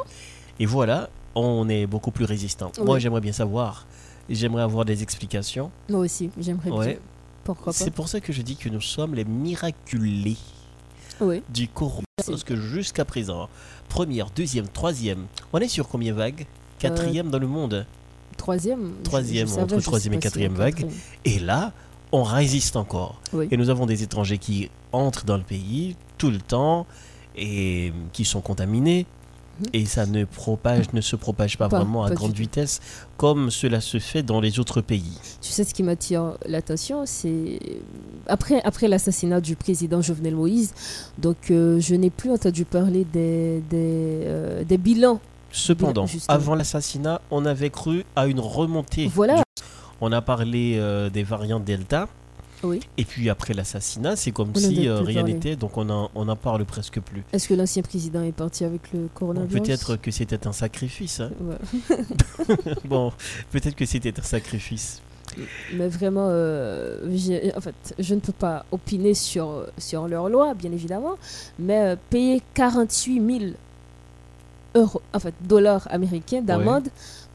Et 0.60 0.66
voilà, 0.66 1.08
on 1.34 1.68
est 1.68 1.86
beaucoup 1.86 2.10
plus 2.10 2.24
résistant. 2.24 2.72
Oui. 2.78 2.84
Moi, 2.84 2.98
j'aimerais 2.98 3.20
bien 3.20 3.32
savoir, 3.32 3.86
j'aimerais 4.34 4.62
avoir 4.62 4.84
des 4.84 5.02
explications. 5.02 5.70
Moi 5.88 6.00
aussi, 6.00 6.30
j'aimerais 6.38 6.70
bien. 6.70 6.78
Ouais. 6.78 7.00
Pourquoi 7.44 7.72
pas 7.72 7.78
C'est 7.78 7.90
pour 7.90 8.08
ça 8.08 8.20
que 8.20 8.32
je 8.32 8.42
dis 8.42 8.56
que 8.56 8.68
nous 8.68 8.80
sommes 8.80 9.14
les 9.14 9.24
miraculés 9.24 10.36
Oui. 11.20 11.42
du 11.48 11.68
corona. 11.68 12.02
Parce 12.26 12.44
que 12.44 12.56
jusqu'à 12.56 13.04
présent, 13.04 13.48
première, 13.88 14.30
deuxième, 14.30 14.68
troisième, 14.68 15.26
on 15.52 15.58
est 15.58 15.68
sur 15.68 15.88
combien 15.88 16.12
de 16.12 16.18
vagues? 16.18 16.46
Quatrième 16.78 17.30
dans 17.30 17.38
le 17.38 17.46
monde 17.46 17.86
Troisième. 18.36 18.92
Troisième, 19.02 19.48
je 19.48 19.54
entre 19.54 19.74
je 19.76 19.80
sais 19.80 19.84
troisième 19.86 20.14
et 20.14 20.18
quatrième 20.18 20.54
vague. 20.54 20.74
quatrième. 20.74 21.00
Et 21.24 21.38
là, 21.40 21.72
on 22.12 22.22
résiste 22.22 22.76
encore. 22.76 23.20
Oui. 23.32 23.48
Et 23.50 23.56
nous 23.56 23.68
avons 23.70 23.86
des 23.86 24.02
étrangers 24.02 24.38
qui 24.38 24.70
entrent 24.92 25.24
dans 25.24 25.36
le 25.36 25.42
pays 25.42 25.96
tout 26.18 26.30
le 26.30 26.38
temps 26.38 26.86
et 27.36 27.92
qui 28.12 28.24
sont 28.24 28.40
contaminés. 28.40 29.06
Et 29.72 29.84
ça 29.86 30.06
ne 30.06 30.24
propage, 30.24 30.92
ne 30.92 31.00
se 31.00 31.16
propage 31.16 31.56
pas, 31.58 31.68
Pas- 31.68 31.78
vraiment 31.78 32.04
à 32.04 32.08
pas 32.08 32.14
grande 32.14 32.32
vitesse 32.32 32.80
comme 33.16 33.50
cela 33.50 33.80
se 33.80 33.98
fait 33.98 34.22
dans 34.22 34.40
les 34.40 34.58
autres 34.58 34.80
pays. 34.80 35.18
Tu 35.40 35.50
sais 35.50 35.64
ce 35.64 35.74
qui 35.74 35.82
m'attire 35.82 36.34
l'attention, 36.46 37.04
c'est 37.06 37.58
après, 38.26 38.60
après 38.64 38.88
l'assassinat 38.88 39.40
du 39.40 39.56
président 39.56 40.00
Jovenel 40.02 40.34
Moïse, 40.36 40.72
donc 41.18 41.50
euh, 41.50 41.80
je 41.80 41.94
n'ai 41.94 42.10
plus 42.10 42.30
entendu 42.30 42.64
parler 42.64 43.04
des, 43.04 43.62
des, 43.70 44.22
euh, 44.24 44.64
des 44.64 44.78
bilans. 44.78 45.20
Cependant, 45.50 46.06
avant 46.28 46.54
l'assassinat, 46.54 47.20
on 47.30 47.46
avait 47.46 47.70
cru 47.70 48.04
à 48.14 48.26
une 48.26 48.38
remontée. 48.40 49.06
Voilà. 49.12 49.36
du- 49.36 49.42
On 50.00 50.12
a 50.12 50.20
parlé 50.20 50.76
euh, 50.78 51.08
des 51.10 51.22
variantes 51.24 51.64
Delta. 51.64 52.06
Oui. 52.64 52.80
Et 52.96 53.04
puis 53.04 53.30
après 53.30 53.54
l'assassinat, 53.54 54.16
c'est 54.16 54.32
comme 54.32 54.50
On 54.54 54.58
si 54.58 54.88
euh, 54.88 55.00
rien 55.00 55.22
n'était, 55.22 55.56
donc 55.56 55.76
on 55.76 55.88
en, 55.90 56.10
on 56.14 56.28
en 56.28 56.36
parle 56.36 56.64
presque 56.64 57.00
plus. 57.00 57.22
Est-ce 57.32 57.48
que 57.48 57.54
l'ancien 57.54 57.82
président 57.82 58.22
est 58.22 58.32
parti 58.32 58.64
avec 58.64 58.92
le 58.92 59.08
coronavirus? 59.14 59.62
Peut-être 59.62 59.96
que 59.96 60.10
c'était 60.10 60.46
un 60.46 60.52
sacrifice. 60.52 61.20
hein. 61.20 61.30
Ouais. 61.40 61.96
bon, 62.84 63.12
peut-être 63.52 63.76
que 63.76 63.86
c'était 63.86 64.18
un 64.18 64.22
sacrifice. 64.22 65.00
Mais 65.74 65.88
vraiment, 65.88 66.28
euh, 66.30 67.06
en 67.54 67.60
fait, 67.60 67.74
je 67.98 68.14
ne 68.14 68.20
peux 68.20 68.32
pas 68.32 68.64
opiner 68.72 69.14
sur, 69.14 69.66
sur 69.76 70.08
leur 70.08 70.28
loi, 70.28 70.54
bien 70.54 70.72
évidemment, 70.72 71.16
mais 71.58 71.78
euh, 71.80 71.96
payer 72.10 72.42
48 72.54 73.38
000 73.40 73.50
euros, 74.74 75.02
en 75.12 75.18
fait, 75.20 75.34
dollars 75.42 75.86
américains 75.90 76.40
d'amende 76.42 76.88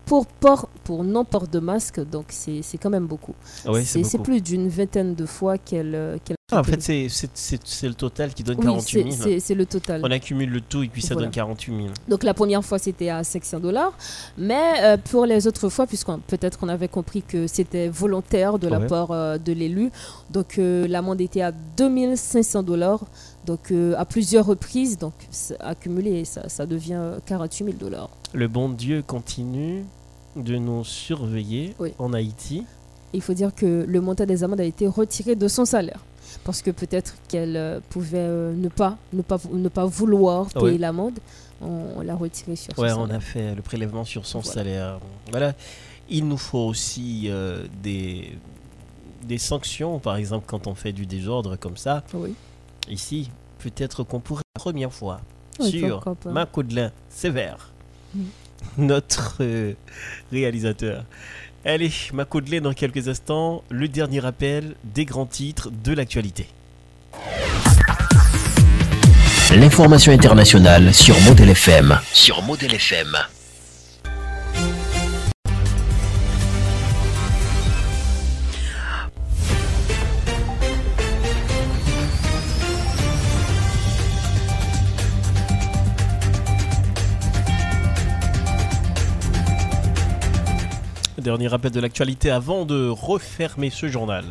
pour, 0.06 0.26
port, 0.26 0.70
pour 0.84 1.04
non-port 1.04 1.48
de 1.48 1.60
masque, 1.60 2.00
donc 2.00 2.26
c'est 2.30 2.62
c'est 2.62 2.78
quand 2.78 2.90
même 2.90 3.08
beaucoup. 3.08 3.36
Ah 3.66 3.72
ouais, 3.72 3.84
c'est 3.84 4.22
plus 4.22 4.42
d'une 4.42 4.68
vingtaine 4.68 5.16
de 5.16 5.26
fois 5.26 5.58
qu'elle 5.58 5.96
euh, 5.96 6.18
qu'elle 6.24 6.38
Ah, 6.56 6.60
en 6.60 6.64
fait, 6.64 6.82
c'est- 6.82 7.88
le 7.88 7.94
total 7.94 8.34
qui 8.34 8.44
donne 8.44 8.58
Oui, 8.60 8.66
48 8.66 9.12
000. 9.12 9.40
c'est- 9.40 9.54
le 9.56 9.66
total. 9.66 10.02
On 10.04 10.12
accumule 10.12 10.50
le 10.50 10.62
tout 10.62 10.84
et 10.84 10.88
puis 10.88 11.02
ça 11.02 11.14
Voilà. 11.14 11.28
donne 11.28 11.34
48 11.34 11.76
000. 11.76 11.88
Donc 12.08 12.24
la 12.24 12.34
première 12.34 12.64
fois 12.64 12.80
c'était 12.80 13.10
à 13.10 13.24
500 13.24 13.60
dollars, 13.60 13.94
mais 14.38 14.62
euh, 14.82 14.98
pour 14.98 15.26
les 15.26 15.48
autres 15.48 15.70
fois, 15.70 15.86
puisqu'on 15.88 16.20
peut-être 16.20 16.58
qu'on 16.60 16.70
avait 16.70 16.88
compris 16.88 17.22
que 17.22 17.48
c'était 17.48 17.90
volontaire 17.90 18.58
de 18.60 18.68
la 18.68 18.80
Ouais. 18.80 18.88
part 18.88 19.12
euh, 19.12 19.38
de 19.38 19.52
l'élu, 19.54 19.92
donc 20.32 20.58
euh, 20.60 20.88
l'amende 20.88 21.22
était 21.22 21.42
à 21.42 21.52
2500 21.78 22.64
dollars, 22.64 23.04
donc 23.46 23.72
à 23.98 24.06
plusieurs 24.06 24.46
reprises, 24.46 24.98
donc 24.98 25.14
accumulé, 25.60 26.26
ça, 26.26 26.48
ça 26.50 26.66
devient 26.66 26.94
euh, 26.96 27.18
48 27.26 27.66
000 27.66 27.78
dollars. 27.78 28.10
Le 28.34 28.48
bon 28.48 28.70
Dieu 28.70 29.04
continue 29.06 29.84
de 30.36 30.56
nous 30.58 30.84
surveiller 30.84 31.76
Oui. 31.80 31.94
en 32.00 32.14
Haïti. 32.14 32.64
Il 33.14 33.22
faut 33.22 33.34
dire 33.36 33.54
que 33.54 33.86
le 33.88 34.02
montant 34.02 34.26
des 34.26 34.44
amendes 34.44 34.62
a 34.62 34.64
été 34.64 34.88
retiré 34.88 35.36
de 35.36 35.48
son 35.48 35.66
salaire. 35.66 36.00
Parce 36.44 36.62
que 36.62 36.72
peut-être 36.72 37.16
qu'elle 37.28 37.56
euh, 37.58 37.80
pouvait 37.90 38.18
euh, 38.20 38.54
ne, 38.54 38.70
pas, 38.70 38.98
ne, 39.14 39.22
pas, 39.22 39.38
ne 39.52 39.70
pas 39.70 39.86
vouloir 39.86 40.48
payer 40.50 40.78
l'amende, 40.78 41.20
on, 41.62 41.86
on 41.98 42.02
l'a 42.02 42.16
retiré 42.16 42.56
sur 42.56 42.76
son 42.76 42.82
Ouais, 42.82 42.90
salaire. 42.90 43.06
on 43.06 43.10
a 43.10 43.20
fait 43.20 43.56
le 43.56 43.62
prélèvement 43.62 44.04
sur 44.06 44.26
son 44.26 44.40
Voilà. 44.40 44.54
salaire. 44.54 45.00
Voilà. 45.32 45.54
Il 46.10 46.28
nous 46.28 46.38
faut 46.38 46.60
aussi 46.68 47.24
euh, 47.28 47.66
des, 47.82 48.32
des 49.24 49.38
sanctions, 49.38 50.00
par 50.00 50.16
exemple, 50.18 50.46
quand 50.48 50.68
on 50.68 50.76
fait 50.76 50.92
du 50.92 51.06
désordre 51.06 51.56
comme 51.56 51.78
ça. 51.78 52.04
Oui. 52.14 52.34
Ici, 52.90 53.32
peut-être 53.60 54.04
qu'on 54.04 54.20
pourrait 54.20 54.44
la 54.56 54.60
première 54.60 54.92
fois 54.94 55.22
Oui, 55.60 55.72
sur. 55.72 56.04
Macaudelin 56.26 56.92
Sévère, 57.10 57.72
notre 58.78 59.38
euh, 59.42 59.74
réalisateur. 60.32 61.06
Allez, 61.66 61.94
Macaudelin 62.14 62.60
dans 62.60 62.74
quelques 62.74 63.08
instants, 63.08 63.64
le 63.70 63.88
dernier 63.88 64.20
rappel 64.20 64.76
des 64.84 65.06
grands 65.06 65.26
titres 65.26 65.72
de 65.72 65.94
l'actualité. 65.94 66.46
L'information 69.56 70.12
internationale 70.12 70.94
sur 70.94 71.18
Model 71.22 71.50
FM. 71.52 71.98
Sur 72.12 72.42
Model 72.42 72.74
FM. 72.74 73.16
Dernier 91.24 91.48
rappel 91.48 91.72
de 91.72 91.80
l'actualité 91.80 92.30
avant 92.32 92.66
de 92.66 92.90
refermer 92.90 93.70
ce 93.70 93.88
journal. 93.88 94.26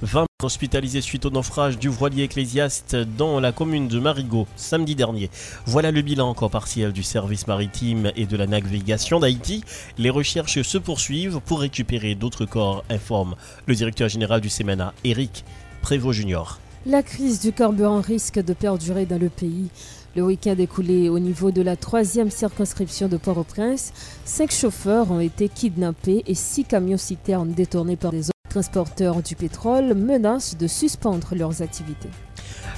20 0.00 0.24
hospitalisés 0.42 1.02
suite 1.02 1.26
au 1.26 1.30
naufrage 1.30 1.78
du 1.78 1.88
voilier 1.88 2.22
ecclésiaste 2.22 2.96
dans 2.96 3.38
la 3.38 3.52
commune 3.52 3.86
de 3.86 3.98
Marigot 3.98 4.46
samedi 4.56 4.94
dernier. 4.94 5.28
Voilà 5.66 5.90
le 5.90 6.00
bilan 6.00 6.30
encore 6.30 6.50
partiel 6.50 6.92
du 6.92 7.02
service 7.02 7.46
maritime 7.46 8.12
et 8.16 8.24
de 8.24 8.34
la 8.38 8.46
navigation 8.46 9.20
d'Haïti. 9.20 9.62
Les 9.98 10.08
recherches 10.08 10.62
se 10.62 10.78
poursuivent 10.78 11.40
pour 11.44 11.60
récupérer 11.60 12.14
d'autres 12.14 12.46
corps, 12.46 12.82
informe 12.88 13.34
le 13.66 13.74
directeur 13.74 14.08
général 14.08 14.40
du 14.40 14.48
CMNA, 14.48 14.94
Eric 15.04 15.44
Prévost 15.82 16.16
Junior. 16.16 16.58
La 16.86 17.02
crise 17.02 17.40
du 17.40 17.52
carburant 17.52 18.00
risque 18.00 18.42
de 18.42 18.54
perdurer 18.54 19.04
dans 19.04 19.18
le 19.18 19.28
pays. 19.28 19.68
Le 20.16 20.22
week-end 20.22 20.56
écoulé 20.58 21.10
au 21.10 21.18
niveau 21.18 21.50
de 21.50 21.60
la 21.60 21.76
troisième 21.76 22.30
circonscription 22.30 23.06
de 23.06 23.18
Port-au-Prince, 23.18 23.92
cinq 24.24 24.50
chauffeurs 24.50 25.10
ont 25.10 25.20
été 25.20 25.50
kidnappés 25.50 26.22
et 26.26 26.34
six 26.34 26.64
camions-citernes 26.64 27.52
détournés 27.52 27.96
par 27.96 28.12
des 28.12 28.30
autres 28.30 28.48
transporteurs 28.48 29.22
du 29.22 29.36
pétrole 29.36 29.92
menacent 29.92 30.56
de 30.56 30.66
suspendre 30.68 31.34
leurs 31.34 31.60
activités. 31.60 32.08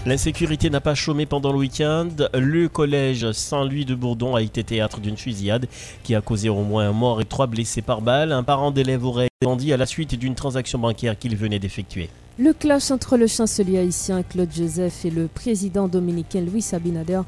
L'insécurité 0.05 0.69
n'a 0.69 0.81
pas 0.81 0.97
chômé 0.97 1.27
pendant 1.27 1.53
le 1.53 1.59
week-end. 1.59 2.09
Le 2.35 2.69
collège 2.69 3.31
Saint-Louis 3.31 3.85
de 3.85 3.95
Bourdon 3.95 4.35
a 4.35 4.43
été 4.43 4.65
théâtre 4.65 4.99
d'une 4.99 5.17
fusillade 5.17 5.69
qui 6.03 6.17
a 6.17 6.21
causé 6.21 6.49
au 6.49 6.65
moins 6.65 6.89
un 6.89 6.93
mort 6.93 7.21
et 7.21 7.25
trois 7.25 7.47
blessés 7.47 7.83
par 7.83 8.03
balle. 8.03 8.33
Un 8.33 8.43
parent 8.43 8.73
d'élève 8.73 9.05
aurait 9.05 9.27
été 9.27 9.47
bandit 9.47 9.73
à 9.73 9.77
la 9.77 9.87
suite 9.87 10.17
d'une 10.17 10.35
transaction 10.35 10.81
bancaire 10.81 11.17
qu'il 11.17 11.37
venait 11.37 11.61
d'effectuer. 11.61 12.09
Le 12.41 12.53
clash 12.53 12.93
entre 12.93 13.17
le 13.17 13.27
chancelier 13.27 13.79
haïtien 13.79 14.23
Claude 14.23 14.53
Joseph 14.55 15.05
et 15.05 15.11
le 15.11 15.27
président 15.27 15.89
dominicain 15.89 16.41
Louis 16.41 16.65
Abinader 16.73 17.23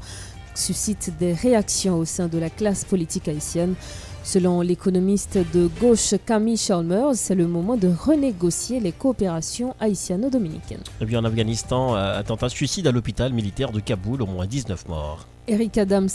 suscite 0.55 1.11
des 1.19 1.33
réactions 1.33 1.97
au 1.97 2.05
sein 2.05 2.29
de 2.29 2.37
la 2.37 2.49
classe 2.49 2.85
politique 2.85 3.27
haïtienne. 3.27 3.75
Selon 4.23 4.61
l'économiste 4.61 5.37
de 5.53 5.69
gauche 5.81 6.13
Camille 6.25 6.55
Chalmers, 6.55 7.15
c'est 7.15 7.35
le 7.35 7.45
moment 7.45 7.75
de 7.75 7.89
renégocier 7.89 8.79
les 8.79 8.93
coopérations 8.93 9.75
haïtiano-dominicaines. 9.81 10.83
Et 11.01 11.05
puis 11.05 11.17
en 11.17 11.25
Afghanistan, 11.25 11.93
euh, 11.93 12.17
attentat 12.17 12.47
suicide 12.47 12.87
à 12.87 12.93
l'hôpital 12.93 13.33
militaire 13.33 13.73
de 13.73 13.81
Kaboul, 13.81 14.21
au 14.21 14.27
moins 14.27 14.47
19 14.47 14.87
morts. 14.87 15.27
Eric 15.45 15.77
Adams, 15.77 16.07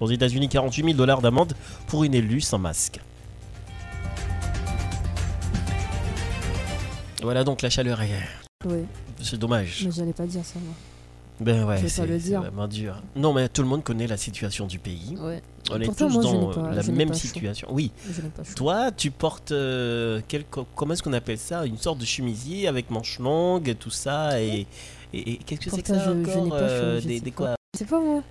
Aux 0.00 0.08
États-Unis, 0.08 0.48
48 0.48 0.84
000 0.84 0.96
dollars 0.96 1.20
d'amende 1.20 1.52
pour 1.86 2.04
une 2.04 2.14
élue 2.14 2.40
sans 2.40 2.58
masque. 2.58 2.98
Voilà 7.22 7.44
donc 7.44 7.62
la 7.62 7.70
chaleur 7.70 8.00
est. 8.02 8.10
oui, 8.66 8.84
C'est 9.22 9.38
dommage. 9.38 9.82
mais 9.84 9.90
j'allais 9.92 10.12
pas 10.12 10.26
dire 10.26 10.44
ça. 10.44 10.58
moi. 10.58 10.74
Ben 11.40 11.64
ouais, 11.64 11.78
c'est 11.88 12.02
pas 12.02 12.06
le 12.06 12.18
c'est 12.20 12.28
dire. 12.28 12.40
vraiment 12.40 12.68
dur. 12.68 13.02
Non, 13.16 13.32
mais 13.32 13.48
tout 13.48 13.62
le 13.62 13.68
monde 13.68 13.82
connaît 13.82 14.06
la 14.06 14.16
situation 14.16 14.66
du 14.66 14.78
pays. 14.78 15.16
Ouais. 15.18 15.42
On 15.70 15.80
est 15.80 15.86
Pourtant, 15.86 16.06
tous 16.08 16.12
moi, 16.12 16.22
dans 16.22 16.46
pas- 16.52 16.70
la 16.72 16.82
même 16.84 17.08
pas 17.08 17.14
chaud. 17.14 17.20
situation. 17.20 17.68
Oui. 17.70 17.90
Pas. 18.36 18.42
Toi, 18.54 18.90
tu 18.92 19.10
portes 19.10 19.50
euh, 19.50 20.20
quel, 20.28 20.44
co- 20.44 20.66
comment 20.76 20.92
est-ce 20.94 21.02
qu'on 21.02 21.12
appelle 21.14 21.38
ça? 21.38 21.64
Une 21.64 21.78
sorte 21.78 21.98
de 21.98 22.04
chemisier 22.04 22.68
avec 22.68 22.90
manches 22.90 23.18
longues, 23.18 23.68
et 23.68 23.74
tout 23.74 23.90
ça, 23.90 24.40
et, 24.40 24.66
et, 25.12 25.32
et 25.32 25.36
qu'est-ce 25.38 25.60
que 25.60 25.70
c'est 25.70 25.82
que 25.82 25.88
ça 25.88 26.04
je- 26.04 26.10
encore 26.10 26.44
n'ai 26.44 26.50
pas 26.50 26.58
chaud, 26.58 26.64
euh, 26.74 27.00
je 27.00 27.08
des, 27.08 27.20
pas. 27.20 27.30
quoi? 27.30 27.54
C'est 27.76 27.88
pas 27.88 28.00
moi. 28.00 28.22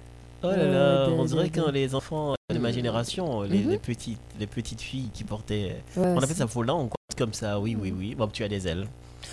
Oh 0.44 0.48
là 0.48 0.66
là, 0.72 1.08
on 1.10 1.26
dirait 1.26 1.44
des- 1.46 1.50
quand 1.50 1.72
des- 1.72 1.86
les 1.88 1.96
enfants 1.96 2.36
de 2.52 2.58
ma 2.60 2.70
Mhm. 2.70 2.76
génération, 2.76 3.42
les, 3.44 3.60
Mhm. 3.60 3.70
les 3.72 3.78
petites, 3.78 4.20
les 4.40 4.48
petites 4.48 4.82
filles 4.82 5.10
qui 5.14 5.24
portaient, 5.24 5.82
Ouais, 5.98 6.04
on 6.08 6.18
appelle 6.18 6.36
ça 6.36 6.46
volant, 6.46 6.88
quoi, 6.88 6.96
comme 7.22 7.34
ça. 7.34 7.60
Oui, 7.60 7.78
oui, 7.80 7.94
oui. 7.96 8.16
Bon, 8.16 8.28
tu 8.28 8.44
as 8.44 8.48
des 8.48 8.68
ailes. 8.68 8.88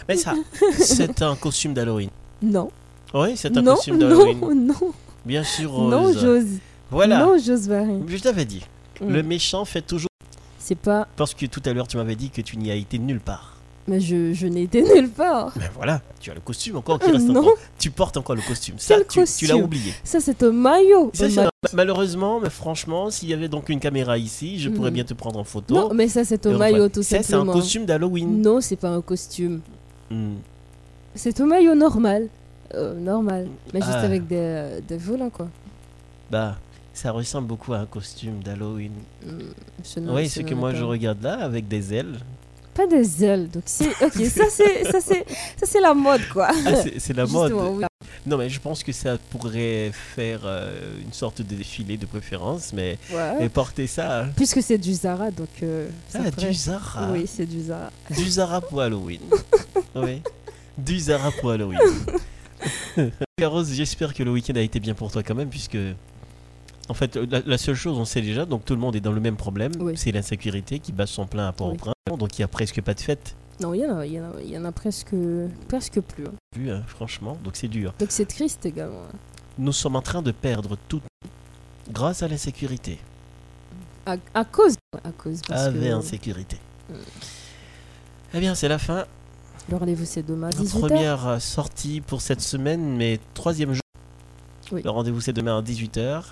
Mais 0.07 0.17
ça, 0.17 0.35
c'est 0.79 1.23
un 1.23 1.35
costume 1.37 1.73
d'Halloween. 1.73 2.11
Non. 2.43 2.71
Oui, 3.15 3.35
c'est 3.35 3.57
un 3.57 3.63
non, 3.63 3.75
costume 3.75 3.99
d'Halloween. 3.99 4.39
non, 4.39 4.55
non. 4.55 4.93
Bien 5.25 5.43
sûr, 5.43 5.71
Rose. 5.71 5.91
Non, 5.91 6.13
j'ose. 6.13 6.59
Voilà. 6.91 7.25
Non, 7.25 7.39
j'ose 7.39 7.67
pas 7.67 7.81
rien. 7.81 8.01
Je 8.07 8.19
t'avais 8.19 8.45
dit. 8.45 8.63
Mm. 9.01 9.09
Le 9.11 9.23
méchant 9.23 9.65
fait 9.65 9.81
toujours. 9.81 10.11
C'est 10.59 10.75
pas. 10.75 11.09
Parce 11.17 11.33
que 11.33 11.47
tout 11.47 11.63
à 11.65 11.73
l'heure, 11.73 11.89
tu 11.89 11.97
m'avais 11.97 12.15
dit 12.15 12.29
que 12.29 12.43
tu 12.43 12.59
n'y 12.59 12.71
as 12.71 12.75
été 12.75 12.99
nulle 12.99 13.21
part. 13.21 13.57
Mais 13.89 14.01
je, 14.01 14.33
je 14.35 14.47
n'ai 14.47 14.63
été 14.63 14.83
nulle 14.95 15.09
part. 15.09 15.53
Ben 15.57 15.69
voilà, 15.75 16.01
tu 16.21 16.31
as 16.31 16.35
le 16.35 16.41
costume 16.41 16.77
encore 16.77 16.99
qui 17.01 17.11
reste 17.11 17.27
Non. 17.27 17.41
encore. 17.41 17.55
Tu 17.79 17.91
portes 17.91 18.17
encore 18.19 18.37
le 18.37 18.43
costume. 18.43 18.75
Ça, 18.79 18.97
Quel 19.09 19.27
tu, 19.27 19.33
tu 19.39 19.47
l'as 19.47 19.57
oublié. 19.57 19.93
Ça, 20.05 20.21
c'est 20.21 20.43
un 20.43 20.53
maillot. 20.53 21.11
Ça, 21.15 21.27
ma- 21.31 21.51
Malheureusement, 21.73 22.39
mais 22.39 22.51
franchement, 22.51 23.11
s'il 23.11 23.31
y 23.31 23.33
avait 23.35 23.49
donc 23.49 23.69
une 23.71 23.81
caméra 23.81 24.19
ici, 24.19 24.59
je 24.61 24.69
pourrais 24.69 24.91
Mhm. 24.91 24.95
bien 24.95 25.05
te 25.05 25.15
prendre 25.15 25.39
en 25.41 25.45
photo. 25.45 25.75
Non, 25.75 25.95
mais 25.95 26.07
ça, 26.09 26.25
c'est 26.25 26.47
un 26.47 26.57
maillot, 26.57 26.89
tout 26.89 27.03
Ça, 27.03 27.23
simplement. 27.23 27.53
C'est 27.53 27.59
un 27.59 27.61
costume 27.63 27.87
d'Halloween. 27.87 28.43
Non, 28.43 28.61
c'est 28.61 28.77
pas 28.77 28.91
un 28.91 29.01
costume. 29.01 29.61
Hmm. 30.11 30.35
C'est 31.15 31.41
un 31.41 31.47
maillot 31.47 31.75
normal. 31.75 32.29
Euh, 32.75 32.95
normal. 33.01 33.49
Mais 33.73 33.81
juste 33.81 33.93
Ah. 33.95 34.01
avec 34.03 34.27
des, 34.27 34.37
euh, 34.37 34.81
des 34.87 34.99
volants, 34.99 35.31
quoi. 35.31 35.49
Bah, 36.31 36.59
ça 36.93 37.11
ressemble 37.13 37.47
beaucoup 37.49 37.73
à 37.73 37.79
un 37.79 37.87
costume 37.87 38.41
d'Halloween. 38.45 38.93
N'en- 39.97 40.15
Oui, 40.15 40.29
ce 40.29 40.41
que 40.41 40.55
moi 40.55 40.73
pas. 40.73 40.77
je 40.77 40.85
regarde 40.85 41.23
là, 41.23 41.39
avec 41.41 41.67
des 41.67 41.95
ailes. 41.95 42.19
Pas 42.79 42.87
des 42.87 43.25
ailes. 43.25 43.49
Donc, 43.51 43.65
c'est. 43.67 43.89
Ok, 44.05 44.13
ça, 44.27 44.45
c'est 44.51 44.85
ça, 44.85 45.01
c'est 45.01 45.27
ça, 45.57 45.67
c'est 45.67 45.81
la 45.81 45.95
mode, 45.95 46.21
quoi. 46.33 46.49
Ah, 46.65 46.75
c'est- 46.99 47.13
la 47.13 47.27
mode. 47.27 47.53
Oui. 47.53 47.85
Non, 48.25 48.37
mais 48.39 48.49
je 48.49 48.61
pense 48.61 48.85
que 48.85 48.93
ça 48.93 49.17
pourrait 49.31 49.91
faire 50.15 50.43
euh, 50.45 51.01
une 51.03 51.13
sorte 51.13 51.43
de 51.43 51.55
défilé 51.57 51.97
de 51.97 52.07
préférence, 52.07 52.73
mais 52.73 52.97
Ouais. 53.13 53.47
et 53.47 53.49
porter 53.49 53.87
ça. 53.89 54.27
Puisque 54.37 54.63
c'est 54.63 54.79
du 54.79 54.95
Zara, 54.95 55.31
donc. 55.33 55.49
euh, 55.65 55.89
ça 56.09 56.21
Ah, 56.25 56.31
ferait- 56.31 56.47
du 56.49 56.55
Zara. 56.55 57.11
Oui, 57.13 57.25
c'est 57.27 57.47
du 57.47 57.61
Zara. 57.63 57.91
Du 58.17 58.29
Zara 58.31 58.61
pour 58.61 58.81
Halloween. 58.81 59.21
oui. 59.97 60.23
Du 60.77 61.01
Zara 61.01 61.33
pour 61.33 61.51
Halloween. 61.51 61.79
Rose, 63.43 63.73
j'espère 63.73 64.15
que 64.15 64.23
le 64.23 64.31
week-end 64.33 64.55
a 64.57 64.61
été 64.61 64.79
bien 64.81 64.95
pour 64.95 65.11
toi 65.11 65.23
quand 65.25 65.35
même, 65.35 65.49
puisque. 65.49 65.79
En 66.91 66.95
fait, 66.95 67.17
la, 67.17 67.41
la 67.45 67.59
seule 67.59 67.75
chose, 67.75 67.99
on 67.99 68.07
sait 68.07 68.23
déjà, 68.23 68.47
donc 68.47 68.65
tout 68.65 68.73
le 68.73 68.81
monde 68.81 68.97
est 68.97 69.01
dans 69.01 69.13
le 69.13 69.21
même 69.21 69.37
problème, 69.37 69.73
c'est 69.95 70.11
l'insécurité 70.11 70.79
qui 70.79 70.91
bat 70.93 71.07
son 71.07 71.27
plein 71.27 71.47
à 71.47 71.53
Port-au-Prince, 71.53 71.95
donc 72.17 72.39
il 72.39 72.43
y 72.43 72.45
a 72.45 72.49
presque 72.49 72.81
pas 72.83 72.95
de 72.95 73.01
fête, 73.01 73.35
Non, 73.61 73.75
il 73.75 73.81
y 73.81 73.87
en 73.87 73.99
a, 73.99 74.07
il 74.07 74.13
y 74.13 74.21
en 74.21 74.25
a, 74.37 74.41
y 74.43 74.57
en 74.59 74.65
a 74.65 74.73
presque, 74.73 75.15
presque 75.69 76.01
plus. 76.01 76.27
hein. 76.27 76.33
vu, 76.57 76.71
hein, 76.71 76.83
franchement, 76.87 77.37
donc 77.45 77.57
c'est 77.57 77.69
dur. 77.69 77.93
Donc 77.99 78.11
c'est 78.11 78.27
triste 78.27 78.65
également. 78.67 79.03
hein. 79.13 79.17
Nous 79.59 79.73
sommes 79.73 79.97
en 79.97 80.03
train 80.03 80.23
de 80.23 80.31
perdre 80.31 80.77
tout 80.89 81.03
grâce 81.91 82.23
à 82.23 82.29
l'insécurité. 82.29 82.99
À, 84.07 84.17
à 84.35 84.45
cause. 84.45 84.77
À 85.05 85.11
cause. 85.11 85.41
Parce 85.47 85.63
Avec 85.63 85.83
que 85.83 85.93
insécurité. 85.93 86.57
Eh 88.35 88.41
bien, 88.41 88.55
c'est 88.55 88.69
la 88.69 88.79
fin. 88.79 89.05
le 89.71 89.77
rendez-vous 89.77 90.05
c'est 90.05 90.23
demain 90.23 90.49
à 90.49 90.51
Notre 90.51 90.63
18h. 90.63 90.81
première 90.81 91.43
sortie 91.43 92.01
pour 92.01 92.21
cette 92.23 92.41
semaine, 92.41 92.97
mais 92.97 93.19
troisième 93.35 93.73
jour. 93.75 93.83
Le 94.73 94.89
rendez-vous 94.91 95.21
c'est 95.21 95.33
demain 95.33 95.59
à 95.59 95.63
18h. 95.63 96.23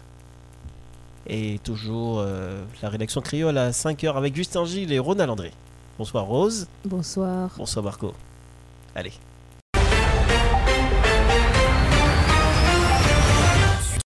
Et 1.29 1.59
toujours 1.65 2.21
euh, 2.21 2.63
la 2.83 2.89
rédaction 2.89 3.21
créole 3.21 3.59
à 3.59 3.71
5h 3.71 4.15
avec 4.15 4.35
Justin 4.35 4.65
Gilles 4.65 4.93
et 4.93 4.99
Ronald 4.99 5.31
André. 5.31 5.53
Bonsoir 5.99 6.25
Rose. 6.25 6.69
Bonsoir. 6.85 7.51
Bonsoir 7.57 7.85
Marco. 7.85 8.13
Allez. 8.95 9.13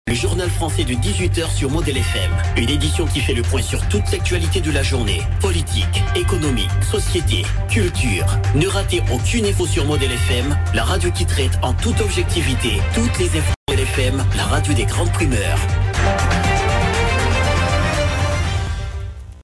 Le 0.08 0.14
journal 0.14 0.48
français 0.48 0.84
de 0.84 0.94
18h 0.94 1.54
sur 1.54 1.70
Model 1.70 1.98
FM. 1.98 2.30
Une 2.56 2.70
édition 2.70 3.04
qui 3.06 3.20
fait 3.20 3.34
le 3.34 3.42
point 3.42 3.60
sur 3.60 3.86
toute 3.88 4.10
l'actualité 4.10 4.62
de 4.62 4.70
la 4.70 4.82
journée. 4.82 5.20
Politique, 5.42 6.02
économie, 6.16 6.66
société, 6.80 7.42
culture. 7.68 8.24
Ne 8.54 8.66
ratez 8.66 9.02
aucune 9.12 9.44
info 9.44 9.66
sur 9.66 9.84
Model 9.84 10.10
FM, 10.10 10.56
la 10.72 10.84
radio 10.84 11.10
qui 11.10 11.26
traite 11.26 11.58
en 11.62 11.74
toute 11.74 12.00
objectivité 12.00 12.78
toutes 12.94 13.18
les 13.18 13.26
infos 13.38 13.52
de 13.68 13.74
Model 13.74 13.84
FM, 13.84 14.24
la 14.34 14.44
radio 14.44 14.72
des 14.72 14.86
grandes 14.86 15.12
primeurs. 15.12 15.58